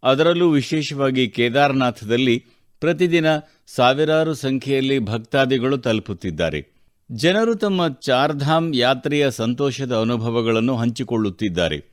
ಅದರಲ್ಲೂ 0.02 0.50
ವಿಶೇಷವಾಗಿ 0.50 1.28
ಕೇದಾರನಾಥದಲ್ಲಿ 1.28 2.46
ಪ್ರತಿದಿನ 2.80 3.26
ಸಾವಿರಾರು 3.66 4.34
ಸಂಖ್ಯೆಯಲ್ಲಿ 4.34 4.98
ಭಕ್ತಾದಿಗಳು 4.98 5.78
ತಲುಪುತ್ತಿದ್ದಾರೆ. 5.78 6.73
ಜನರು 7.12 7.54
ತಮ್ಮ 7.54 7.88
ಚಾರ್ಧಾಮ್ 7.88 8.74
ಯಾತ್ರೆಯ 8.74 9.30
ಸಂತೋಷದ 9.30 9.96
ಅನುಭವಗಳನ್ನು 9.96 10.76
ಹಂಚಿಕೊಳ್ಳುತ್ತಿದ್ದಾರೆ. 10.76 11.84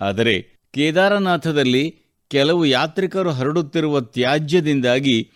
ಆದರೆ 0.00 0.40
ಕೇದಾರನಾಥದಲ್ಲಿ 0.74 1.96
ಕೆಲವು 2.28 2.64
ಯಾತ್ರಿಕರು 2.64 3.30
ಹರಡುತ್ತಿರುವ 3.30 4.00
ತ್ಯಾಜ್ಯದಿಂದಾಗಿ 4.00 5.30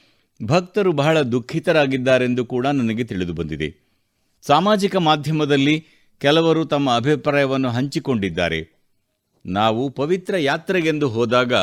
ಭಕ್ತರು 0.47 0.93
ಬಹಳ 0.93 1.21
ದುಃಖಿತರಾಗಿದ್ದಾರೆಂದು 1.21 2.45
ಕೂಡ 2.45 2.67
ನನಗೆ 2.67 3.05
ತಿಳಿದು 3.05 3.33
ಬಂದಿದೆ 3.33 3.77
ಸಾಮಾಜಿಕ 4.43 4.97
ಮಾಧ್ಯಮದಲ್ಲಿ 4.97 5.85
ಕೆಲವರು 6.19 6.65
ತಮ್ಮ 6.65 6.97
ಅಭಿಪ್ರಾಯವನ್ನು 6.97 7.71
ಹಂಚಿಕೊಂಡಿದ್ದಾರೆ. 7.71 8.81
ನಾವು 9.47 9.91
ಪವಿತ್ರ 9.91 10.37
ಯಾತ್ರೆಗೆಂದು 10.37 11.09
ಹೋದಾಗ 11.09 11.55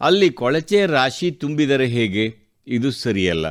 ಅಲ್ಲಿ 0.00 0.30
ಕೊಳಚೆ 0.30 0.86
ರಾಶಿ 0.86 1.30
ತುಂಬಿದರೆ 1.30 1.86
ಹೇಗೆ? 1.86 2.34
ಇದು 2.66 2.90
ಸರಿಯಲ್ಲ. 2.90 3.46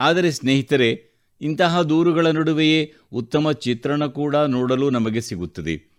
ಆದರೆ 0.00 0.30
ಸ್ನೇಹಿತರೆ 0.30 1.11
ಇಂತಹ 1.42 1.82
ದೂರುಗಳ 1.82 2.26
ನಡುವೆಯೇ 2.26 2.92
ಉತ್ತಮ 3.12 3.52
ಚಿತ್ರಣ 3.52 4.06
ಕೂಡ 4.06 4.36
ನೋಡಲು 4.36 4.90
ನಮಗೆ 4.90 5.20
ಸಿಗುತ್ತದೆ. 5.20 5.92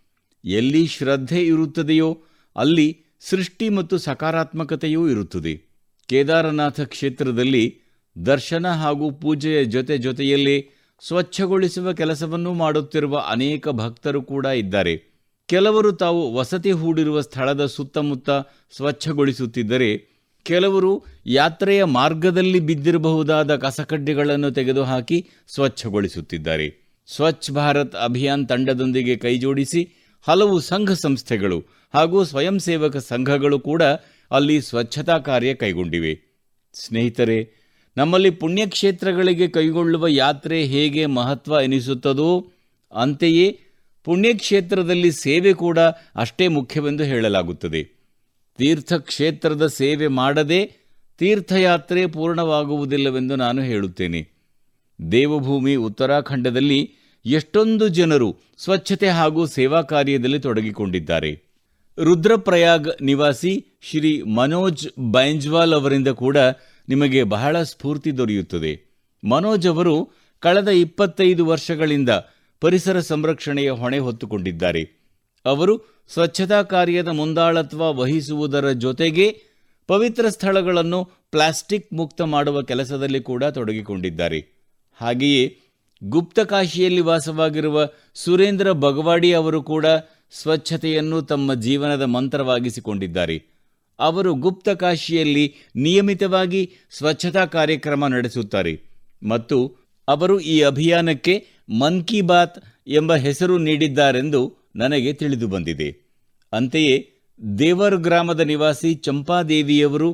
ಎಲ್ಲಿ 0.44 0.86
ಶ್ರದ್ಧೆ 0.86 1.46
ಇರುತ್ತದೆಯೋ 1.46 2.22
ಅಲ್ಲಿ 2.56 3.00
ಸೃಷ್ಟಿ 3.20 3.68
ಮತ್ತು 3.68 3.98
ಸಕಾರಾತ್ಮಕತೆಯೂ 3.98 5.08
ಇರುತ್ತದೆ. 5.08 5.62
ಕೇದಾರನಾಥ 6.08 6.80
ಕ್ಷೇತ್ರದಲ್ಲಿ 6.80 7.78
ದರ್ಶನ 8.26 8.66
ಹಾಗೂ 8.66 9.10
ಪೂಜೆಯ 9.10 9.64
ಜೊತೆ 9.64 9.98
ಜೊತೆಯಲ್ಲೇ 9.98 10.70
ಸ್ವಚ್ಛಗೊಳಿಸುವ 11.00 11.92
ಕೆಲಸವನ್ನು 11.92 12.54
ಮಾಡುತ್ತಿರುವ 12.54 13.18
ಅನೇಕ 13.18 13.68
ಭಕ್ತರು 13.68 14.22
ಕೂಡ 14.22 14.46
ಇದ್ದಾರೆ. 14.46 15.14
ಕೆಲವರು 15.46 15.92
ತಾವು 15.92 16.34
ವಸತಿ 16.34 16.70
ಹೂಡಿರುವ 16.70 17.20
ಸ್ಥಳದ 17.20 17.66
ಸುತ್ತಮುತ್ತ 17.66 18.30
ಸ್ವಚ್ಛಗೊಳಿಸುತ್ತಿದ್ದರೆ 18.76 20.13
ಕೆಲವರು 20.44 21.04
ಯಾತ್ರೆಯ 21.26 21.84
ಮಾರ್ಗದಲ್ಲಿ 21.84 22.60
ಬಿದ್ದಿರಬಹುದಾದ 22.60 23.56
ಕಸಕಡ್ಡಿಗಳನ್ನು 23.56 24.50
ತೆಗೆದುಹಾಕಿ 24.50 25.28
ಸ್ವಚ್ಛಗೊಳಿಸುತ್ತಿದ್ದಾರೆ. 25.48 26.96
ಸ್ವಚ್ಛ 27.06 27.50
ಭಾರತ್ 27.50 27.96
ಅಭಿಯಾನ್ 27.96 28.48
ತಂಡದೊಂದಿಗೆ 28.48 29.16
ಕೈಜೋಡಿಸಿ 29.16 29.92
ಹಲವು 30.22 30.60
ಸಂಘ 30.60 30.92
ಸಂಸ್ಥೆಗಳು 30.92 31.64
ಹಾಗೂ 31.94 32.24
ಸ್ವಯಂ 32.24 32.58
ಸೇವಕ 32.58 32.96
ಸಂಘಗಳು 32.96 33.60
ಕೂಡ 33.60 33.82
ಅಲ್ಲಿ 34.30 34.62
ಸ್ವಚ್ಛತಾ 34.62 35.18
ಕಾರ್ಯ 35.18 35.54
ಕೈಗೊಂಡಿವೆ. 35.54 36.20
ಸ್ನೇಹಿತರೆ, 36.74 37.64
ನಮ್ಮಲ್ಲಿ 37.96 38.30
ಪುಣ್ಯಕ್ಷೇತ್ರಗಳಿಗೆ 38.30 39.48
ಕೈಗೊಳ್ಳುವ 39.48 40.06
ಯಾತ್ರೆ 40.06 40.64
ಹೇಗೆ 40.64 41.06
ಮಹತ್ವ 41.06 41.56
ಎನಿಸುತ್ತದೋ, 41.64 42.52
ಅಂತೆಯೇ 42.94 43.60
ಪುಣ್ಯಕ್ಷೇತ್ರದಲ್ಲಿ 44.04 45.12
ಸೇವೆ 45.12 45.54
ಕೂಡ 45.54 45.78
ಅಷ್ಟೇ 46.16 46.48
ಮುಖ್ಯವೆಂದು 46.48 47.04
ಹೇಳಲಾಗುತ್ತದೆ. 47.04 47.93
ತೀರ್ಥಕ್ಷೇತ್ರದ 48.58 49.66
ಸೇವೆ 49.66 50.06
ಮಾಡದೆ 50.06 50.72
ತೀರ್ಥಯಾತ್ರೆ 51.18 52.06
ಪೂರ್ಣವಾಗುವುದಿಲ್ಲವೆಂದು 52.06 53.36
ನಾನು 53.36 53.62
ಹೇಳುತ್ತೇನೆ. 53.62 54.28
ದೇವಭೂಮಿ 55.12 55.74
ಉತ್ತರಾಖಂಡದಲ್ಲಿ 55.74 56.94
ಎಷ್ಟೊಂದು 57.26 57.88
ಜನರು 57.88 58.36
ಸ್ವಚ್ಛತೆ 58.58 59.08
ಹಾಗೂ 59.08 59.46
ಸೇವಾ 59.46 59.82
ಕಾರ್ಯದಲ್ಲಿ 59.82 60.38
ತೊಡಗಿಕೊಂಡಿದ್ದಾರೆ. 60.38 61.54
ರುದ್ರಪ್ರಯಾಗ್ 61.98 63.02
ನಿವಾಸಿ 63.02 63.78
ಶ್ರೀ 63.82 64.22
ಮನೋಜ್ 64.22 64.88
ಬೈಂಜ್ವಾಲ್ 64.98 65.74
ಅವರಿಂದ 65.74 66.08
ಕೂಡ 66.08 66.36
ನಿಮಗೆ 66.88 67.22
ಬಹಳ 67.22 67.62
ಸ್ಫೂರ್ತಿ 67.62 68.16
ದೊರೆಯುತ್ತದೆ. 68.16 68.94
ಮನೋಜ್ 69.24 69.66
ಅವರು 69.66 70.10
ಕಳೆದ 70.40 70.68
ಇಪ್ಪತ್ತೈದು 70.68 71.46
ವರ್ಷಗಳಿಂದ 71.46 72.08
ಪರಿಸರ 72.60 73.00
ಸಂರಕ್ಷಣೆಯ 73.00 73.70
ಹೊಣೆ 73.70 73.98
ಹೊತ್ತುಕೊಂಡಿದ್ದಾರೆ. 73.98 74.93
ಅವರು 75.44 75.74
ಸ್ವಚ್ಛತಾ 76.08 76.62
ಕಾರ್ಯದ 76.62 77.08
ಮುಂದಾಳತ್ವ 77.08 78.00
ವಹಿಸುವುದರ 78.00 78.70
ಜೊತೆಗೆ 78.70 79.26
ಪವಿತ್ರ 79.86 80.28
ಸ್ಥಳಗಳನ್ನು 80.28 81.04
ಪ್ಲಾಸ್ಟಿಕ್ 81.30 81.92
ಮುಕ್ತ 81.92 82.20
ಮಾಡುವ 82.20 82.62
ಕೆಲಸದಲ್ಲಿ 82.62 83.20
ಕೂಡ 83.20 83.44
ತೊಡಗಿಕೊಂಡಿದ್ದಾರೆ. 83.44 84.40
ಹಾಗೆಯೇ 85.00 85.56
ಗುಪ್ತಕಾಶಿಯಲ್ಲಿ 86.02 87.00
ವಾಸವಾಗಿರುವ 87.00 87.86
ಸುರೇಂದ್ರ 88.14 88.72
ಬಗವಾಡಿ 88.72 89.32
ಅವರು 89.32 89.62
ಕೂಡ 89.62 89.86
ಸ್ವಚ್ಛತೆಯನ್ನು 90.32 91.22
ತಮ್ಮ 91.22 91.54
ಜೀವನದ 91.54 92.02
ಮಂತ್ರವಾಗಿಸಿಕೊಂಡಿದ್ದಾರೆ. 92.02 93.36
ಅವರು 93.98 94.34
ಗುಪ್ತಕಾಶಿಯಲ್ಲಿ 94.34 95.54
ನಿಯಮಿತವಾಗಿ 95.76 96.70
ಸ್ವಚ್ಛತಾ 96.90 97.44
ಕಾರ್ಯಕ್ರಮ 97.44 98.06
ನಡೆಸುತ್ತಾರೆ 98.06 98.72
ಮತ್ತು 99.22 99.58
ಅವರು 100.08 100.40
ಈ 100.40 100.60
ಅಭಿಯಾನಕ್ಕೆ 100.62 101.34
ಮನ್ 101.80 102.04
ಕಿ 102.04 102.20
ಬಾತ್ 102.20 102.56
ಎಂಬ 102.86 103.14
ಹೆಸರು 103.14 103.58
ನೀಡಿದ್ದಾರೆಂದು 103.58 104.63
ನನಗೆ 104.74 105.12
ತಿಳಿದು 105.12 105.48
ಬಂದಿದೆ. 105.48 105.88
ಅಂತೆಯೇ 106.52 106.96
ದೇವರ್ 107.58 107.96
ಗ್ರಾಮದ 107.96 108.40
ನಿವಾಸಿ 108.40 108.94
ಚಂಪಾದೇವಿಯವರು 108.94 110.08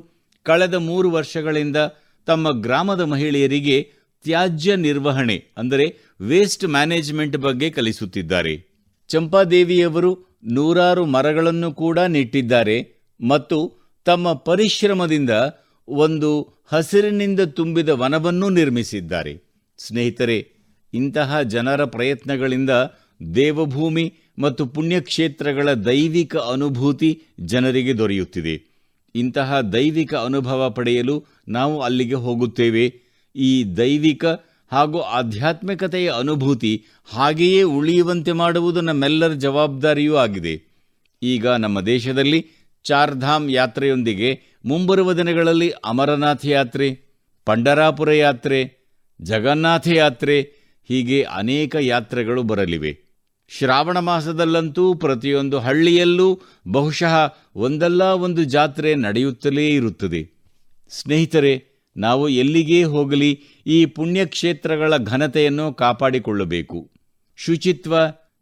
ಕಳೆದ 0.47 0.75
ಮೂರು 0.75 1.11
ವರ್ಷಗಳಿಂದ 1.11 1.77
ತಮ್ಮ 2.27 2.61
ಗ್ರಾಮದ 2.61 3.01
ಮಹಿಳೆಯರಿಗೆ 3.01 3.77
ತ್ಯಾಜ್ಯ 4.25 4.77
ನಿರ್ವಹಣೆ, 4.77 5.37
ಅಂದರೆ 5.59 5.87
ವೇಸ್ಟ್ 6.21 6.65
ಮ್ಯಾನೇಜ್ಮೆಂಟ್ 6.65 7.37
ಬಗ್ಗೆ 7.37 7.71
ಕಲಿಸುತ್ತಿದ್ದಾರೆ. 7.71 8.55
ಚಂಪಾದೇವಿಯವರು 9.11 10.11
ನೂರಾರು 10.45 11.05
ಮರಗಳನ್ನು 11.05 11.73
ಕೂಡ 11.73 11.99
ನೆಟ್ಟಿದ್ದಾರೆ 11.99 12.77
ಮತ್ತು 13.21 13.59
ತಮ್ಮ 14.07 14.33
ಪರಿಶ್ರಮದಿಂದ 14.33 15.31
ಒಂದು 15.89 16.31
ಹಸಿರಿನಿಂದ 16.67 17.41
ತುಂಬಿದ 17.41 17.89
ವನವನ್ನೂ 17.89 18.49
ನಿರ್ಮಿಸಿದ್ದಾರೆ. 18.49 19.33
ಸ್ನೇಹಿತರೆ, 19.79 20.39
ಇಂತಹ 20.93 21.41
ಜನರ 21.41 21.85
ಪ್ರಯತ್ನಗಳಿಂದ 21.85 22.71
ದೇವಭೂಮಿ 23.35 24.05
ಮತ್ತು 24.41 24.67
ಪುಣ್ಯಕ್ಷೇತ್ರಗಳ 24.67 25.73
ದೈವಿಕ 25.73 26.37
ಅನುಭೂತಿ 26.37 27.23
ಜನರಿಗೆ 27.41 27.99
ದೊರೆಯುತ್ತಿದೆ. 27.99 28.63
ಇಂತಹ 29.15 29.61
ದೈವಿಕ 29.61 30.15
ಅನುಭವ 30.15 30.71
ಪಡೆಯಲು 30.71 31.25
ನಾವು 31.49 31.81
ಅಲ್ಲಿಗೆ 31.81 32.15
ಹೋಗುತ್ತೇವೆ. 32.15 32.95
ಈ 33.37 33.65
ದೈವಿಕ 33.65 34.25
ಹಾಗೂ 34.73 34.99
ಆಧ್ಯಾತ್ಮಿಕತೆಯ 34.99 36.13
ಅನುಭೂತಿ 36.19 36.85
ಹಾಗೆಯೇ 37.05 37.63
ಉಳಿಯುವಂತೆ 37.63 38.33
ಮಾಡುವುದು 38.33 38.81
ನಮ್ಮೆಲ್ಲರ 38.81 39.33
ಜವಾಬ್ದಾರಿಯೂ 39.33 40.15
ಆಗಿದೆ. 40.15 40.63
ಈಗ 41.23 41.47
ನಮ್ಮ 41.47 41.81
ದೇಶದಲ್ಲಿ 41.81 42.47
ಚಾರ್ಧಾಮ್ 42.85 43.51
ಯಾತ್ರೆಯೊಂದಿಗೆ 43.51 44.41
ಮುಂಬರುವ 44.65 45.13
ದಿನಗಳಲ್ಲಿ 45.13 45.71
ಅಮರನಾಥ 45.71 46.47
ಯಾತ್ರೆ, 46.47 47.01
ಪಂಡರಾಪುರ 47.45 48.13
ಯಾತ್ರೆ, 48.13 48.89
ಜಗನ್ನಾಥ 49.23 49.89
ಯಾತ್ರೆ 49.89 50.43
ಹೀಗೆ 50.89 51.23
ಅನೇಕ 51.23 51.77
ಯಾತ್ರೆಗಳು 51.81 52.43
ಬರಲಿವೆ. 52.43 53.10
ಶ್ರಾವಣ 53.59 53.99
ಮಾಸದಲ್ಲಂತೂ 53.99 54.95
ಪ್ರತಿಯೊಂದು 54.95 55.59
ಹಳ್ಳಿಯಲ್ಲೂ 55.59 56.41
ಬಹುಶಃ 56.69 57.35
ಒಂದಲ್ಲ 57.57 58.03
ಒಂದು 58.03 58.45
ಜಾತ್ರೆ 58.45 58.95
ನಡೆಯುತ್ತಲೇ 58.95 59.69
ಇರುತ್ತದೆ. 59.69 60.31
ಸ್ನೇಹಿತರೆ, 60.91 61.83
ನಾವು 61.97 62.29
ಎಲ್ಲಿಗೇ 62.29 62.85
ಹೋಗಲಿ 62.85 63.41
ಈ 63.67 63.87
ಪುಣ್ಯಕ್ಷೇತ್ರಗಳ 63.87 64.97
ಘನತೆಯನ್ನು 64.97 65.75
ಕಾಪಾಡಿಕೊಳ್ಳಬೇಕು. 65.75 66.91
ಶುಚಿತ್ವ, 67.37 67.95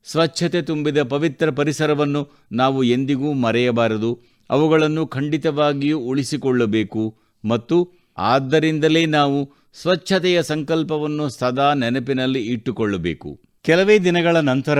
ಸ್ವಚ್ಛತೆ 0.04 0.62
ತುಂಬಿದ 0.62 1.02
ಪವಿತ್ರ 1.02 1.50
ಪರಿಸರವನ್ನು 1.50 2.28
ನಾವು 2.52 2.82
ಎಂದಿಗೂ 2.82 3.32
ಮರೆಯಬಾರದು. 3.32 4.20
ಅವುಗಳನ್ನು 4.50 5.06
ಖಂಡಿತವಾಗಿಯೂ 5.06 5.98
ಉಳಿಸಿಕೊಳ್ಳಬೇಕು. 5.98 7.18
ಮತ್ತು 7.44 7.92
ಆದ್ದರಿಂದಲೇ 8.18 9.06
ನಾವು 9.06 9.52
ಸ್ವಚ್ಛತೆಯ 9.82 10.42
ಸಂಕಲ್ಪವನ್ನು 10.42 11.28
ಸದಾ 11.28 11.74
ನೆನಪಿನಲ್ಲಿ 11.74 12.46
ಇಟ್ಟುಕೊಳ್ಳಬೇಕು. 12.46 13.47
ಕೆಲವೇ 13.68 13.98
ದಿನಗಳ 13.98 14.36
ನಂತರ 14.36 14.78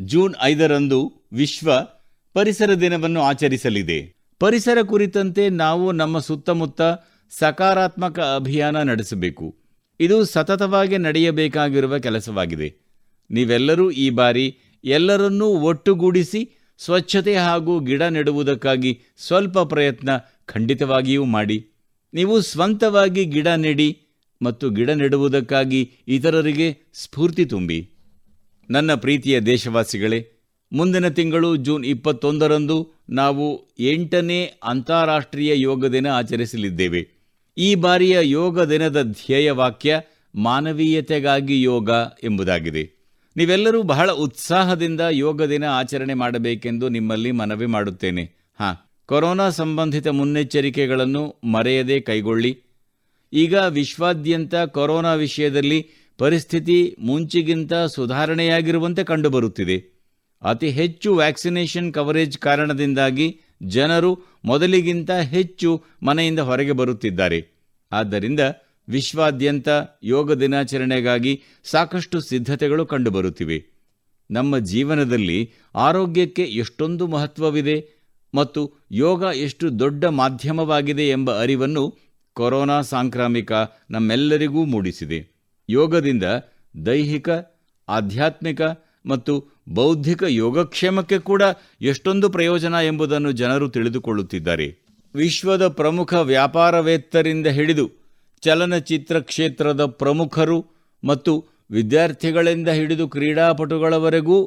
ಜೂನ್ 0.00 0.34
ಐದರಂದು 0.42 1.28
ವಿಶ್ವ 1.32 1.72
ಪರಿಸರ 2.32 2.74
ದಿನವನ್ನು 2.74 3.22
ಆಚರಿಸಲಿದೆ. 3.22 4.14
ಪರಿಸರ 4.38 4.78
ಕುರಿತಂತೆ 4.82 5.48
ನಾವು 5.48 5.92
ನಮ್ಮ 5.92 6.18
ಸುತ್ತಮುತ್ತ 6.18 6.82
ಸಕಾರಾತ್ಮಕ 7.30 8.20
ಅಭಿಯಾನ 8.20 8.82
ನಡೆಸಬೇಕು. 8.82 9.56
ಇದು 10.00 10.24
ಸತತವಾಗಿ 10.24 10.98
ನಡೆಯಬೇಕಾಗಿರುವ 10.98 11.98
ಕೆಲಸವಾಗಿದೆ. 11.98 12.74
ನೀವೆಲ್ಲರೂ 13.30 13.90
ಈ 13.90 14.10
ಬಾರಿ 14.10 14.58
ಎಲ್ಲರನ್ನೂ 14.84 15.46
ಒಟ್ಟುಗೂಡಿಸಿ 15.46 16.72
ಸ್ವಚ್ಛತೆ 16.78 17.36
ಹಾಗೂ 17.36 17.80
ಗಿಡ 17.80 18.02
ನೆಡುವುದಕ್ಕಾಗಿ 18.02 19.00
ಸ್ವಲ್ಪ 19.18 19.58
ಪ್ರಯತ್ನ 19.58 20.10
ಖಂಡಿತವಾಗಿಯೂ 20.46 21.24
ಮಾಡಿ. 21.24 21.66
ನೀವು 22.14 22.40
ಸ್ವಂತವಾಗಿ 22.40 23.24
ಗಿಡ 23.24 23.46
ನೆಡಿ 23.46 24.20
ಮತ್ತು 24.42 24.70
ಗಿಡ 24.70 24.90
ನೆಡುವುದಕ್ಕಾಗಿ 24.90 25.92
ಇತರರಿಗೆ 26.08 26.78
ಸ್ಫೂರ್ತಿ 26.94 27.46
ತುಂಬಿ. 27.46 27.91
ನನ್ನ 28.70 28.94
ಪ್ರೀತಿಯ 28.94 29.40
ದೇಶವಾಸಿಗಳೇ, 29.40 30.28
ಮುಂದಿನ 30.72 31.08
ತಿಂಗಳು 31.08 31.56
ಜೂನ್ 31.56 31.84
ಇಪ್ಪತ್ತೊಂದರಂದು 31.84 32.92
ನಾವು 33.10 33.68
ಎಂಟನೇ 33.78 34.52
ಅಂತಾರಾಷ್ಟ್ರೀಯ 34.64 35.60
ಯೋಗ 35.60 35.86
ದಿನ 35.86 36.06
ಆಚರಿಸಲಿದ್ದೇವೆ. 36.06 37.08
ಈ 37.58 37.74
ಬಾರಿಯ 37.74 38.18
ಯೋಗ 38.22 38.60
ದಿನದ 38.60 39.02
ಧ್ಯೇಯ 39.02 39.50
ವಾಕ್ಯ, 39.50 40.00
ಮಾನವೀಯತೆಗಾಗಿ 40.34 41.62
ಯೋಗ 41.62 41.90
ಎಂಬುದಾಗಿದೆ. 42.22 42.90
ನೀವೆಲ್ಲರೂ 43.36 43.82
ಬಹಳ 43.82 44.10
ಉತ್ಸಾಹದಿಂದ 44.10 45.00
ಯೋಗ 45.10 45.42
ದಿನ 45.42 45.64
ಆಚರಣೆ 45.64 46.14
ಮಾಡಬೇಕೆಂದು 46.14 46.88
ನಿಮ್ಮಲ್ಲಿ 46.88 47.32
ಮನವಿ 47.32 47.66
ಮಾಡುತ್ತೇನೆ. 47.66 48.32
ಹಾಂ, 48.60 48.76
ಕೊರೋನಾ 49.06 49.50
ಸಂಬಂಧಿತ 49.50 50.08
ಮುನ್ನೆಚ್ಚರಿಕೆಗಳನ್ನು 50.08 51.36
ಮರೆಯದೆ 51.44 52.00
ಕೈಗೊಳ್ಳಿ. 52.00 52.58
ಈಗ 53.32 53.54
ವಿಶ್ವಾದ್ಯಂತ 53.54 54.54
ಕೊರೋನಾ 54.54 55.14
ವಿಷಯದಲ್ಲಿ 55.14 55.90
ಪರಿಸ್ಥಿತಿ 56.22 56.96
ಮುಂಚಿಗಿಂತ 56.98 57.74
ಸುಧಾರಣೆಯಾಗಿರುವಂತೆ 57.74 59.04
ಕಂಡುಬರುತ್ತಿದೆ. 59.04 59.76
ಅತಿ 60.42 60.68
ಹೆಚ್ಚು 60.68 61.16
ವ್ಯಾಕ್ಸಿನೇಷನ್ 61.16 61.94
ಕವರೇಜ್ 61.94 62.38
ಕಾರಣದಿಂದಾಗಿ 62.38 63.40
ಜನರು 63.62 64.18
ಮೊದಲಿಗಿಂತ 64.44 65.10
ಹೆಚ್ಚು 65.10 65.84
ಮನೆಯಿಂದ 66.02 66.38
ಹೊರಗೆ 66.38 66.72
ಬರುತ್ತಿದ್ದಾರೆ. 66.72 67.66
ಆದ್ದರಿಂದ 67.92 68.40
ವಿಶ್ವಾದ್ಯಂತ 68.88 69.68
ಯೋಗ 70.04 70.32
ದಿನಾಚರಣೆಗಾಗಿ 70.32 71.42
ಸಾಕಷ್ಟು 71.64 72.20
ಸಿದ್ಧತೆಗಳು 72.20 72.86
ಕಂಡುಬರುತ್ತಿವೆ. 72.86 73.64
ನಮ್ಮ 74.30 74.58
ಜೀವನದಲ್ಲಿ 74.58 75.52
ಆರೋಗ್ಯಕ್ಕೆ 75.74 76.42
ಎಷ್ಟೊಂದು 76.42 77.06
ಮಹತ್ವವಿದೆ 77.06 77.88
ಮತ್ತು 78.34 78.74
ಯೋಗ 78.92 79.22
ಎಷ್ಟು 79.22 79.78
ದೊಡ್ಡ 79.78 80.04
ಮಾಧ್ಯಮವಾಗಿದೆ 80.04 81.08
ಎಂಬ 81.08 81.40
ಅರಿವನ್ನು 81.40 81.98
ಕೊರೋನಾ 82.32 82.80
ಸಾಂಕ್ರಾಮಿಕ 82.80 83.52
ನಮ್ಮೆಲ್ಲರಿಗೂ 83.90 84.64
ಮೂಡಿಸಿದೆ. 84.64 85.31
ಯೋಗದಿಂದ 85.72 86.26
ದೈಹಿಕ, 86.86 87.28
ಆಧ್ಯಾತ್ಮಿಕ 87.88 88.62
ಮತ್ತು 89.06 89.32
ಬೌದ್ಧಿಕ 89.68 90.22
ಯೋಗಕ್ಷೇಮಕ್ಕೆ 90.28 91.18
ಕೂಡ 91.18 91.42
ಎಷ್ಟೊಂದು 91.80 92.28
ಪ್ರಯೋಜನ 92.30 92.74
ಎಂಬುದನ್ನು 92.86 93.32
ಜನರು 93.32 93.68
ತಿಳಿದುಕೊಳ್ಳುತ್ತಿದ್ದಾರೆ. 93.68 94.66
ವಿಶ್ವದ 95.14 95.68
ಪ್ರಮುಖ 95.68 96.12
ವ್ಯಾಪಾರವೇತ್ತರಿಂದ 96.14 97.46
ಹಿಡಿದು 97.46 97.86
ಚಲನಚಿತ್ರ 98.42 99.20
ಕ್ಷೇತ್ರದ 99.20 99.84
ಪ್ರಮುಖರು 99.84 100.58
ಮತ್ತು 101.04 101.32
ವಿದ್ಯಾರ್ಥಿಗಳಿಂದ 101.70 102.68
ಹಿಡಿದು 102.68 103.08
ಕ್ರೀಡಾಪಟುಗಳವರೆಗೂ, 103.08 104.38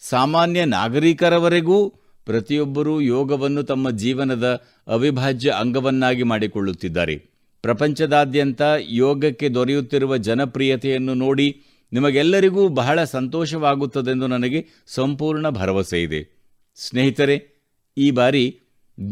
ಸಾಮಾನ್ಯ 0.00 0.64
ನಾಗರಿಕರವರೆಗೂ 0.64 1.78
ಪ್ರತಿಯೊಬ್ಬರೂ 2.26 3.00
ಯೋಗವನ್ನು 3.00 3.62
ತಮ್ಮ 3.62 3.90
ಜೀವನದ 3.90 4.46
ಅವಿಭಾಜ್ಯ 4.86 5.50
ಅಂಗವನ್ನಾಗಿ 5.50 6.22
ಮಾಡಿಕೊಳ್ಳುತ್ತಿದ್ದಾರೆ. 6.22 7.16
ಪ್ರಪಂಚದಾದ್ಯಂತ 7.62 8.62
ಯೋಗಕ್ಕೆ 8.80 9.48
ದೊರೆಯುತ್ತಿರುವ 9.48 10.16
ಜನಪ್ರಿಯತೆಯನ್ನು 10.16 11.14
ನೋಡಿ 11.14 11.62
ನಿಮಗೆಲ್ಲರಿಗೂ 11.92 12.68
ಬಹಳ 12.68 13.04
ಸಂತೋಷವಾಗುತ್ತದೆಂದು 13.04 14.26
ನನಗೆ 14.26 14.66
ಸಂಪೂರ್ಣ 14.86 15.48
ಭರವಸೆ 15.48 16.02
ಇದೆ. 16.02 16.28
ಸ್ನೇಹಿತರೆ, 16.76 17.48
ಈ 17.98 18.10
ಬಾರಿ 18.10 18.58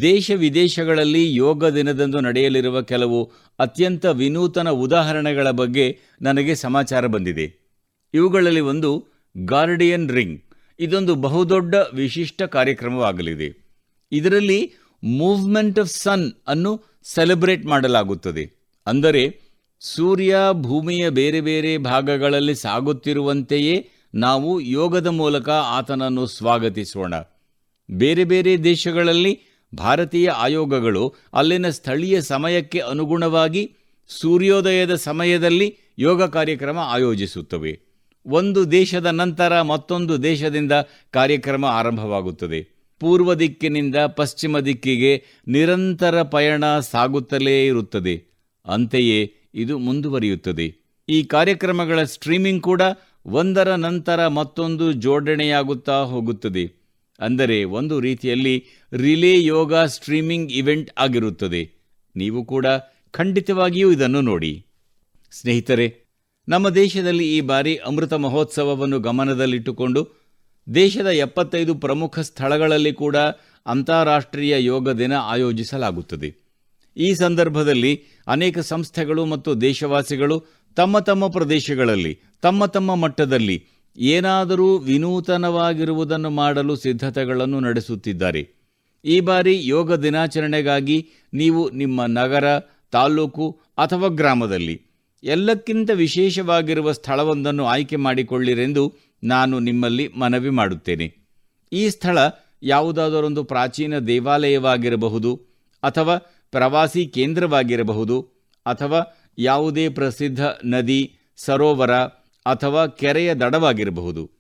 ದೇಶ 0.01 0.31
ವಿದೇಶಗಳಲ್ಲಿ 0.31 1.35
ಯೋಗ 1.35 1.67
ದಿನದಂದು 1.67 2.21
ನಡೆಯಲಿರುವ 2.21 2.83
ಕೆಲವು 2.83 3.33
ಅತ್ಯಂತ 3.59 4.07
ವಿನೂತನ 4.07 4.71
ಉದಾಹರಣೆಗಳ 4.71 5.51
ಬಗ್ಗೆ 5.51 5.99
ನನಗೆ 6.23 6.55
ಸಮಾಚಾರ 6.55 7.07
ಬಂದಿದೆ. 7.07 7.77
ಇವುಗಳಲ್ಲಿ 8.15 8.61
ಒಂದು 8.61 9.07
ಗಾರ್ಡಿಯನ್ 9.37 10.11
ರಿಂಗ್. 10.11 10.43
ಇದೊಂದು 10.81 11.15
ಬಹುದೊಡ್ಡ 11.15 11.75
ವಿಶಿಷ್ಟ 11.95 12.43
ಕಾರ್ಯಕ್ರಮವಾಗಲಿದೆ. 12.43 13.69
ಇದರಲ್ಲಿ 14.13 14.73
ಮೂವ್ಮೆಂಟ್ 15.05 15.79
ಆಫ್ 15.79 15.91
ಸನ್ 15.91 16.33
ಅನ್ನು 16.47 16.98
ಸೆಲೆಬ್ರೇಟ್ 17.15 17.67
ಮಾಡಲಾಗುತ್ತದೆ. 17.67 18.45
ಅಂದರೆ 18.87 19.41
ಸೂರ್ಯ 19.81 20.37
ಭೂಮಿಯ 20.53 21.11
ಬೇರೆ 21.11 21.41
ಬೇರೆ 21.41 21.79
ಭಾಗಗಳಲ್ಲಿ 21.79 22.55
ಸಾಗುತ್ತಿರುವಂತೆಯೇ 22.55 23.91
ನಾವು 24.15 24.61
ಯೋಗದ 24.61 25.07
ಮೂಲಕ 25.07 25.49
ಆತನನ್ನು 25.49 26.27
ಸ್ವಾಗತಿಸೋಣ. 26.27 27.15
ಬೇರೆ 27.91 28.25
ಬೇರೆ 28.25 28.65
ದೇಶಗಳಲ್ಲಿ 28.65 29.41
ಭಾರತೀಯ 29.75 30.29
ಆಯೋಗಗಳು 30.29 31.15
ಅಲ್ಲಿನ 31.33 31.71
ಸ್ಥಳೀಯ 31.71 32.21
ಸಮಯಕ್ಕೆ 32.21 32.79
ಅನುಗುಣವಾಗಿ 32.79 33.77
ಸೂರ್ಯೋದಯದ 34.09 34.95
ಸಮಯದಲ್ಲಿ 34.95 35.77
ಯೋಗ 35.99 36.23
ಕಾರ್ಯಕ್ರಮ 36.23 36.79
ಆಯೋಜಿಸುತ್ತವೆ. 36.79 37.73
ಒಂದು 38.27 38.73
ದೇಶದ 38.73 39.07
ನಂತರ 39.07 39.61
ಮತ್ತೊಂದು 39.61 40.23
ದೇಶದಿಂದ 40.23 40.73
ಕಾರ್ಯಕ್ರಮ 41.11 41.65
ಆರಂಭವಾಗುತ್ತದೆ. 41.65 42.78
ಪೂರ್ವ 43.01 43.35
ದಿಕ್ಕಿನಿಂದ 43.35 43.97
ಪಶ್ಚಿಮ 43.97 44.59
ದಿಕ್ಕಿಗೆ 44.59 45.25
ನಿರಂತರ 45.49 46.23
ಪಯಣ 46.23 46.65
ಸಾಗುತ್ತಲೇ 46.79 47.67
ಇರುತ್ತದೆ. 47.67 48.15
ಅಂತೆಯೇ 48.67 49.35
ಇದು 49.55 49.79
ಮುಂದುವರಿಯುತ್ತದೆ. 49.79 50.75
ಈ 51.09 51.25
ಕಾರ್ಯಕ್ರಮಗಳ 51.25 52.03
ಸ್ಟ್ರೀಮಿಂಗ್ 52.03 52.63
ಕೂಡ 52.63 52.83
ಒಂದರ 53.27 53.75
ನಂತರ 53.75 54.27
ಮತ್ತೊಂದು 54.27 54.93
ಜೋಡಣೆಯಾಗುತ್ತಾ 54.93 56.03
ಹೋಗುತ್ತದೆ. 56.03 56.65
ಅಂದರೆ 57.21 57.65
ಒಂದು 57.65 58.01
ರೀತಿಯಲ್ಲಿ 58.01 58.65
ರಿಲೇ 58.93 59.45
ಯೋಗ 59.45 59.75
ಸ್ಟ್ರೀಮಿಂಗ್ 59.75 60.53
ಇವೆಂಟ್ 60.53 60.91
ಆಗಿರುತ್ತದೆ. 60.99 61.63
ನೀವು 62.17 62.45
ಕೂಡ 62.45 62.67
ಖಂಡಿತವಾಗಿಯೂ 63.11 63.93
ಇದನ್ನು 63.93 64.21
ನೋಡಿ. 64.21 64.67
ಸ್ನೇಹಿತರೆ, 65.31 66.09
ನಮ್ಮ 66.49 66.69
ದೇಶದಲ್ಲಿ 66.69 67.37
ಈ 67.37 67.41
ಬಾರಿ 67.41 67.77
ಅಮೃತ 67.77 68.13
ಮಹೋತ್ಸವವನ್ನು 68.13 69.01
ಗಮನದಲ್ಲಿಟ್ಟುಕೊಂಡು 69.01 70.18
ದೇಶದ 70.75 71.07
ಎಪ್ಪತ್ತೈದು 71.07 71.75
ಪ್ರಮುಖ 71.75 72.19
ಸ್ಥಳಗಳಲ್ಲಿ 72.19 72.93
ಕೂಡ 72.93 73.16
ಅಂತಾರಾಷ್ಟ್ರೀಯ 73.66 74.64
ಯೋಗ 74.64 74.91
ದಿನ 74.91 75.12
ಆಯೋಜಿಸಲಾಗುತ್ತದೆ. 75.12 76.29
ಈ 76.97 77.14
ಸಂದರ್ಭದಲ್ಲಿ 77.14 78.03
ಅನೇಕ 78.27 78.59
ಸಂಸ್ಥೆಗಳು 78.59 79.25
ಮತ್ತು 79.25 79.61
ದೇಶವಾಸಿಗಳು 79.61 80.45
ತಮ್ಮ 80.77 80.99
ತಮ್ಮ 80.99 81.27
ಪ್ರದೇಶಗಳಲ್ಲಿ, 81.27 82.21
ತಮ್ಮ 82.41 82.66
ತಮ್ಮ 82.66 82.95
ಮಟ್ಟದಲ್ಲಿ 82.95 83.66
ಏನಾದರೂ 83.99 84.78
ವಿನೂತನವಾಗಿರುವುದನ್ನು 84.78 86.31
ಮಾಡಲು 86.31 86.77
ಸಿದ್ಧತೆಗಳನ್ನು 86.77 87.61
ನಡೆಸುತ್ತಿದ್ದಾರೆ. 87.61 88.43
ಈ 89.05 89.20
ಬಾರಿ 89.20 89.66
ಯೋಗ 89.66 89.95
ದಿನಾಚರಣೆಗಾಗಿ 89.95 91.09
ನೀವು 91.35 91.70
ನಿಮ್ಮ 91.70 92.05
ನಗರ 92.07 92.59
ತಾಲ್ಲೂಕು 92.90 93.61
ಅಥವಾ 93.78 94.09
ಗ್ರಾಮದಲ್ಲಿ 94.09 94.81
ಎಲ್ಲಕ್ಕಿಂತ 95.24 95.90
ವಿಶೇಷವಾಗಿರುವ 95.90 96.93
ಸ್ಥಳವೊಂದನ್ನು 96.93 97.66
ಆಯ್ಕೆ 97.66 97.97
ಮಾಡಿಕೊಳ್ಳಿರೆಂದು 97.97 99.07
ನಾನು 99.24 99.59
ನಿಮ್ಮಲ್ಲಿ 99.59 100.09
ಮನವಿ 100.09 100.51
ಮಾಡುತ್ತೇನೆ. 100.51 101.15
ಈ 101.73 101.90
ಸ್ಥಳ 101.90 102.19
ಯಾವುದಾದರೊಂದು 102.62 103.45
ಪ್ರಾಚೀನ 103.45 103.99
ದೇವಾಲಯವಾಗಿರಬಹುದು 103.99 105.35
ಅಥವಾ 105.82 106.16
ಪ್ರವಾಸಿ 106.51 107.07
ಕೇಂದ್ರವಾಗಿರಬಹುದು 107.07 108.20
ಅಥವಾ 108.66 109.16
ಯಾವುದೇ 109.39 109.89
ಪ್ರಸಿದ್ಧ 109.89 110.40
ನದಿ, 110.65 111.15
ಸರೋವರ 111.36 111.93
ಅಥವಾ 112.47 112.86
ಕೆರೆಯ 112.86 113.35
ದಡವಾಗಿರಬಹುದು. 113.35 114.31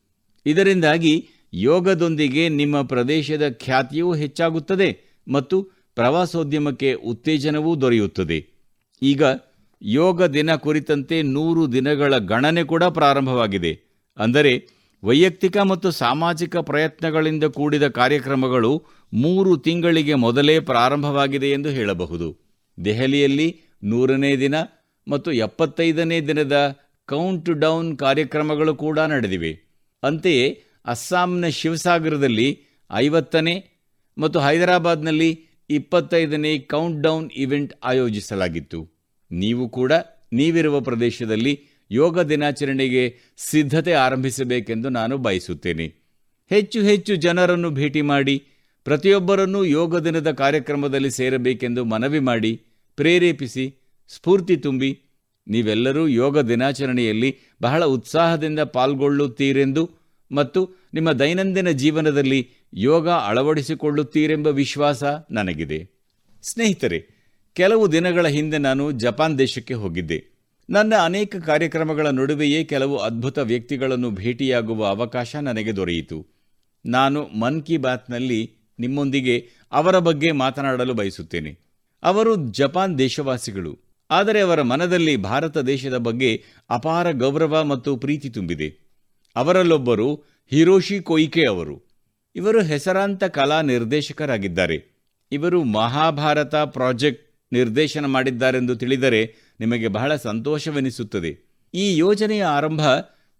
ಇದರಿಂದಾಗಿ 0.46 1.28
ಯೋಗದೊಂದಿಗೆ 1.54 2.48
ನಿಮ್ಮ 2.48 2.82
ಪ್ರದೇಶದ 2.82 3.52
ಖ್ಯಾತಿಯೂ 3.52 4.14
ಹೆಚ್ಚಾಗುತ್ತದೆ 4.14 5.18
ಮತ್ತು 5.28 5.62
ಪ್ರವಾಸೋದ್ಯಮಕ್ಕೆ 5.94 6.92
ಉತ್ತೇಜನವೂ 6.92 7.76
ದೊರೆಯುತ್ತದೆ. 7.76 8.46
ಈಗ 9.02 9.22
ಯೋಗ 9.82 10.22
ದಿನ 10.22 10.54
ಕುರಿತಂತೆ 10.54 11.22
ನೂರು 11.22 11.72
ದಿನಗಳ 11.72 12.18
ಗಣನೆ 12.18 12.64
ಕೂಡ 12.64 12.84
ಪ್ರಾರಂಭವಾಗಿದೆ. 12.84 13.87
ಅಂದರೆ 14.18 14.52
ವೈಯಕ್ತಿಕ 15.02 15.56
ಮತ್ತು 15.70 15.90
ಸಾಮಾಜಿಕ 15.90 16.56
ಪ್ರಯತ್ನಗಳಿಂದ 16.56 17.44
ಕೂಡಿದ 17.44 17.86
ಕಾರ್ಯಕ್ರಮಗಳು 17.88 18.72
ಮೂರು 19.12 19.56
ತಿಂಗಳಿಗೆ 19.56 20.14
ಮೊದಲೇ 20.14 20.60
ಪ್ರಾರಂಭವಾಗಿದೆ 20.60 21.50
ಎಂದು 21.50 21.68
ಹೇಳಬಹುದು. 21.68 22.28
ದೆಹಲಿಯಲ್ಲಿ 22.84 23.48
ನೂರನೇ 23.84 24.36
ದಿನ 24.36 24.54
ಮತ್ತು 25.06 25.32
ಎಪ್ಪತ್ತೈದನೇ 25.32 26.20
ದಿನದ 26.20 26.56
ಕೌಂಟ್ 27.08 27.50
ಡೌನ್ 27.50 27.90
ಕಾರ್ಯಕ್ರಮಗಳು 27.98 28.74
ಕೂಡ 28.74 28.98
ನಡೆದಿವೆ. 28.98 29.52
ಅಂತೆಯೇ 30.02 30.46
ಅಸ್ಸಾಂನ 30.86 31.46
ಶಿವಸಾಗರದಲ್ಲಿ 31.46 32.48
ಐವತ್ತನೇ 32.90 33.54
ಮತ್ತು 34.18 34.38
ಹೈದರಾಬಾದ್ನಲ್ಲಿ 34.40 35.30
ಇಪ್ಪತ್ತೈದನೇ 35.70 36.58
ಕೌಂಟ್ 36.58 37.02
ಡೌನ್ 37.02 37.30
ಇವೆಂಟ್ 37.36 37.72
ಆಯೋಜಿಸಲಾಗಿತ್ತು. 37.84 38.80
ನೀವು 39.30 39.68
ಕೂಡ 39.68 39.92
ನೀವಿರುವ 40.32 40.80
ಪ್ರದೇಶದಲ್ಲಿ 40.80 41.52
ಯೋಗ 41.90 42.20
ದಿನಾಚರಣೆಗೆ 42.20 43.18
ಸಿದ್ಧತೆ 43.38 43.92
ಆರಂಭಿಸಬೇಕೆಂದು 43.92 44.88
ನಾನು 44.88 45.18
ಬಯಸುತ್ತೇನೆ. 45.18 45.86
ಹೆಚ್ಚು 46.50 46.82
ಹೆಚ್ಚು 46.82 47.16
ಜನರನ್ನು 47.16 47.70
ಭೇಟಿ 47.70 48.02
ಮಾಡಿ, 48.02 48.42
ಪ್ರತಿಯೊಬ್ಬರನ್ನೂ 48.84 49.64
ಯೋಗ 49.64 49.98
ದಿನದ 49.98 50.30
ಕಾರ್ಯಕ್ರಮದಲ್ಲಿ 50.30 51.10
ಸೇರಬೇಕೆಂದು 51.10 51.84
ಮನವಿ 51.84 52.18
ಮಾಡಿ, 52.18 52.62
ಪ್ರೇರೇಪಿಸಿ, 52.96 53.74
ಸ್ಫೂರ್ತಿ 54.08 54.56
ತುಂಬಿ, 54.56 54.98
ನೀವೆಲ್ಲರೂ 55.48 56.08
ಯೋಗ 56.08 56.38
ದಿನಾಚರಣೆಯಲ್ಲಿ 56.38 57.36
ಬಹಳ 57.62 57.84
ಉತ್ಸಾಹದಿಂದ 57.84 58.60
ಪಾಲ್ಗೊಳ್ಳುತ್ತೀರೆಂದು 58.60 59.90
ಮತ್ತು 60.32 60.70
ನಿಮ್ಮ 60.94 61.12
ದೈನಂದಿನ 61.12 61.70
ಜೀವನದಲ್ಲಿ 61.70 62.50
ಯೋಗ 62.74 63.08
ಅಳವಡಿಸಿಕೊಳ್ಳುತ್ತೀರೆಂಬ 63.08 64.46
ವಿಶ್ವಾಸ 64.46 65.04
ನನಗಿದೆ. 65.30 65.90
ಸ್ನೇಹಿತರೆ, 66.42 67.18
ಕೆಲವು 67.54 67.92
ದಿನಗಳ 67.92 68.26
ಹಿಂದೆ 68.26 68.58
ನಾನು 68.58 68.92
ಜಪಾನ್ 68.92 69.38
ದೇಶಕ್ಕೆ 69.38 69.74
ಹೋಗಿದ್ದೆ. 69.74 70.37
ನನ್ನ 70.70 70.94
ಅನೇಕ 71.04 71.36
ಕಾರ್ಯಕ್ರಮಗಳ 71.36 72.06
ನಡುವೆಯೇ 72.06 72.64
ಕೆಲವು 72.64 72.96
ಅದ್ಭುತ 72.96 73.38
ವ್ಯಕ್ತಿಗಳನ್ನು 73.38 74.10
ಭೇಟಿಯಾಗುವ 74.10 74.86
ಅವಕಾಶ 74.86 75.36
ನನಗೆ 75.36 75.76
ದೊರೆಯಿತು. 75.76 76.26
ನಾನು 76.86 77.28
ಮನ್ 77.38 77.62
ಕಿ 77.62 77.76
ಬಾತ್ನಲ್ಲಿ 77.76 78.52
ನಿಮ್ಮೊಂದಿಗೆ 78.78 79.48
ಅವರ 79.72 79.98
ಬಗ್ಗೆ 79.98 80.32
ಮಾತನಾಡಲು 80.32 80.94
ಬಯಸುತ್ತೇನೆ. 80.94 81.58
ಅವರು 82.02 82.36
ಜಪಾನ್ 82.36 82.98
ದೇಶವಾಸಿಗಳು. 82.98 83.78
ಆದರೆ 84.10 84.40
ಅವರ 84.40 84.62
ಮನದಲ್ಲಿ 84.62 85.16
ಭಾರತ 85.16 85.58
ದೇಶದ 85.58 85.96
ಬಗ್ಗೆ 85.96 86.44
ಅಪಾರ 86.70 87.10
ಗೌರವ 87.10 87.64
ಮತ್ತು 87.64 87.96
ಪ್ರೀತಿ 87.96 88.30
ತುಂಬಿದೆ. 88.30 88.68
ಅವರಲ್ಲೊಬ್ಬರು 89.36 90.14
ಹಿರೋಶಿ 90.50 91.00
ಕೊಯ್ಕೆ 91.00 91.46
ಅವರು. 91.46 91.82
ಇವರು 92.36 92.62
ಹೆಸರಾಂತ 92.62 93.24
ಕಲಾ 93.24 93.60
ನಿರ್ದೇಶಕರಾಗಿದ್ದಾರೆ. 93.60 94.98
ಇವರು 95.32 95.64
ಮಹಾಭಾರತ 95.64 96.54
ಪ್ರಾಜೆಕ್ಟ್ 96.54 97.52
ನಿರ್ದೇಶನ 97.52 98.04
ಮಾಡಿದ್ದಾರೆಂದು 98.06 98.76
ತಿಳಿದರೆ 98.76 99.47
ನಿಮಗೆ 99.60 99.88
ಬಹಳ 99.88 100.16
ಸಂತೋಷವೆನಿಸುತ್ತದೆ. 100.16 101.38
ಈ 101.74 101.96
ಯೋಜನೆಯ 101.96 102.44
ಆರಂಭ 102.44 102.80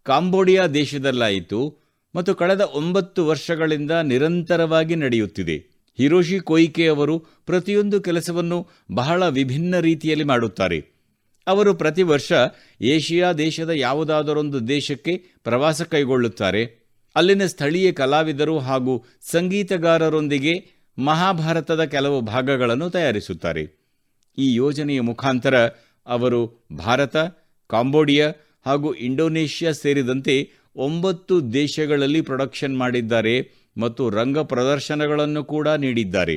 ಕಾಂಬೋಡಿಯಾ 0.02 0.66
ದೇಶದಲ್ಲಾಯಿತು 0.66 1.78
ಮತ್ತು 2.14 2.34
ಕಳೆದ 2.34 2.60
ಒಂಬತ್ತು 2.60 3.26
ವರ್ಷಗಳಿಂದ 3.26 3.90
ನಿರಂತರವಾಗಿ 3.90 4.96
ನಡೆಯುತ್ತಿದೆ. 4.96 5.78
ಹಿರೋಶಿ 5.96 6.40
ಕೊಯ್ಕೆ 6.40 6.86
ಅವರು 6.86 7.18
ಪ್ರತಿಯೊಂದು 7.18 8.00
ಕೆಲಸವನ್ನು 8.00 8.68
ಬಹಳ 8.92 9.28
ವಿಭಿನ್ನ 9.28 9.78
ರೀತಿಯಲ್ಲಿ 9.78 10.24
ಮಾಡುತ್ತಾರೆ. 10.24 10.98
ಅವರು 11.46 11.74
ಪ್ರತಿ 11.74 12.02
ವರ್ಷ 12.02 12.32
ಏಷಿಯಾ 12.80 13.32
ದೇಶದ 13.32 13.70
ಯಾವುದಾದರೊಂದು 13.70 14.68
ದೇಶಕ್ಕೆ 14.68 15.24
ಪ್ರವಾಸ 15.44 15.82
ಕೈಗೊಳ್ಳುತ್ತಾರೆ. 15.82 16.88
ಅಲ್ಲಿನ 17.16 17.46
ಸ್ಥಳೀಯ 17.46 17.92
ಕಲಾವಿದರು 17.92 18.58
ಹಾಗೂ 18.58 19.04
ಸಂಗೀತಗಾರರೊಂದಿಗೆ 19.22 20.66
ಮಹಾಭಾರತದ 20.98 21.84
ಕೆಲವು 21.84 22.20
ಭಾಗಗಳನ್ನು 22.20 22.90
ತಯಾರಿಸುತ್ತಾರೆ. 22.90 23.78
ಈ 24.38 24.54
ಯೋಜನೆಯ 24.54 25.00
ಮುಖಾಂತರ 25.00 25.68
ಅವರು 26.08 26.66
ಭಾರತ, 26.76 27.16
ಕಾಂಬೋಡಿಯಾ 27.66 28.32
ಹಾಗೂ 28.66 28.94
ಇಂಡೋನೇಷ್ಯಾ 28.94 29.72
ಸೇರಿದಂತೆ 29.72 30.50
ಒಂಬತ್ತು 30.76 31.52
ದೇಶಗಳಲ್ಲಿ 31.52 32.20
ಪ್ರೊಡಕ್ಷನ್ 32.20 32.78
ಮಾಡಿದ್ದಾರೆ 32.78 33.34
ಮತ್ತು 33.76 34.10
ರಂಗ 34.10 34.38
ಪ್ರದರ್ಶನಗಳನ್ನು 34.38 35.44
ಕೂಡ 35.44 35.68
ನೀಡಿದ್ದಾರೆ. 35.68 36.36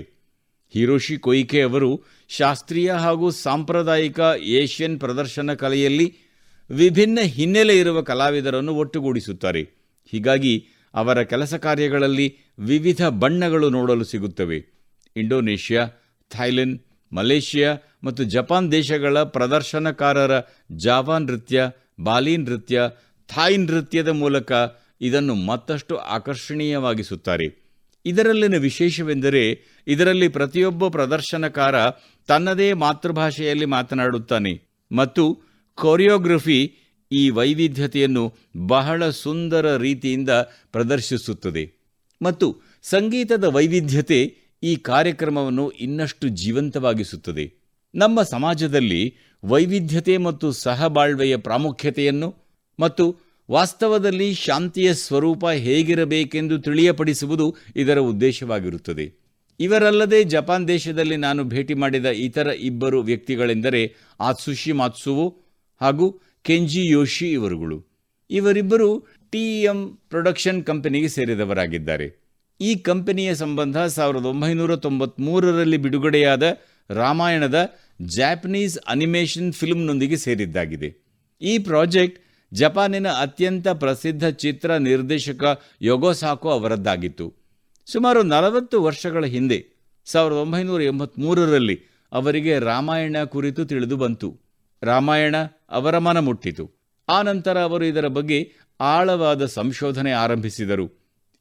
ಹಿರೋಶಿ 0.73 1.18
ಕೊಯ್ಕೆ 1.18 1.61
ಅವರು 1.61 2.03
ಶಾಸ್ತ್ರೀಯ 2.30 2.91
ಹಾಗೂ 2.91 3.30
ಸಾಂಪ್ರದಾಯಿಕ 3.30 4.19
ಏಷ್ಯನ್ 4.39 4.99
ಪ್ರದರ್ಶನ 4.99 5.53
ಕಲೆಯಲ್ಲಿ 5.53 6.15
ವಿಭಿನ್ನ 6.69 7.19
ಹಿನ್ನೆಲೆ 7.22 7.80
ಇರುವ 7.80 8.02
ಕಲಾವಿದರನ್ನು 8.02 8.76
ಒಟ್ಟುಗೂಡಿಸುತ್ತಾರೆ. 8.76 9.64
ಹೀಗಾಗಿ 10.11 10.68
ಅವರ 10.93 11.23
ಕೆಲಸ 11.23 11.53
ಕಾರ್ಯಗಳಲ್ಲಿ 11.56 12.27
ವಿವಿಧ 12.60 13.06
ಬಣ್ಣಗಳು 13.06 13.69
ನೋಡಲು 13.69 14.03
ಸಿಗುತ್ತವೆ. 14.03 14.57
ಇಂಡೋನೇಷ್ಯಾ 15.15 15.88
ಥೈಲೆಂಡ್ 16.30 16.81
ಮಲೇಷ್ಯಾ 17.14 17.78
ಮತ್ತು 18.04 18.24
ಜಪಾನ್ 18.24 18.72
ದೇಶಗಳ 18.72 19.24
ಪ್ರದರ್ಶನಕಾರರ 19.24 20.32
ಜಾವಾ 20.76 21.18
ನೃತ್ಯ, 21.18 21.68
ಬಾಲಿ 22.00 22.38
ನೃತ್ಯ, 22.38 22.82
ಥಾಯ್ 23.28 23.60
ನೃತ್ಯದ 23.60 24.08
ಮೂಲಕ 24.08 24.52
ಇದನ್ನು 25.02 25.36
ಮತ್ತಷ್ಟು 25.36 25.98
ಆಕರ್ಷಣೀಯವಾಗಿಸುತ್ತಾರೆ. 25.98 27.62
ಇದರಲ್ಲಿನ 28.06 28.58
ವಿಶೇಷವೆಂದರೆ 28.58 29.44
ಇದರಲ್ಲಿ 29.88 30.28
ಪ್ರತಿಯೊಬ್ಬ 30.28 30.88
ಪ್ರದರ್ಶನಕಾರ 30.88 31.76
ತನ್ನದೇ 32.28 32.74
ಮಾತೃಭಾಷೆಯಲ್ಲಿ 32.74 33.66
ಮಾತನಾಡುತ್ತಾನೆ 33.66 34.54
ಮತ್ತು 34.92 35.44
ಕೊರಿಯೋಗ್ರಫಿ 35.76 36.76
ಈ 37.12 37.30
ವೈವಿಧ್ಯತೆಯನ್ನು 37.30 38.36
ಬಹಳ 38.68 39.10
ಸುಂದರ 39.10 39.76
ರೀತಿಯಿಂದ 39.76 40.30
ಪ್ರದರ್ಶಿಸುತ್ತದೆ. 40.72 41.82
ಮತ್ತು 42.22 42.62
ಸಂಗೀತದ 42.84 43.44
ವೈವಿಧ್ಯತೆ 43.44 44.40
ಈ 44.64 44.76
ಕಾರ್ಯಕ್ರಮವನ್ನು 44.76 45.70
ಇನ್ನಷ್ಟು 45.70 46.28
ಜೀವಂತವಾಗಿಸುತ್ತದೆ. 46.28 47.54
ನಮ್ಮ 47.96 48.22
ಸಮಾಜದಲ್ಲಿ 48.22 49.16
ವೈವಿಧ್ಯತೆ 49.44 50.18
ಮತ್ತು 50.18 50.52
ಸಹಬಾಳ್ವೆಯ 50.52 51.36
ಪ್ರಾಮುಖ್ಯತೆಯನ್ನು 51.36 52.36
ಮತ್ತು 52.80 53.20
ವಾಸ್ತವದಲ್ಲಿ 53.50 54.34
ಶಾಂತಿಯ 54.34 54.94
ಸ್ವರೂಪ 54.94 55.46
ಹೇಗಿರಬೇಕೆಂದು 55.46 56.62
ತಿಳಿಯಪಡಿಸುವುದು 56.62 57.56
ಇದರ 57.76 58.00
ಉದ್ದೇಶವಾಗಿರುತ್ತದೆ. 58.00 59.06
ಇವರಲ್ಲದೆ 59.60 60.24
ಜಪಾನ್ 60.24 60.68
ದೇಶದಲ್ಲಿ 60.68 61.16
ನಾನು 61.16 61.44
ಭೇಟಿ 61.44 61.74
ಮಾಡಿದ 61.74 62.06
ಇತರ 62.06 62.48
ಇಬ್ಬರು 62.48 63.02
ವ್ಯಕ್ತಿಗಳೆಂದರೆ 63.02 63.96
ಆತ್ಸುಶಿ 64.20 64.72
ಮಾತ್ಸುವು 64.72 65.26
ಹಾಗೂ 65.82 66.22
ಕೆಂಜಿ 66.44 66.88
ಯೋಶಿ 66.88 67.32
ಇವರುಗಳು. 67.32 67.78
ಇವರಿಬ್ಬರು 68.30 69.08
ಟಿ 69.32 69.64
ಎಂ 69.64 69.98
ಪ್ರೊಡಕ್ಷನ್ 70.10 70.64
ಕಂಪನಿಗೆ 70.64 71.08
ಸೇರಿದವರಾಗಿದ್ದಾರೆ. 71.08 72.31
ಈ 72.62 72.76
ಕಂಪನಿಯ 72.76 73.36
ಸಂಬಂಧ 73.36 73.78
ಸಾವಿರದ 73.78 74.26
ಒಂಬೈನೂರ 74.26 74.76
ತೊಂಬತ್ಮೂರರಲ್ಲಿ 74.76 75.78
ಬಿಡುಗಡೆಯಾದ 75.78 76.44
ರಾಮಾಯಣದ 76.90 77.60
ಜಾಪನೀಸ್ 78.02 78.80
ಅನಿಮೇಷನ್ 78.88 79.54
ಫಿಲ್ಮ್ನೊಂದಿಗೆ 79.54 80.18
ಸೇರಿದ್ದಾಗಿದೆ. 80.18 80.90
ಈ 81.42 81.58
ಪ್ರಾಜೆಕ್ಟ್ 81.58 82.20
ಜಪಾನಿನ 82.54 83.08
ಅತ್ಯಂತ 83.08 83.68
ಪ್ರಸಿದ್ಧ 83.68 84.28
ಚಿತ್ರ 84.28 84.76
ನಿರ್ದೇಶಕ 84.78 85.62
ಯೊಗೊಸಾಕೋ 85.82 86.50
ಅವರದ್ದಾಗಿತ್ತು. 86.50 87.34
ಸುಮಾರು 87.86 88.24
ನಲವತ್ತು 88.24 88.84
ವರ್ಷಗಳ 88.84 89.26
ಹಿಂದೆ, 89.26 89.60
ಸಾವಿರದ 90.06 90.36
ಒಂಬೈನೂರ 90.36 90.82
ಎಂಬತ್ಮೂರರಲ್ಲಿ 90.82 91.78
ಅವರಿಗೆ 92.12 92.60
ರಾಮಾಯಣ 92.60 93.18
ಕುರಿತು 93.24 93.66
ತಿಳಿದು 93.66 93.98
ಬಂತು. 93.98 94.30
ರಾಮಾಯಣ 94.84 95.36
ಅವರ 95.70 95.98
ಮನ 95.98 96.20
ಮುಟ್ಟಿತು. 96.20 96.66
ಆ 97.10 97.22
ನಂತರ 97.22 97.60
ಅವರು 97.60 97.86
ಇದರ 97.86 98.08
ಬಗ್ಗೆ 98.08 98.54
ಆಳವಾದ 98.82 99.46
ಸಂಶೋಧನೆ 99.46 100.12
ಆರಂಭಿಸಿದರು. 100.12 100.86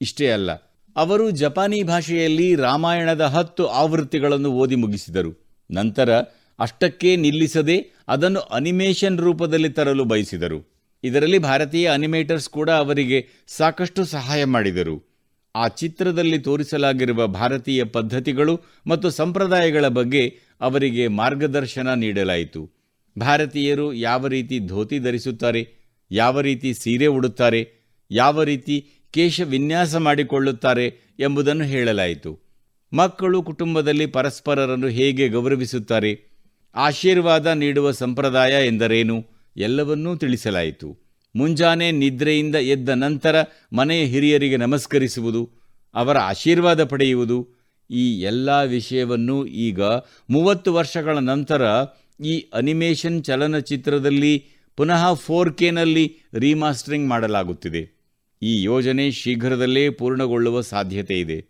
ಇಷ್ಟೇ 0.00 0.30
ಅಲ್ಲ 0.30 0.69
ಅವರು 0.96 1.30
ಜಪಾನಿ 1.30 1.82
ಭಾಷೆಯಲ್ಲಿ 1.82 2.54
ರಾಮಾಯಣದ 2.54 3.20
ಹತ್ತು 3.20 3.66
ಆವೃತ್ತಿಗಳನ್ನು 3.66 4.52
ಓದಿ 4.52 4.74
ಮುಗಿಸಿದರು. 4.74 5.50
ನಂತರ 5.70 6.18
ಅಷ್ಟಕ್ಕೇ 6.58 7.16
ನಿಲ್ಲಿಸದೆ 7.16 8.04
ಅದನ್ನು 8.08 8.40
ಅನಿಮೇಷನ್ 8.40 9.18
ರೂಪದಲ್ಲಿ 9.18 9.68
ತರಲು 9.68 10.04
ಬಯಸಿದರು. 10.04 10.70
ಇದರಲ್ಲಿ 11.04 11.38
ಭಾರತೀಯ 11.38 11.88
ಅನಿಮೇಟರ್ಸ್ 11.88 12.48
ಕೂಡ 12.48 12.70
ಅವರಿಗೆ 12.70 13.26
ಸಾಕಷ್ಟು 13.46 14.04
ಸಹಾಯ 14.04 14.44
ಮಾಡಿದರು. 14.44 15.10
ಆ 15.56 15.68
ಚಿತ್ರದಲ್ಲಿ 15.68 16.38
ತೋರಿಸಲಾಗಿರುವ 16.38 17.26
ಭಾರತೀಯ 17.26 17.84
ಪದ್ಧತಿಗಳು 17.84 18.60
ಮತ್ತು 18.86 19.10
ಸಂಪ್ರದಾಯಗಳ 19.10 19.88
ಬಗ್ಗೆ 19.88 20.38
ಅವರಿಗೆ 20.60 21.08
ಮಾರ್ಗದರ್ಶನ 21.08 21.94
ನೀಡಲಾಯಿತು. 21.94 22.70
ಭಾರತೀಯರು 23.18 23.92
ಯಾವ 23.92 24.26
ರೀತಿ 24.26 24.58
ಧೋತಿ 24.58 24.98
ಧರಿಸುತ್ತಾರೆ, 24.98 25.68
ಯಾವ 26.10 26.40
ರೀತಿ 26.40 26.74
ಸೀರೆ 26.74 27.06
ಉಡುತ್ತಾರೆ, 27.06 27.80
ಯಾವ 28.10 28.42
ರೀತಿ 28.42 28.88
ಕೇಶ 29.12 29.40
ವಿನ್ಯಾಸ 29.40 29.96
ಮಾಡಿಕೊಳ್ಳುತ್ತಾರೆ 29.96 30.86
ಎಂಬುದನ್ನು 31.20 31.64
ಹೇಳಲಾಯಿತು. 31.64 32.40
ಮಕ್ಕಳು 32.92 33.42
ಕುಟುಂಬದಲ್ಲಿ 33.42 34.06
ಪರಸ್ಪರರನ್ನು 34.06 34.88
ಹೇಗೆ 34.88 35.28
ಗೌರವಿಸುತ್ತಾರೆ? 35.28 36.30
ಆಶೀರ್ವಾದ 36.74 37.46
ನೀಡುವ 37.46 37.90
ಸಂಪ್ರದಾಯ 37.90 38.66
ಎಂದರೇನು? 38.66 39.26
ಎಲ್ಲವನ್ನೂ 39.56 40.16
ತಿಳಿಸಲಾಯಿತು. 40.16 40.98
ಮುಂಜಾನೆ 41.36 41.90
ನಿದ್ರೆಯಿಂದ 41.90 42.54
ಎದ್ದ 42.54 42.88
ನಂತರ 42.88 43.42
ಮನೆಯ 43.72 44.04
ಹಿರಿಯರಿಗೆ 44.04 44.56
ನಮಸ್ಕರಿಸುವುದು, 44.56 45.50
ಅವರ 45.94 46.18
ಆಶೀರ್ವಾದ 46.18 46.84
ಪಡೆಯುವುದು, 46.84 47.48
ಈ 47.90 48.20
ಎಲ್ಲ 48.20 48.62
ವಿಷಯವನ್ನು 48.64 49.46
ಈಗ 49.46 49.82
ಮೂವತ್ತು 50.30 50.74
ವರ್ಷಗಳ 50.74 51.18
ನಂತರ 51.18 51.62
ಈ 52.24 52.50
ಅನಿಮೇಷನ್ 52.54 53.24
ಚಲನಚಿತ್ರದಲ್ಲಿ 53.24 54.46
ಪುನಃ 54.76 55.14
ಫೋರ್ 55.14 55.54
ಕೆನಲ್ಲಿ 55.54 56.16
ರೀಮಾಸ್ಟರಿಂಗ್ 56.34 57.08
ಮಾಡಲಾಗುತ್ತಿದೆ. 57.08 57.99
ಈ 58.42 58.62
ಯೋಜನೆ 58.62 59.10
ಶೀಘ್ರದಲ್ಲೇ 59.10 59.90
ಪೂರ್ಣಗೊಳ್ಳುವ 59.90 60.60
ಸಾಧ್ಯತೆ 60.60 61.20
ಇದೆ. 61.20 61.46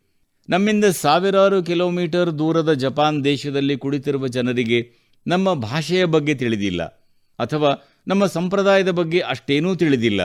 ನಮ್ಮಿಂದ 0.48 0.84
ಸಾವಿರಾರು 0.84 1.62
ಕಿಲೋಮೀಟರ್ 1.62 2.38
ದೂರದ 2.38 2.72
ಜಪಾನ್ 2.72 3.24
ದೇಶದಲ್ಲಿ 3.24 3.76
ಕುಳಿತಿರುವ 3.76 4.28
ಜನರಿಗೆ 4.28 4.92
ನಮ್ಮ 5.26 5.54
ಭಾಷೆಯ 5.54 6.04
ಬಗ್ಗೆ 6.04 6.34
ತಿಳಿದಿಲ್ಲ. 6.34 6.82
ಅಥವಾ 7.38 7.88
ನಮ್ಮ 8.08 8.26
ಸಂಪ್ರದಾಯದ 8.26 8.90
ಬಗ್ಗೆ 8.90 9.20
ಅಷ್ಟೇನೂ 9.20 9.74
ತಿಳಿದಿಲ್ಲ. 9.74 10.22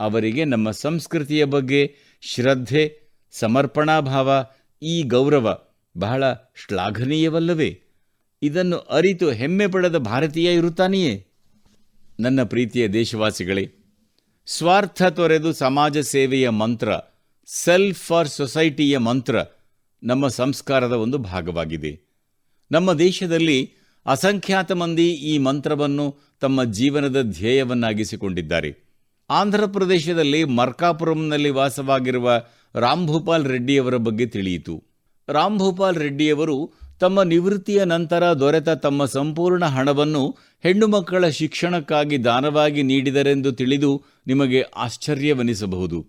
ಅವರಿಗೆ 0.00 0.44
ನಮ್ಮ 0.44 0.70
ಸಂಸ್ಕೃತಿಯ 0.70 1.44
ಬಗ್ಗೆ 1.44 1.96
ಶ್ರದ್ಧೆ, 2.20 3.00
ಸಮರ್ಪಣಾಭಾವ, 3.30 4.30
ಈ 4.82 5.02
ಗೌರವ 5.02 5.58
ಬಹಳ 5.98 6.32
ಶ್ಲಾಘನೀಯವಲ್ಲವೇ? 6.32 7.82
ಇದನ್ನು 8.42 8.76
ಅರಿತು 8.76 9.30
ಹೆಮ್ಮೆ 9.30 9.66
ಪಡೆದ 9.66 9.96
ಭಾರತೀಯ 9.96 10.52
ಇರುತ್ತಾನೆಯೇ? 10.52 11.26
ನನ್ನ 12.20 12.42
ಪ್ರೀತಿಯ 12.42 12.88
ದೇಶವಾಸಿಗಳೇ 12.88 13.70
ಸ್ವಾರ್ಥ 14.50 15.02
ತೊರೆದು 15.02 15.52
ಸಮಾಜ 15.52 15.98
ಸೇವೆಯ 15.98 16.48
ಮಂತ್ರ 16.48 16.88
ಸೆಲ್ಫ್ 17.46 18.02
ಫಾರ್ 18.02 18.28
ಸೊಸೈಟಿಯ 18.28 18.98
ಮಂತ್ರ 18.98 19.36
ನಮ್ಮ 20.02 20.28
ಸಂಸ್ಕಾರದ 20.28 20.92
ಒಂದು 20.92 21.18
ಭಾಗವಾಗಿದೆ. 21.18 22.00
ನಮ್ಮ 22.72 22.92
ದೇಶದಲ್ಲಿ 22.92 23.72
ಅಸಂಖ್ಯಾತ 24.06 24.72
ಮಂದಿ 24.72 25.08
ಈ 25.10 25.38
ಮಂತ್ರವನ್ನು 25.38 26.16
ತಮ್ಮ 26.40 26.64
ಜೀವನದ 26.64 27.22
ಧ್ಯೇಯವನ್ನಾಗಿಸಿಕೊಂಡಿದ್ದಾರೆ. 27.22 28.76
ಆಂಧ್ರ 29.30 29.66
ಪ್ರದೇಶದಲ್ಲಿ 29.66 30.44
ಮರ್ಕಾಪುರಂನಲ್ಲಿ 30.44 31.50
ವಾಸವಾಗಿರುವ 31.50 32.42
ರಾಮ್ಭೂಪಾಲ್ 32.74 33.46
ರೆಡ್ಡಿಯವರ 33.46 33.96
ಬಗ್ಗೆ 33.96 34.26
ತಿಳಿಯಿತು. 34.26 34.84
ರಾಮ್ಭೂಪಾಲ್ 35.28 35.96
ರೆಡ್ಡಿಯವರು 35.96 36.72
ತಮ್ಮ 37.00 37.22
ನಿವೃತ್ತಿಯ 37.22 37.84
ನಂತರ 37.84 38.32
ದೊರೆತ 38.32 38.68
ತಮ್ಮ 38.68 39.04
ಸಂಪೂರ್ಣ 39.04 39.64
ಹಣವನ್ನು 39.64 40.36
ಹೆಣ್ಣು 40.64 40.86
ಮಕ್ಕಳ 40.86 41.28
ಶಿಕ್ಷಣಕ್ಕಾಗಿ 41.28 42.24
ದಾನವಾಗಿ 42.24 42.82
ನೀಡಿದರೆಂದು 42.82 43.52
ತಿಳಿದು 43.52 44.04
ನಿಮಗೆ 44.26 44.60
ಆಶ್ಚರ್ಯವೆನಿಸಬಹುದು. 44.60 46.06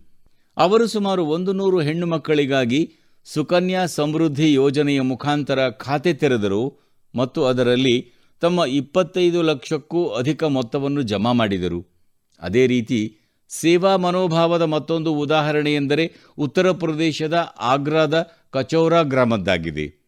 ಅವರು 0.58 0.88
ಸುಮಾರು 0.88 1.26
ಒಂದು 1.26 1.54
ನೂರು 1.54 1.82
ಹೆಣ್ಣು 1.82 2.08
ಮಕ್ಕಳಿಗಾಗಿ 2.08 2.94
ಸುಕನ್ಯಾ 3.26 3.86
ಸಮೃದ್ಧಿ 3.86 4.54
ಯೋಜನೆಯ 4.54 5.02
ಮುಖಾಂತರ 5.02 5.70
ಖಾತೆ 5.70 6.14
ತೆರೆದರು 6.14 6.80
ಮತ್ತು 7.16 7.46
ಅದರಲ್ಲಿ 7.46 8.12
ತಮ್ಮ 8.42 8.66
ಇಪ್ಪತ್ತೈದು 8.66 9.42
ಲಕ್ಷಕ್ಕೂ 9.42 10.08
ಅಧಿಕ 10.08 10.44
ಮೊತ್ತವನ್ನು 10.44 11.02
ಜಮಾ 11.02 11.32
ಮಾಡಿದರು. 11.32 11.86
ಅದೇ 12.42 12.68
ರೀತಿ 12.68 13.18
ಸೇವಾ 13.50 13.96
ಮನೋಭಾವದ 13.96 14.62
ಮತ್ತೊಂದು 14.62 15.14
ಉದಾಹರಣೆಯೆಂದರೆ 15.14 16.12
ಉತ್ತರ 16.38 16.72
ಪ್ರದೇಶದ 16.72 17.54
ಆಗ್ರಾದ 17.60 18.28
ಕಚೌರಾ 18.52 19.02
ಗ್ರಾಮದ್ದಾಗಿದೆ. 19.02 19.99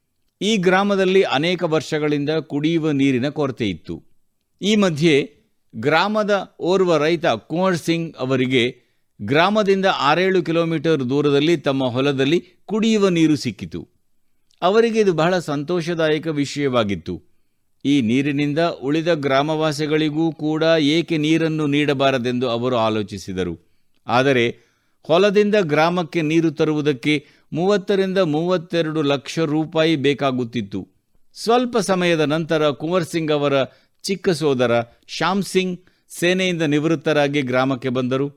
ಈ 0.41 0.57
ಗ್ರಾಮದಲ್ಲಿ 0.57 1.23
ಅನೇಕ 1.23 1.63
ವರ್ಷಗಳಿಂದ 1.63 2.29
ಕುಡಿಯುವ 2.29 2.91
ನೀರಿನ 2.91 3.29
ಕೊರತೆ 3.29 3.69
ಇತ್ತು. 3.69 4.03
ಈ 4.61 4.75
ಮಧ್ಯೆ 4.75 5.15
ಗ್ರಾಮದ 5.75 6.57
ಓರ್ವ 6.59 6.97
ರೈತ 6.97 7.25
ಕುಂವರ್ 7.25 7.77
ಸಿಂಗ್ 7.77 8.15
ಅವರಿಗೆ 8.17 8.63
ಗ್ರಾಮದಿಂದ 9.21 9.85
ಆರೇಳು 9.85 10.43
ಕಿಲೋಮೀಟರ್ 10.43 11.09
ದೂರದಲ್ಲಿ 11.09 11.57
ತಮ್ಮ 11.57 11.83
ಹೊಲದಲ್ಲಿ 11.85 12.43
ಕುಡಿಯುವ 12.65 13.09
ನೀರು 13.09 13.35
ಸಿಕ್ಕಿತು. 13.35 13.87
ಅವರಿಗೆ 14.61 14.99
ಇದು 14.99 15.13
ಬಹಳ 15.13 15.37
ಸಂತೋಷದಾಯಕ 15.39 16.27
ವಿಷಯವಾಗಿತ್ತು. 16.27 17.21
ಈ 17.85 18.01
ನೀರಿನಿಂದ 18.01 18.59
ಉಳಿದ 18.59 19.13
ಗ್ರಾಮವಾಸಿಗಳಿಗೂ 19.13 20.31
ಕೂಡ 20.31 20.63
ಏಕೆ 20.63 21.17
ನೀರನ್ನು 21.17 21.67
ನೀಡಬಾರದೆಂದು 21.67 22.49
ಅವರು 22.49 22.75
ಆಲೋಚಿಸಿದರು. 22.75 23.55
ಆದರೆ 24.07 24.70
ಹೊಲದಿಂದ 25.03 25.55
ಗ್ರಾಮಕ್ಕೆ 25.61 26.21
ನೀರು 26.21 26.51
ತರುವುದಕ್ಕೆ 26.51 27.25
ಮೂವತ್ತರಿಂದ 27.53 28.17
ಮೂವತ್ತೆರಡು 28.17 29.01
ಲಕ್ಷ 29.01 29.39
ರೂಪಾಯಿ 29.39 29.95
ಬೇಕಾಗುತ್ತಿತ್ತು. 29.95 30.87
ಸ್ವಲ್ಪ 31.33 31.77
ಸಮಯದ 31.77 32.19
ನಂತರ 32.19 32.69
ಕುಂವರ್ 32.69 33.03
ಸಿಂಗ್ 33.03 33.31
ಅವರ 33.31 33.53
ಚಿಕ್ಕ 34.03 34.29
ಸೋದರ 34.29 34.81
ಶ್ಯಾಮ್ 35.07 35.43
ಸಿಂಗ್ 35.43 35.79
ಸೇನೆಯಿಂದ 36.09 36.61
ನಿವೃತ್ತರಾಗಿ 36.61 37.41
ಗ್ರಾಮಕ್ಕೆ 37.41 37.89
ಬಂದರು. 37.89 38.27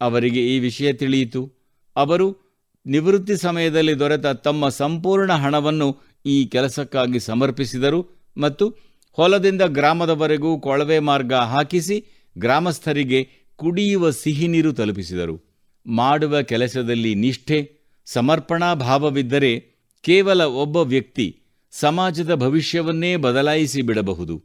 ಅವರಿಗೆ 0.00 0.56
ಈ 0.56 0.58
ವಿಷಯ 0.58 0.92
ತಿಳಿಯಿತು. 0.92 1.52
ಅವರು 1.96 2.46
ನಿವೃತ್ತಿ 2.86 3.36
ಸಮಯದಲ್ಲಿ 3.36 3.98
ದೊರೆತ 3.98 4.26
ತಮ್ಮ 4.26 4.68
ಸಂಪೂರ್ಣ 4.68 5.32
ಹಣವನ್ನು 5.32 5.96
ಈ 6.26 6.44
ಕೆಲಸಕ್ಕಾಗಿ 6.44 7.20
ಸಮರ್ಪಿಸಿದರು 7.20 8.30
ಮತ್ತು 8.36 8.74
ಹೊಲದಿಂದ 9.12 9.62
ಗ್ರಾಮದವರೆಗೂ 9.62 10.60
ಕೊಳವೆ 10.60 10.98
ಮಾರ್ಗ 10.98 11.34
ಹಾಕಿಸಿ 11.34 12.04
ಗ್ರಾಮಸ್ಥರಿಗೆ 12.38 13.28
ಕುಡಿಯುವ 13.56 14.10
ಸಿಹಿ 14.10 14.48
ನೀರು 14.48 14.72
ತಲುಪಿಸಿದರು. 14.72 15.45
ಮಾಡುವ 15.86 16.42
ಕೆಲಸದಲ್ಲಿ 16.42 17.14
ನಿಷ್ಠೆ, 17.14 17.72
ಸಮರ್ಪಣಾ 18.06 18.74
ಭಾವವಿದ್ದರೆ 18.74 19.76
ಕೇವಲ 20.02 20.42
ಒಬ್ಬ 20.42 20.76
ವ್ಯಕ್ತಿ 20.76 21.40
ಸಮಾಜದ 21.70 22.34
ಭವಿಷ್ಯವನ್ನೇ 22.34 23.16
ಬದಲಾಯಿಸಿ 23.16 23.82
ಬಿಡಬಹುದು. 23.82 24.44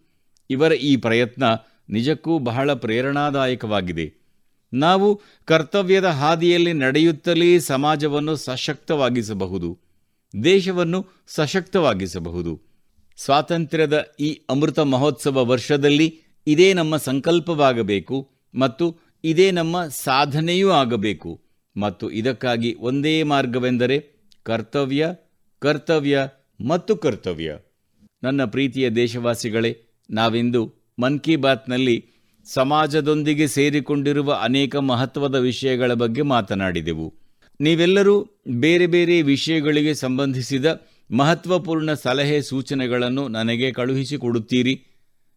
ಇವರ 0.50 0.72
ಈ 0.72 0.96
ಪ್ರಯತ್ನ 0.96 1.44
ನಿಜಕ್ಕೂ 1.90 2.40
ಬಹಳ 2.40 2.74
ಪ್ರೇರಣಾದಾಯಕವಾಗಿದೆ. 2.74 4.14
ನಾವು 4.74 5.22
ಕರ್ತವ್ಯದ 5.46 6.06
ಹಾದಿಯಲ್ಲಿ 6.06 6.74
ನಡೆಯುತ್ತಲೇ 6.74 7.60
ಸಮಾಜವನ್ನು 7.60 8.36
ಸಶಕ್ತವಾಗಿಸಬಹುದು. 8.36 9.80
ದೇಶವನ್ನು 10.44 11.08
ಸಶಕ್ತವಾಗಿಸಬಹುದು. 11.28 12.62
ಸ್ವಾತಂತ್ರ್ಯದ 13.18 14.06
ಈ 14.20 14.42
ಅಮೃತ 14.50 14.80
ಮಹೋತ್ಸವ 14.80 15.46
ವರ್ಷದಲ್ಲಿ 15.46 16.22
ಇದೇ 16.48 16.74
ನಮ್ಮ 16.74 16.98
ಸಂಕಲ್ಪವಾಗಬೇಕು 16.98 18.30
ಮತ್ತು 18.56 18.98
ಇದೇ 19.24 19.52
ನಮ್ಮ 19.52 19.88
ಸಾಧನೆಯೂ 19.88 20.70
ಆಗಬೇಕು. 20.70 21.42
ಮತ್ತು 21.78 22.12
ಇದಕ್ಕಾಗಿ 22.12 22.76
ಒಂದೇ 22.80 23.24
ಮಾರ್ಗವೆಂದರೆ 23.24 23.98
ಕರ್ತವ್ಯ 24.44 25.08
ಕರ್ತವ್ಯ 25.60 26.28
ಮತ್ತು 26.68 26.96
ಕರ್ತವ್ಯ. 26.96 27.58
ನನ್ನ 28.24 28.46
ಪ್ರೀತಿಯ 28.46 28.90
ದೇಶವಾಸಿಗಳೇ, 28.90 29.78
ನಾವಿಂದು 30.10 30.74
ಮನ್ 31.00 31.20
ಕಿ 31.20 31.36
ಬಾತ್ನಲ್ಲಿ 31.36 32.06
ಸಮಾಜದೊಂದಿಗೆ 32.46 33.48
ಸೇರಿಕೊಂಡಿರುವ 33.48 34.34
ಅನೇಕ 34.34 34.76
ಮಹತ್ವದ 34.76 35.36
ವಿಷಯಗಳ 35.36 35.94
ಬಗ್ಗೆ 35.94 36.22
ಮಾತನಾಡಿದೆವು. 36.22 37.14
ನೀವೆಲ್ಲರೂ 37.62 38.28
ಬೇರೆ 38.50 38.88
ಬೇರೆ 38.88 39.22
ವಿಷಯಗಳಿಗೆ 39.22 39.94
ಸಂಬಂಧಿಸಿದ 39.94 40.66
ಮಹತ್ವಪೂರ್ಣ 41.12 41.94
ಸಲಹೆ 41.94 42.42
ಸೂಚನೆಗಳನ್ನು 42.42 43.28
ನನಗೆ 43.28 43.72
ಕಳುಹಿಸಿಕೊಡುತ್ತೀರಿ. 43.72 44.86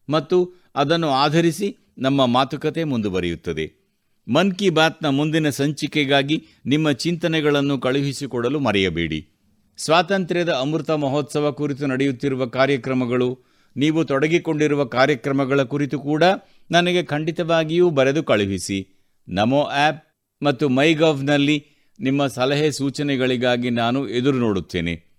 ಮತ್ತು 0.09 0.53
ಅದನ್ನು 0.75 1.09
ಆಧರಿಸಿ 1.09 1.77
ನಮ್ಮ 1.99 2.27
ಮಾತುಕತೆ 2.27 2.85
ಮುಂದುವರಿಯುತ್ತದೆ. 2.85 3.85
ಮನ್ 4.29 4.53
ಕಿ 4.53 4.71
ಬಾತ್ನ 4.71 5.09
ಮುಂದಿನ 5.09 5.49
ಸಂಚಿಕೆಗಾಗಿ 5.49 6.47
ನಿಮ್ಮ 6.67 6.93
ಚಿಂತನೆಗಳನ್ನು 6.93 7.79
ಕಳುಹಿಸಿಕೊಡಲು 7.79 8.61
ಮರೆಯಬೇಡಿ. 8.61 9.29
ಸ್ವಾತಂತ್ರ್ಯದ 9.77 10.53
ಅಮೃತ 10.53 10.91
ಮಹೋತ್ಸವ 10.91 11.53
ಕುರಿತು 11.53 11.87
ನಡೆಯುತ್ತಿರುವ 11.87 12.47
ಕಾರ್ಯಕ್ರಮಗಳು, 12.47 13.39
ನೀವು 13.77 14.05
ತೊಡಗಿಕೊಂಡಿರುವ 14.05 14.85
ಕಾರ್ಯಕ್ರಮಗಳ 14.85 15.63
ಕುರಿತು 15.63 16.01
ಕೂಡ 16.01 16.23
ನನಗೆ 16.71 17.03
ಖಂಡಿತವಾಗಿಯೂ 17.03 17.91
ಬರೆದು 17.91 18.23
ಕಳುಹಿಸಿ. 18.23 19.07
ನಮೋ 19.29 19.63
ಆ್ಯಪ್ 19.63 20.05
ಮತ್ತು 20.45 20.69
ಮೈಗವ್ನಲ್ಲಿ 20.69 21.67
ನಿಮ್ಮ 22.01 22.27
ಸಲಹೆ 22.27 22.71
ಸೂಚನೆಗಳಿಗಾಗಿ 22.71 23.71
ನಾನು 23.71 24.09
ಎದುರು 24.09 24.39
ನೋಡುತ್ತೇನೆ. 24.39 25.15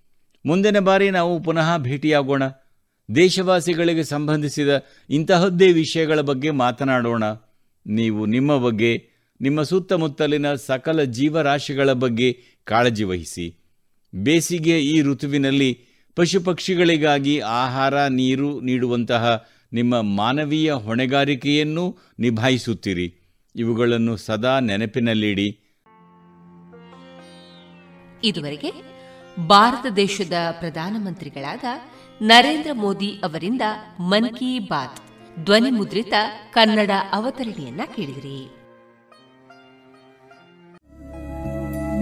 ಮುಂದಿನ 0.46 0.80
ಬಾರಿ 0.80 1.10
ನಾವು 1.10 1.44
ಪುನಃ 1.44 1.78
ಭೇಟಿಯಾಗೋಣ. 1.78 2.44
ದೇಶವಾಸಿಗಳಿಗೆ 3.16 4.04
ಸಂಬಂಧಿಸಿದ 4.04 4.86
ಇಂತಹದ್ದೇ 5.10 5.72
ವಿಷಯಗಳ 5.72 6.22
ಬಗ್ಗೆ 6.22 6.52
ಮಾತನಾಡೋಣ. 6.52 7.24
ನೀವು 7.88 8.26
ನಿಮ್ಮ 8.26 8.58
ಬಗ್ಗೆ, 8.58 9.10
ನಿಮ್ಮ 9.42 9.62
ಸುತ್ತಮುತ್ತಲಿನ 9.62 10.54
ಸಕಲ 10.54 11.04
ಜೀವರಾಶಿಗಳ 11.04 11.92
ಬಗ್ಗೆ 11.92 12.38
ಕಾಳಜಿ 12.64 13.04
ವಹಿಸಿ. 13.04 13.64
ಬೇಸಿಗೆಯ 14.16 14.82
ಈ 14.82 15.02
ಋತುವಿನಲ್ಲಿ 15.02 15.86
ಪಶು 16.16 16.42
ಪಕ್ಷಿಗಳಿಗಾಗಿ 16.42 17.40
ಆಹಾರ, 17.40 18.08
ನೀರು 18.08 18.62
ನೀಡುವಂತಹ 18.62 19.48
ನಿಮ್ಮ 19.74 20.02
ಮಾನವೀಯ 20.02 20.74
ಹೊಣೆಗಾರಿಕೆಯನ್ನು 20.74 21.98
ನಿಭಾಯಿಸುತ್ತೀರಿ. 22.20 23.16
ಇವುಗಳನ್ನು 23.56 24.18
ಸದಾ 24.18 24.60
ನೆನಪಿನಲ್ಲಿಡಿ. 24.60 25.60
ಇದುವರೆಗೆ 28.24 28.72
ಭಾರತ 29.48 29.94
ದೇಶದ 29.96 30.34
ಪ್ರಧಾನಮಂತ್ರಿಗಳಾದ 30.52 31.64
ನರೇಂದ್ರ 32.22 32.72
ಮೋದಿ 32.74 33.12
ಅವರಿಂದ 33.24 33.62
ಮನ್ 34.00 34.30
ಕಿ 34.30 34.60
ಬಾತ್, 34.60 35.00
ಧ್ವನಿ 35.46 35.72
ಮುದ್ರಿತ 35.72 36.14
ಕನ್ನಡ 36.54 36.92
ಅವತರಣಿಯನ್ನ 37.14 37.82
ಕೇಳಿದಿರಿ. 37.96 38.40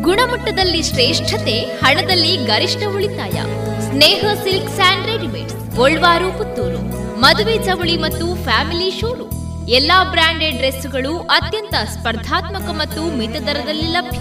ಗುಣಮಟ್ಟದಲ್ಲಿ 0.02 0.84
ಶ್ರೇಷ್ಠತೆ, 0.84 1.60
ಹಣದಲ್ಲಿ 1.60 2.38
ಗರಿಷ್ಠ 2.38 2.84
ಉಳಿತಾಯ. 2.96 3.42
Sneha 3.82 4.26
silk 4.44 4.70
sand 4.70 5.08
readymades, 5.08 5.76
Golwar, 5.76 6.38
Puttur. 6.38 6.82
ಮದುವೆ 7.20 7.64
ಚವಳಿ 7.64 7.98
ಮತ್ತು 7.98 8.44
ಫ್ಯಾಮಿಲಿ 8.44 9.00
ಶೋರೂಮ್. 9.00 9.70
ಎಲ್ಲಾ 9.70 10.04
ಬ್ರಾಂಡೆಡ್ 10.04 10.56
ಡ್ರೆಸ್ಗಳು 10.56 11.20
ಅತ್ಯಂತ 11.20 11.74
ಸ್ಪರ್ಧಾತ್ಮಕ 11.74 12.62
ಮತ್ತು 12.62 13.18
ಮಿತ 13.18 13.32
ದರದಲ್ಲಿ 13.32 13.88
ಲಭ್ಯ. 13.88 14.20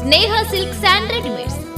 Sneha 0.00 0.32
silk 0.50 0.74
and 0.74 1.12
readymades 1.12 1.77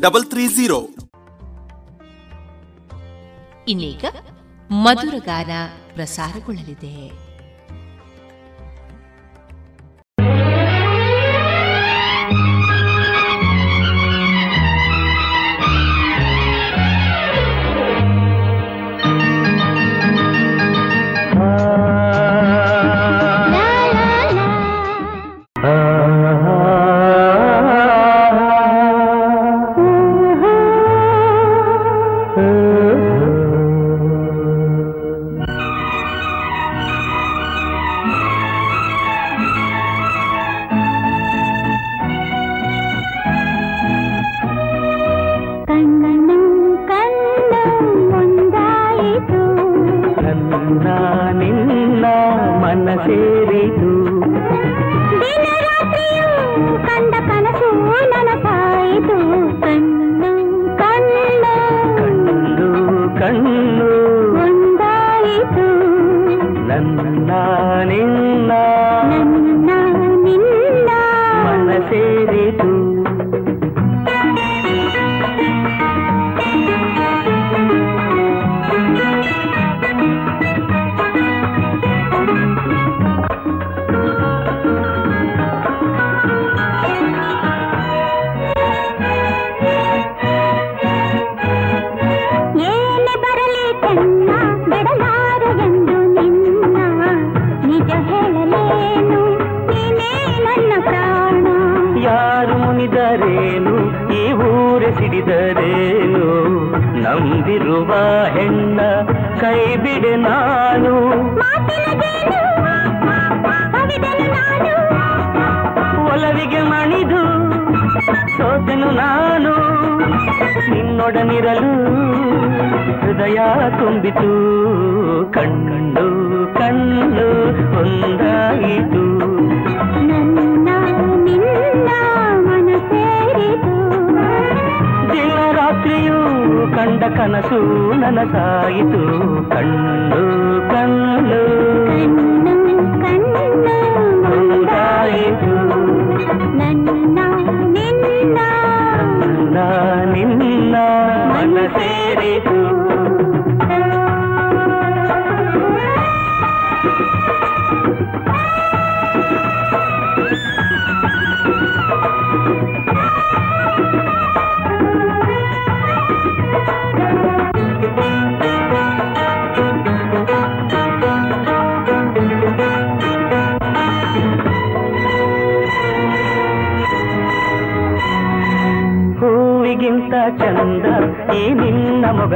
double 0.00 0.24
three 0.30 0.44
zero 0.46 0.78
ಇನ್ನೀಗ 3.68 4.04
ಮಧುರಗಾನ 4.70 5.52
ಪ್ರಸಾರಗೊಳ್ಳಲಿದೆ. 5.94 6.92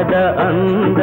ಲೋಕದ 0.01 0.19
ಅಂದ 0.41 1.00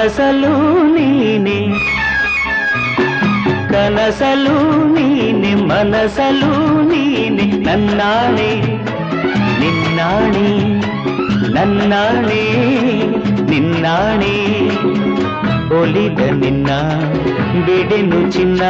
కనసలు 0.00 0.52
నీనే. 0.94 1.56
కనసలు 3.72 4.54
నీని 4.94 5.50
మనసలు 5.64 6.52
నీని 6.90 7.46
నన్నాణే 7.66 8.48
నిన్నాణే 9.60 10.46
నన్నాణే 11.56 12.40
నిన్నాణే 13.50 14.34
ఒలిద 15.72 16.20
నిన్న 16.42 16.70
ಬಿಡೆನು 17.66 18.20
చిన్న 18.28 18.62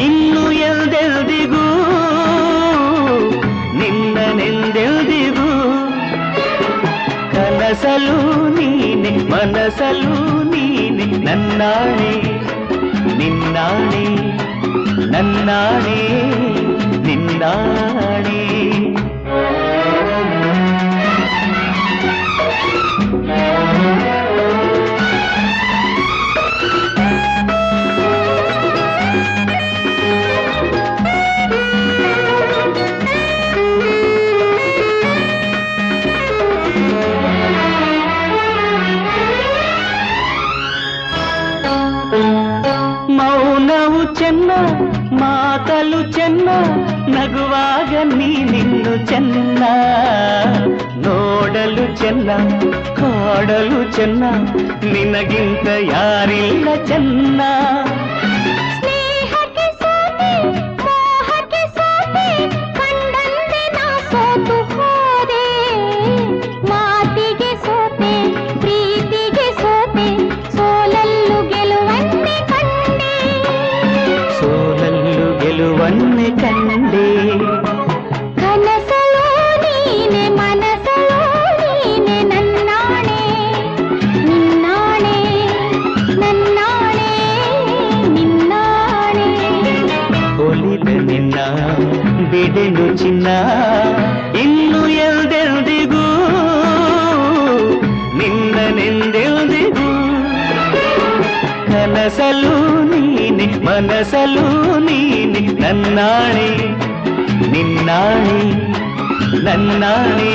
ఇల్లు 0.00 0.44
ಎಲ್ದೆ 0.62 0.97
మనసలు 7.80 8.14
ನೀನೆ 8.50 9.10
ಮನಸಲು 9.30 10.14
ನೀನೆ 10.44 11.06
ನನ್ನಾಣೆ 11.26 12.14
ನಿನ್ನಾಣೆ 13.18 14.02
ನನ್ನಾಣೆ 15.12 15.98
ನಿನ್ನಾಣೆ 17.06 18.40
ಚೆನ್ನ 49.08 49.64
ನೋಡಲು 50.96 51.96
ಚೆನ್ನ 51.96 52.30
ಕಾಡಲು 52.94 53.92
ಚೆನ್ನ 53.92 54.24
ನಿನಗಿಂತ 54.92 55.68
ಯಾರಿಲ್ಲ 55.92 56.68
ಚೆನ್ನಾ. 56.86 57.50
ಯೋಚಿನ 93.00 93.28
ಇನ್ನು 94.42 94.80
ಎಲ್ದೆಲ್ದಿಗೂ 95.02 96.06
ನಿನ್ನನೆಂದೆಲ್ದಿಗೂ 98.18 99.86
ಕನಸಲು 101.68 102.54
ನೀನೆ 102.90 103.46
ಮನಸಲು 103.66 104.46
ನೀನೆ 104.80 105.42
ನನ್ನಾಣೆ 105.60 106.48
ನಿನ್ನಾಣೆ 107.52 108.40
ನನ್ನಾಣೆ 109.44 110.34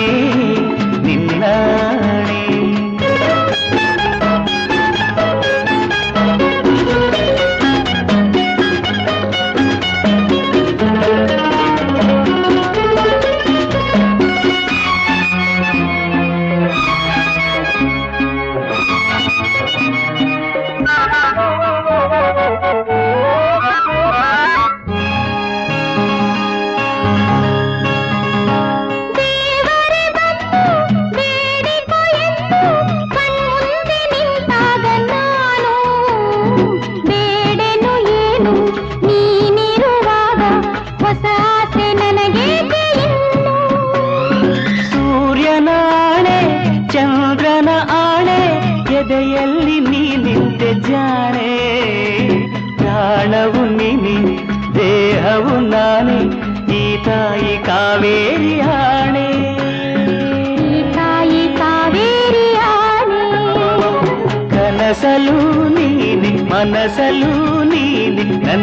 ನಿನ್ನಾಣೆ 1.08 2.23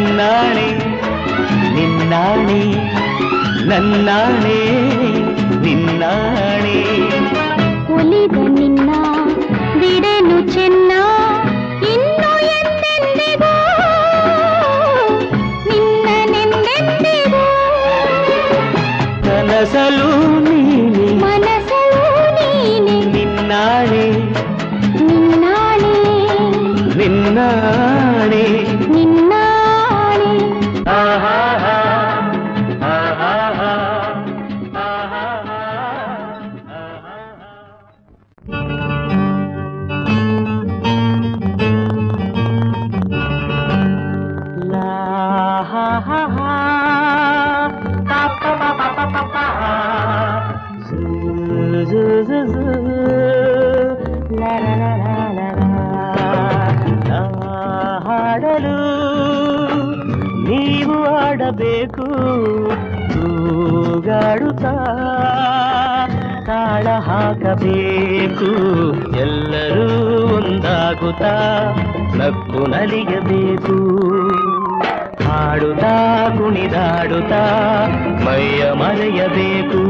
ನನ್ನಾಣೆ 0.00 0.68
ನಿನ್ನಾಣೆ 1.76 2.60
ನನ್ನಾಣೆ 3.68 4.58
ನಿನ್ನಾಣೆ 5.64 6.76
ಒಲಿದ 7.96 8.36
ನಿನ್ನ 8.56 8.90
ಬಿಡೆನು 9.80 10.38
ಚೆನ್ನ 10.54 10.92
ಇನ್ನು 11.92 12.30
ಎಂದೆಂದಿಗೂ 12.56 13.52
ನಿನ್ನನೆಂದೆಂದಿಗೂ 15.68 17.44
ಕನಸಲು 19.26 20.10
ನೀನೆ 20.46 21.08
ಮನಸಲು 21.24 22.04
ನೀನೆ 22.38 22.96
ನಿನ್ನಾಣೆ 23.16 24.04
ನಿನ್ನಾಣೆ 25.00 25.94
ನಿನ್ನಾಣೆ 26.98 28.44
ಹಾಕಬೇಕು 67.61 68.49
ಎಲ್ಲರೂ 69.17 69.87
ಒಂದಾಗುತ್ತಾ 70.35 71.33
ನಕ್ಕು 72.15 72.61
ನಲಿಯಬೇಕು 72.67 73.77
ಹಾಡುತ್ತಾ 75.25 75.93
ಕುಣಿದಾಡುತ್ತಾ 76.37 77.43
ಮೈಯ 78.25 78.71
ಮರೆಯಬೇಕು. 78.73 79.81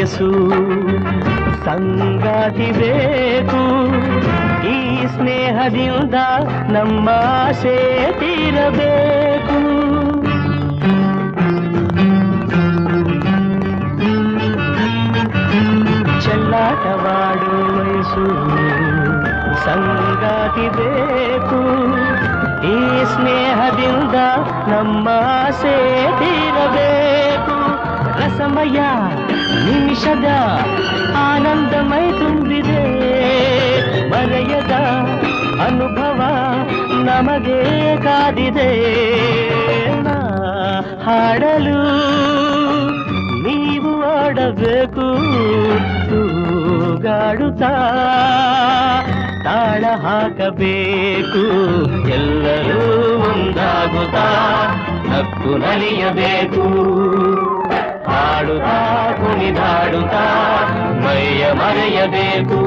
ವಯಸ್ಸು 0.00 0.28
ಸಂಗಾತಿ 1.64 2.70
ಬೇಕು. 2.72 3.62
ಈ 4.66 5.06
ಸ್ನೇಹದಿಂದ 5.06 6.14
ನಮ್ಮ 6.70 7.08
ಆಸೆ 7.48 7.76
ತೀರಬೇಕು. 8.20 9.58
ಚೆಲ್ಲಾಟವಾಡು 16.20 17.52
ವಯಸ್ಸು 17.76 18.26
ಸಂಗಾತಿ 19.64 20.68
ಬೇಕು. 20.76 21.60
ಈ 22.66 23.04
ಸ್ನೇಹದಿಂದ 23.04 24.14
ನಮ್ಮ 24.68 25.08
ಆಸೆ 25.46 26.06
ತೀರಬೇಕು. 26.18 27.60
ರಸಮಯ 28.20 28.80
ನಿಮಿಷದ 29.64 30.28
ಆನಂದಮಯ 31.16 32.10
ತುಂಬಿದೆ. 32.12 32.82
ಮರೆಯದ 34.10 34.72
ಅನುಭವ 35.66 36.20
ನಮಗೆ 37.04 37.60
ಕಾದಿದೆ. 37.96 38.70
ಹಾಡಲು 41.04 41.82
ನೀವು 43.42 43.92
ಆಡಬೇಕು 44.04 45.06
ತೂಗಾಡುತ್ತಾ 46.10 47.72
ತಾಳ 49.44 49.84
ಹಾಕಬೇಕು. 50.02 51.42
ಎಲ್ಲರೂ 52.08 52.82
ಒಂದಾಗುತ್ತಾ, 53.20 54.28
ನಕ್ಕು 55.08 55.56
ನಲಿಯಬೇಕು. 55.58 56.64
ಹಾಡುತ್ತಾ 58.40 58.76
ಕುಣಿದಾಡುತ್ತಾ 59.16 60.22
ಮೈಯ 61.04 61.52
ಮರೆಯಬೇಕು 61.52 62.60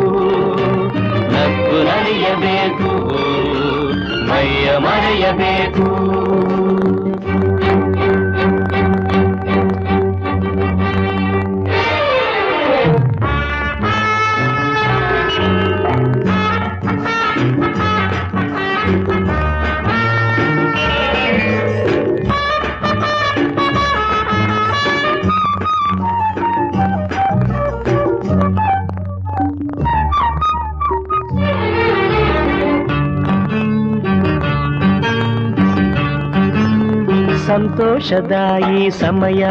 ನಕ್ಕು 1.33 1.77
ನಲಿಯಬೇಕು 1.83 2.91
ಮೈಯ 4.29 4.77
ಮರೆಯಬೇಕು. 4.77 5.87
ಸಂತೋಷದ 37.53 38.35
ಈ 38.77 38.89
ಸಮಯ 38.89 39.47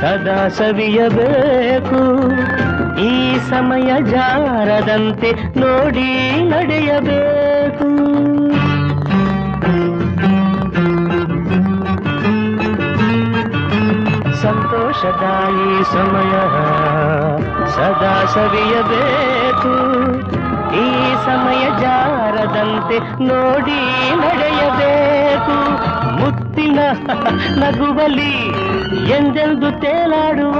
ಸದಾ 0.00 0.48
ಸವಿಯಬೇಕು. 0.48 2.00
ಈ 3.00 3.38
ಸಮಯ 3.50 4.02
ಜಾರದಂತೆ 4.02 5.32
ನೋಡಿ 5.32 6.40
ನಡೆಯಬೇಕು. 6.48 7.88
ಸಂತೋಷದ 14.42 15.24
ಈ 15.68 15.84
ಸಮಯ 15.84 16.34
ಸದಾ 17.76 18.24
ಸವಿಯಬೇಕು. 18.34 19.74
ಈ 20.74 21.14
ಸಮಯ 21.24 21.80
ಜಾರದಂತೆ 21.80 23.24
ನೋಡಿ 23.24 23.80
ನಡೆಯಬೇಕು. 24.14 25.56
ಮುತ್ತಿನ 26.56 26.82
ನಗುವಲಿ 27.60 28.32
ಎಂದೆಂದು 29.16 29.68
ತೇಲಾಡುವ 29.82 30.56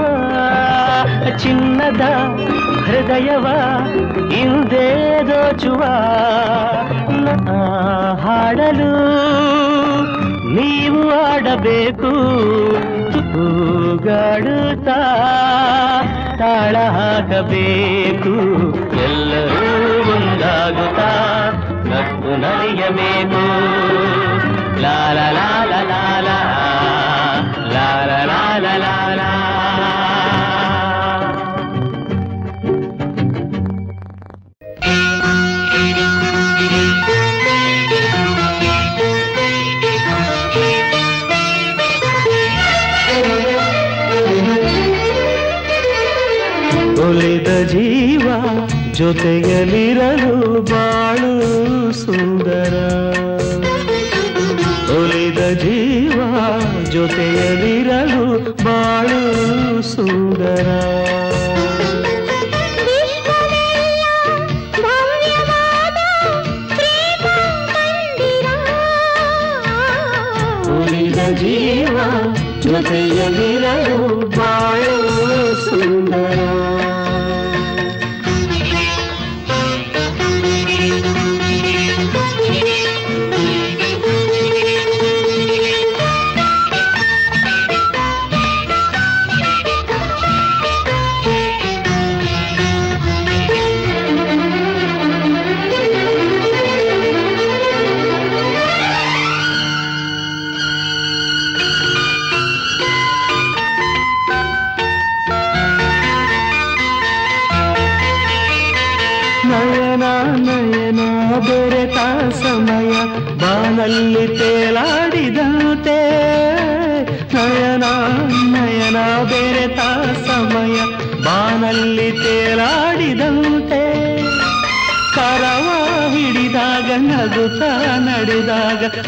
ಚಿನ್ನದ 1.41 2.03
ಹೃದಯವ 2.87 3.45
ಹಿಂದೆ 4.33 4.85
ದೋಚುವ 5.29 5.81
ನಾ 7.23 7.57
ಹಾಡಲು 8.23 8.91
ನೀವು 10.57 11.01
ಆಡಬೇಕು 11.23 12.11
ತೂಗಾಡುತ್ತಾ 13.27 14.99
ತಾಳ 16.41 16.75
ಹಾಕಬೇಕು 16.97 18.35
ಎಲ್ಲರೂ 19.07 19.65
ಒಂದಾಗುತ್ತಾ 20.13 21.11
ನಕ್ಕು 21.91 22.33
ನಲಿಯಬೇಕು 22.43 23.43
ಜೊತೆಯಲಿರಲು 48.99 50.33
ಬಾಳು 50.61 51.26
ಜೊತೆಯಲ್ಲಿರಲು 57.07 58.23
ಬಾಳು 58.63 59.19
ಸುಂದರ 59.81 60.69
ಜೀವ 71.39 71.97
ಜೊತೆಯಲ್ಲಿರ 72.61 73.66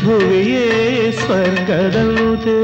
ಭುವಿಯೇ 0.04 0.66
ಸ್ವರ್ಗದಂತೆ 1.12 2.58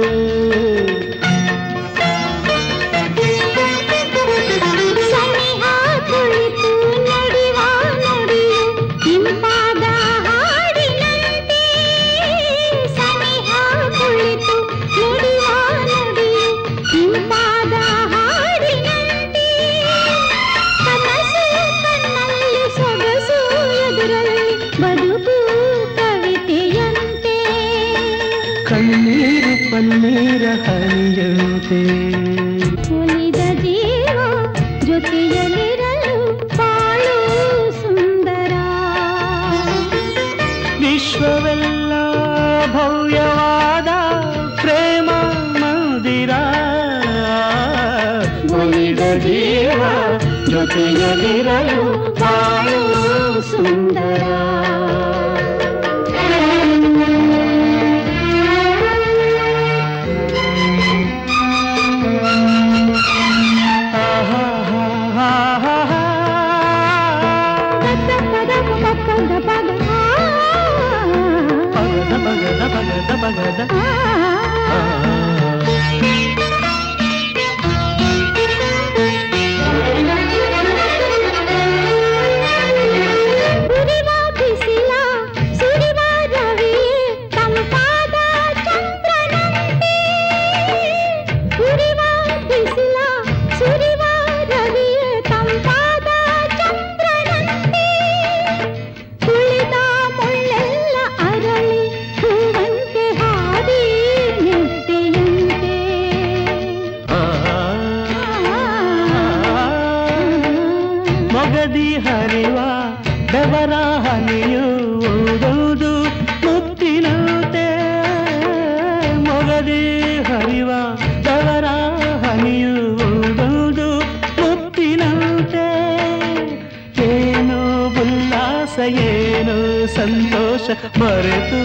ಮರೆತು 131.02 131.62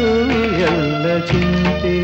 ಎಲ್ಲ 0.66 1.07
ಚಿಂತೆ 1.24 1.95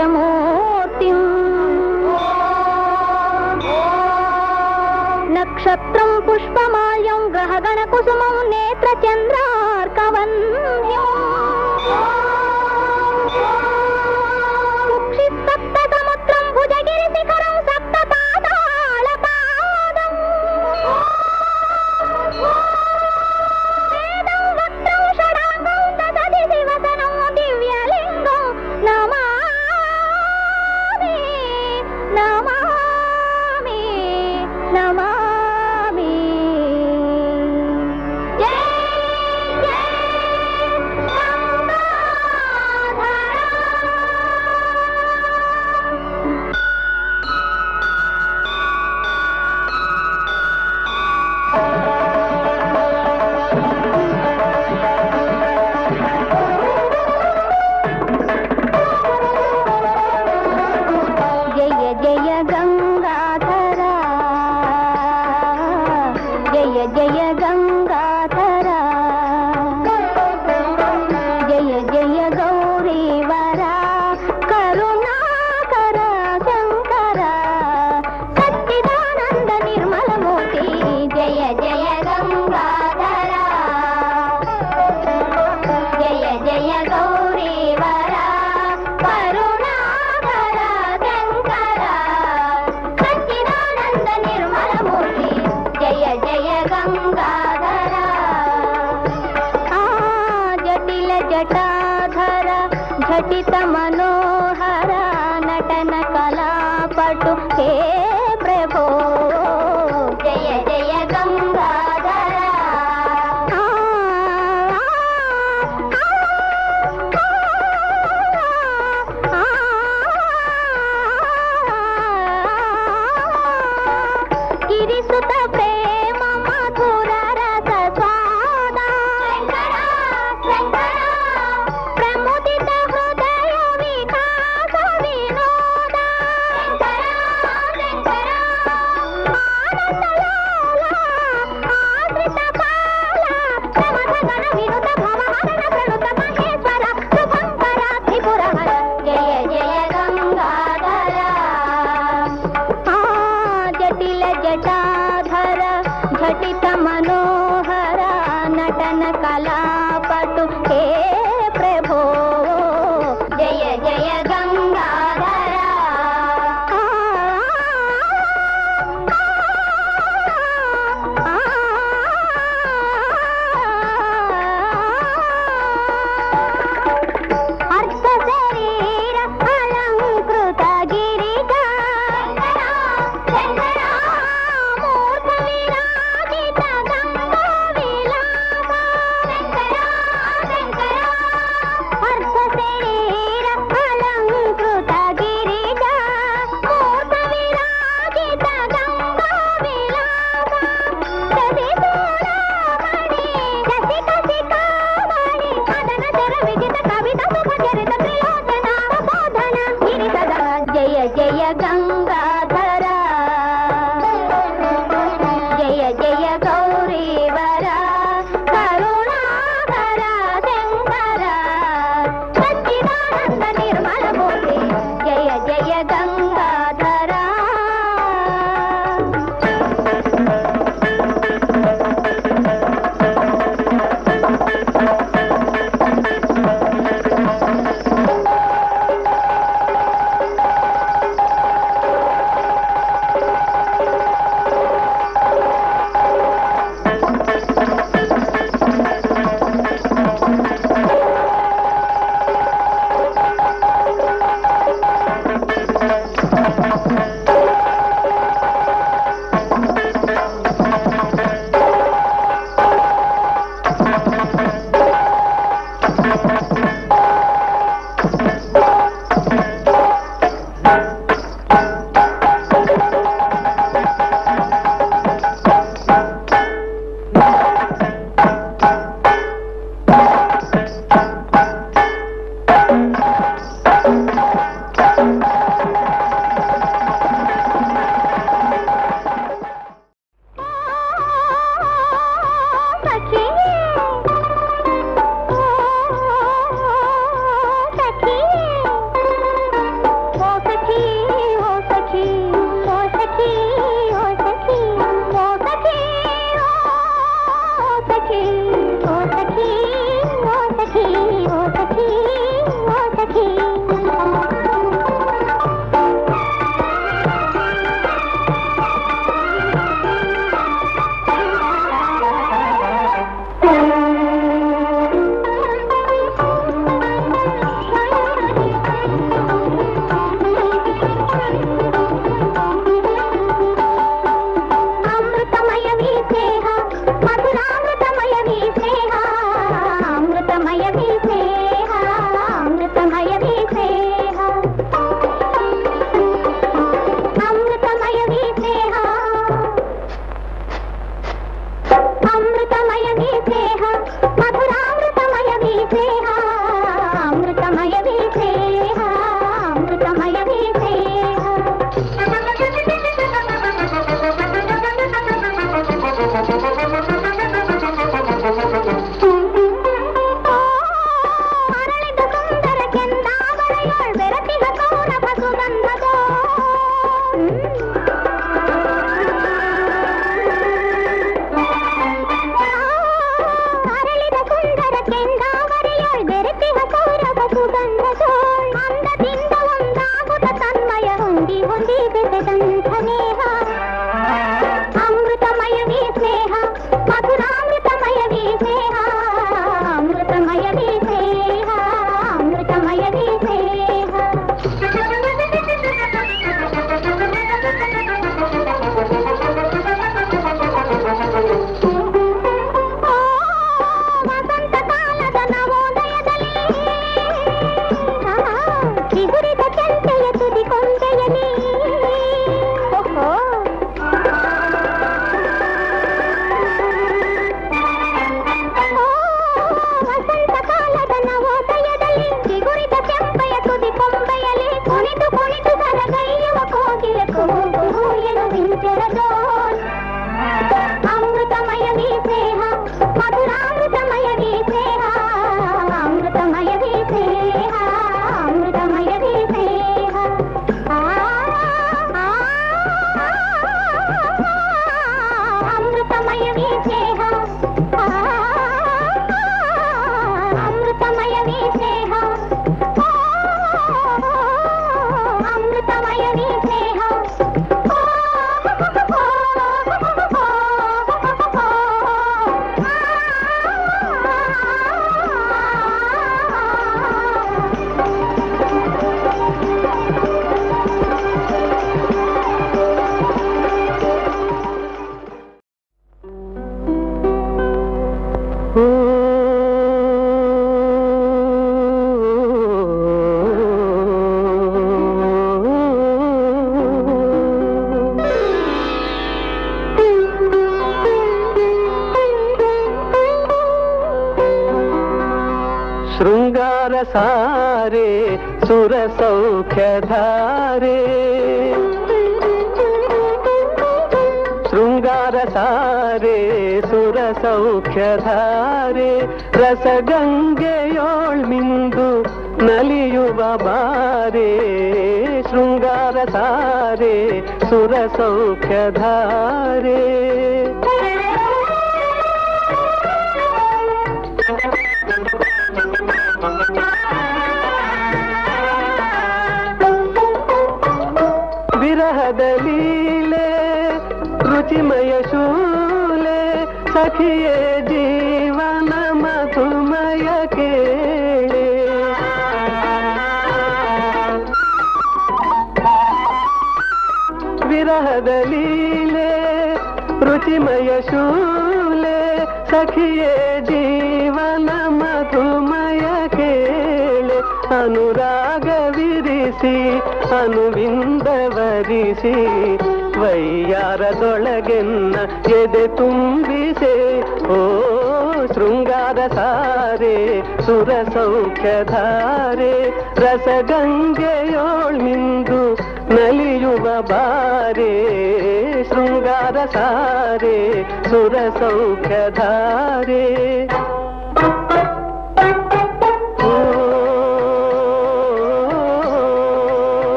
ीतमो 0.00 0.39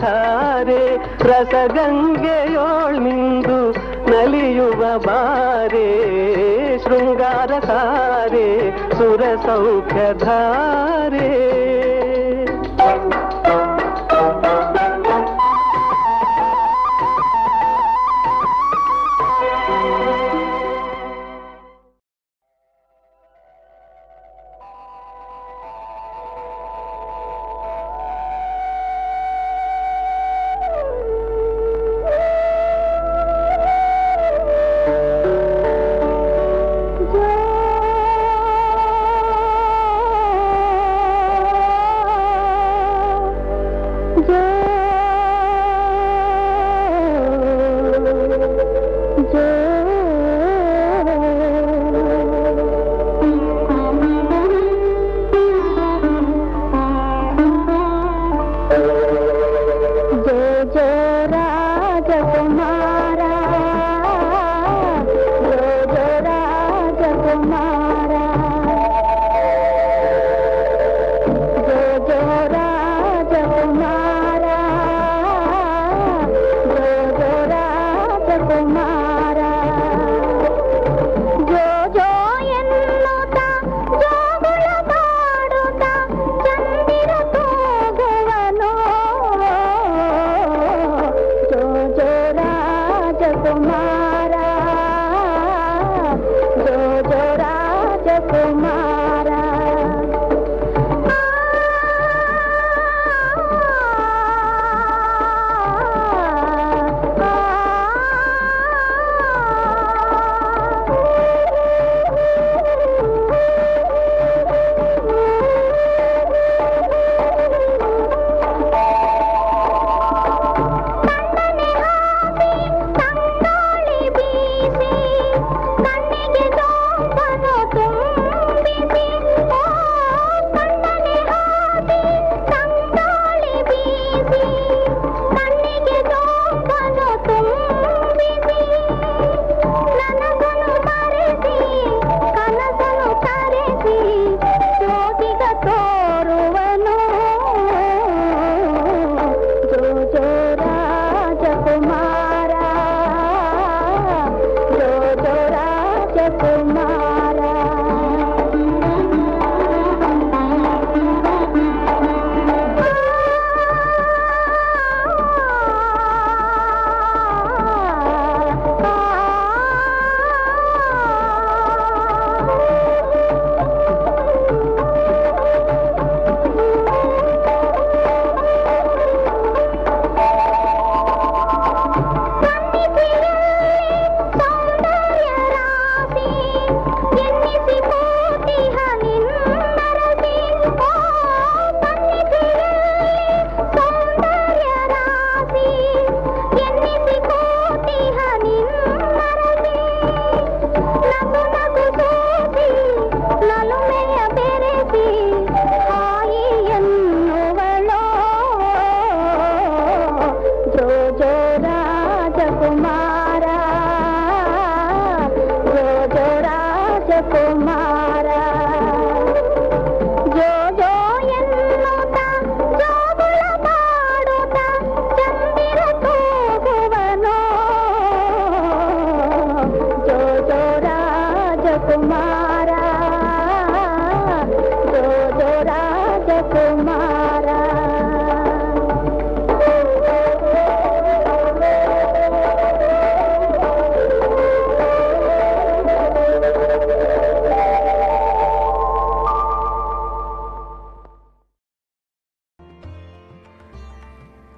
ಧಾರೆ 0.00 0.96
ರಸಗಂಗೆಯೋಳ್ 1.30 3.00
ಮಿಂದು 3.00 3.72
ನಲಿಯುವ 4.10 4.98
ಬಾರೆ 4.98 5.88
ಶೃಂಗಾರ 6.78 7.60
ಸಾರೆ 7.60 8.70
ಸುರ 8.98 9.22
ಸೌಖ್ಯ 9.46 10.00
ಧಾರೆ. 10.14 11.59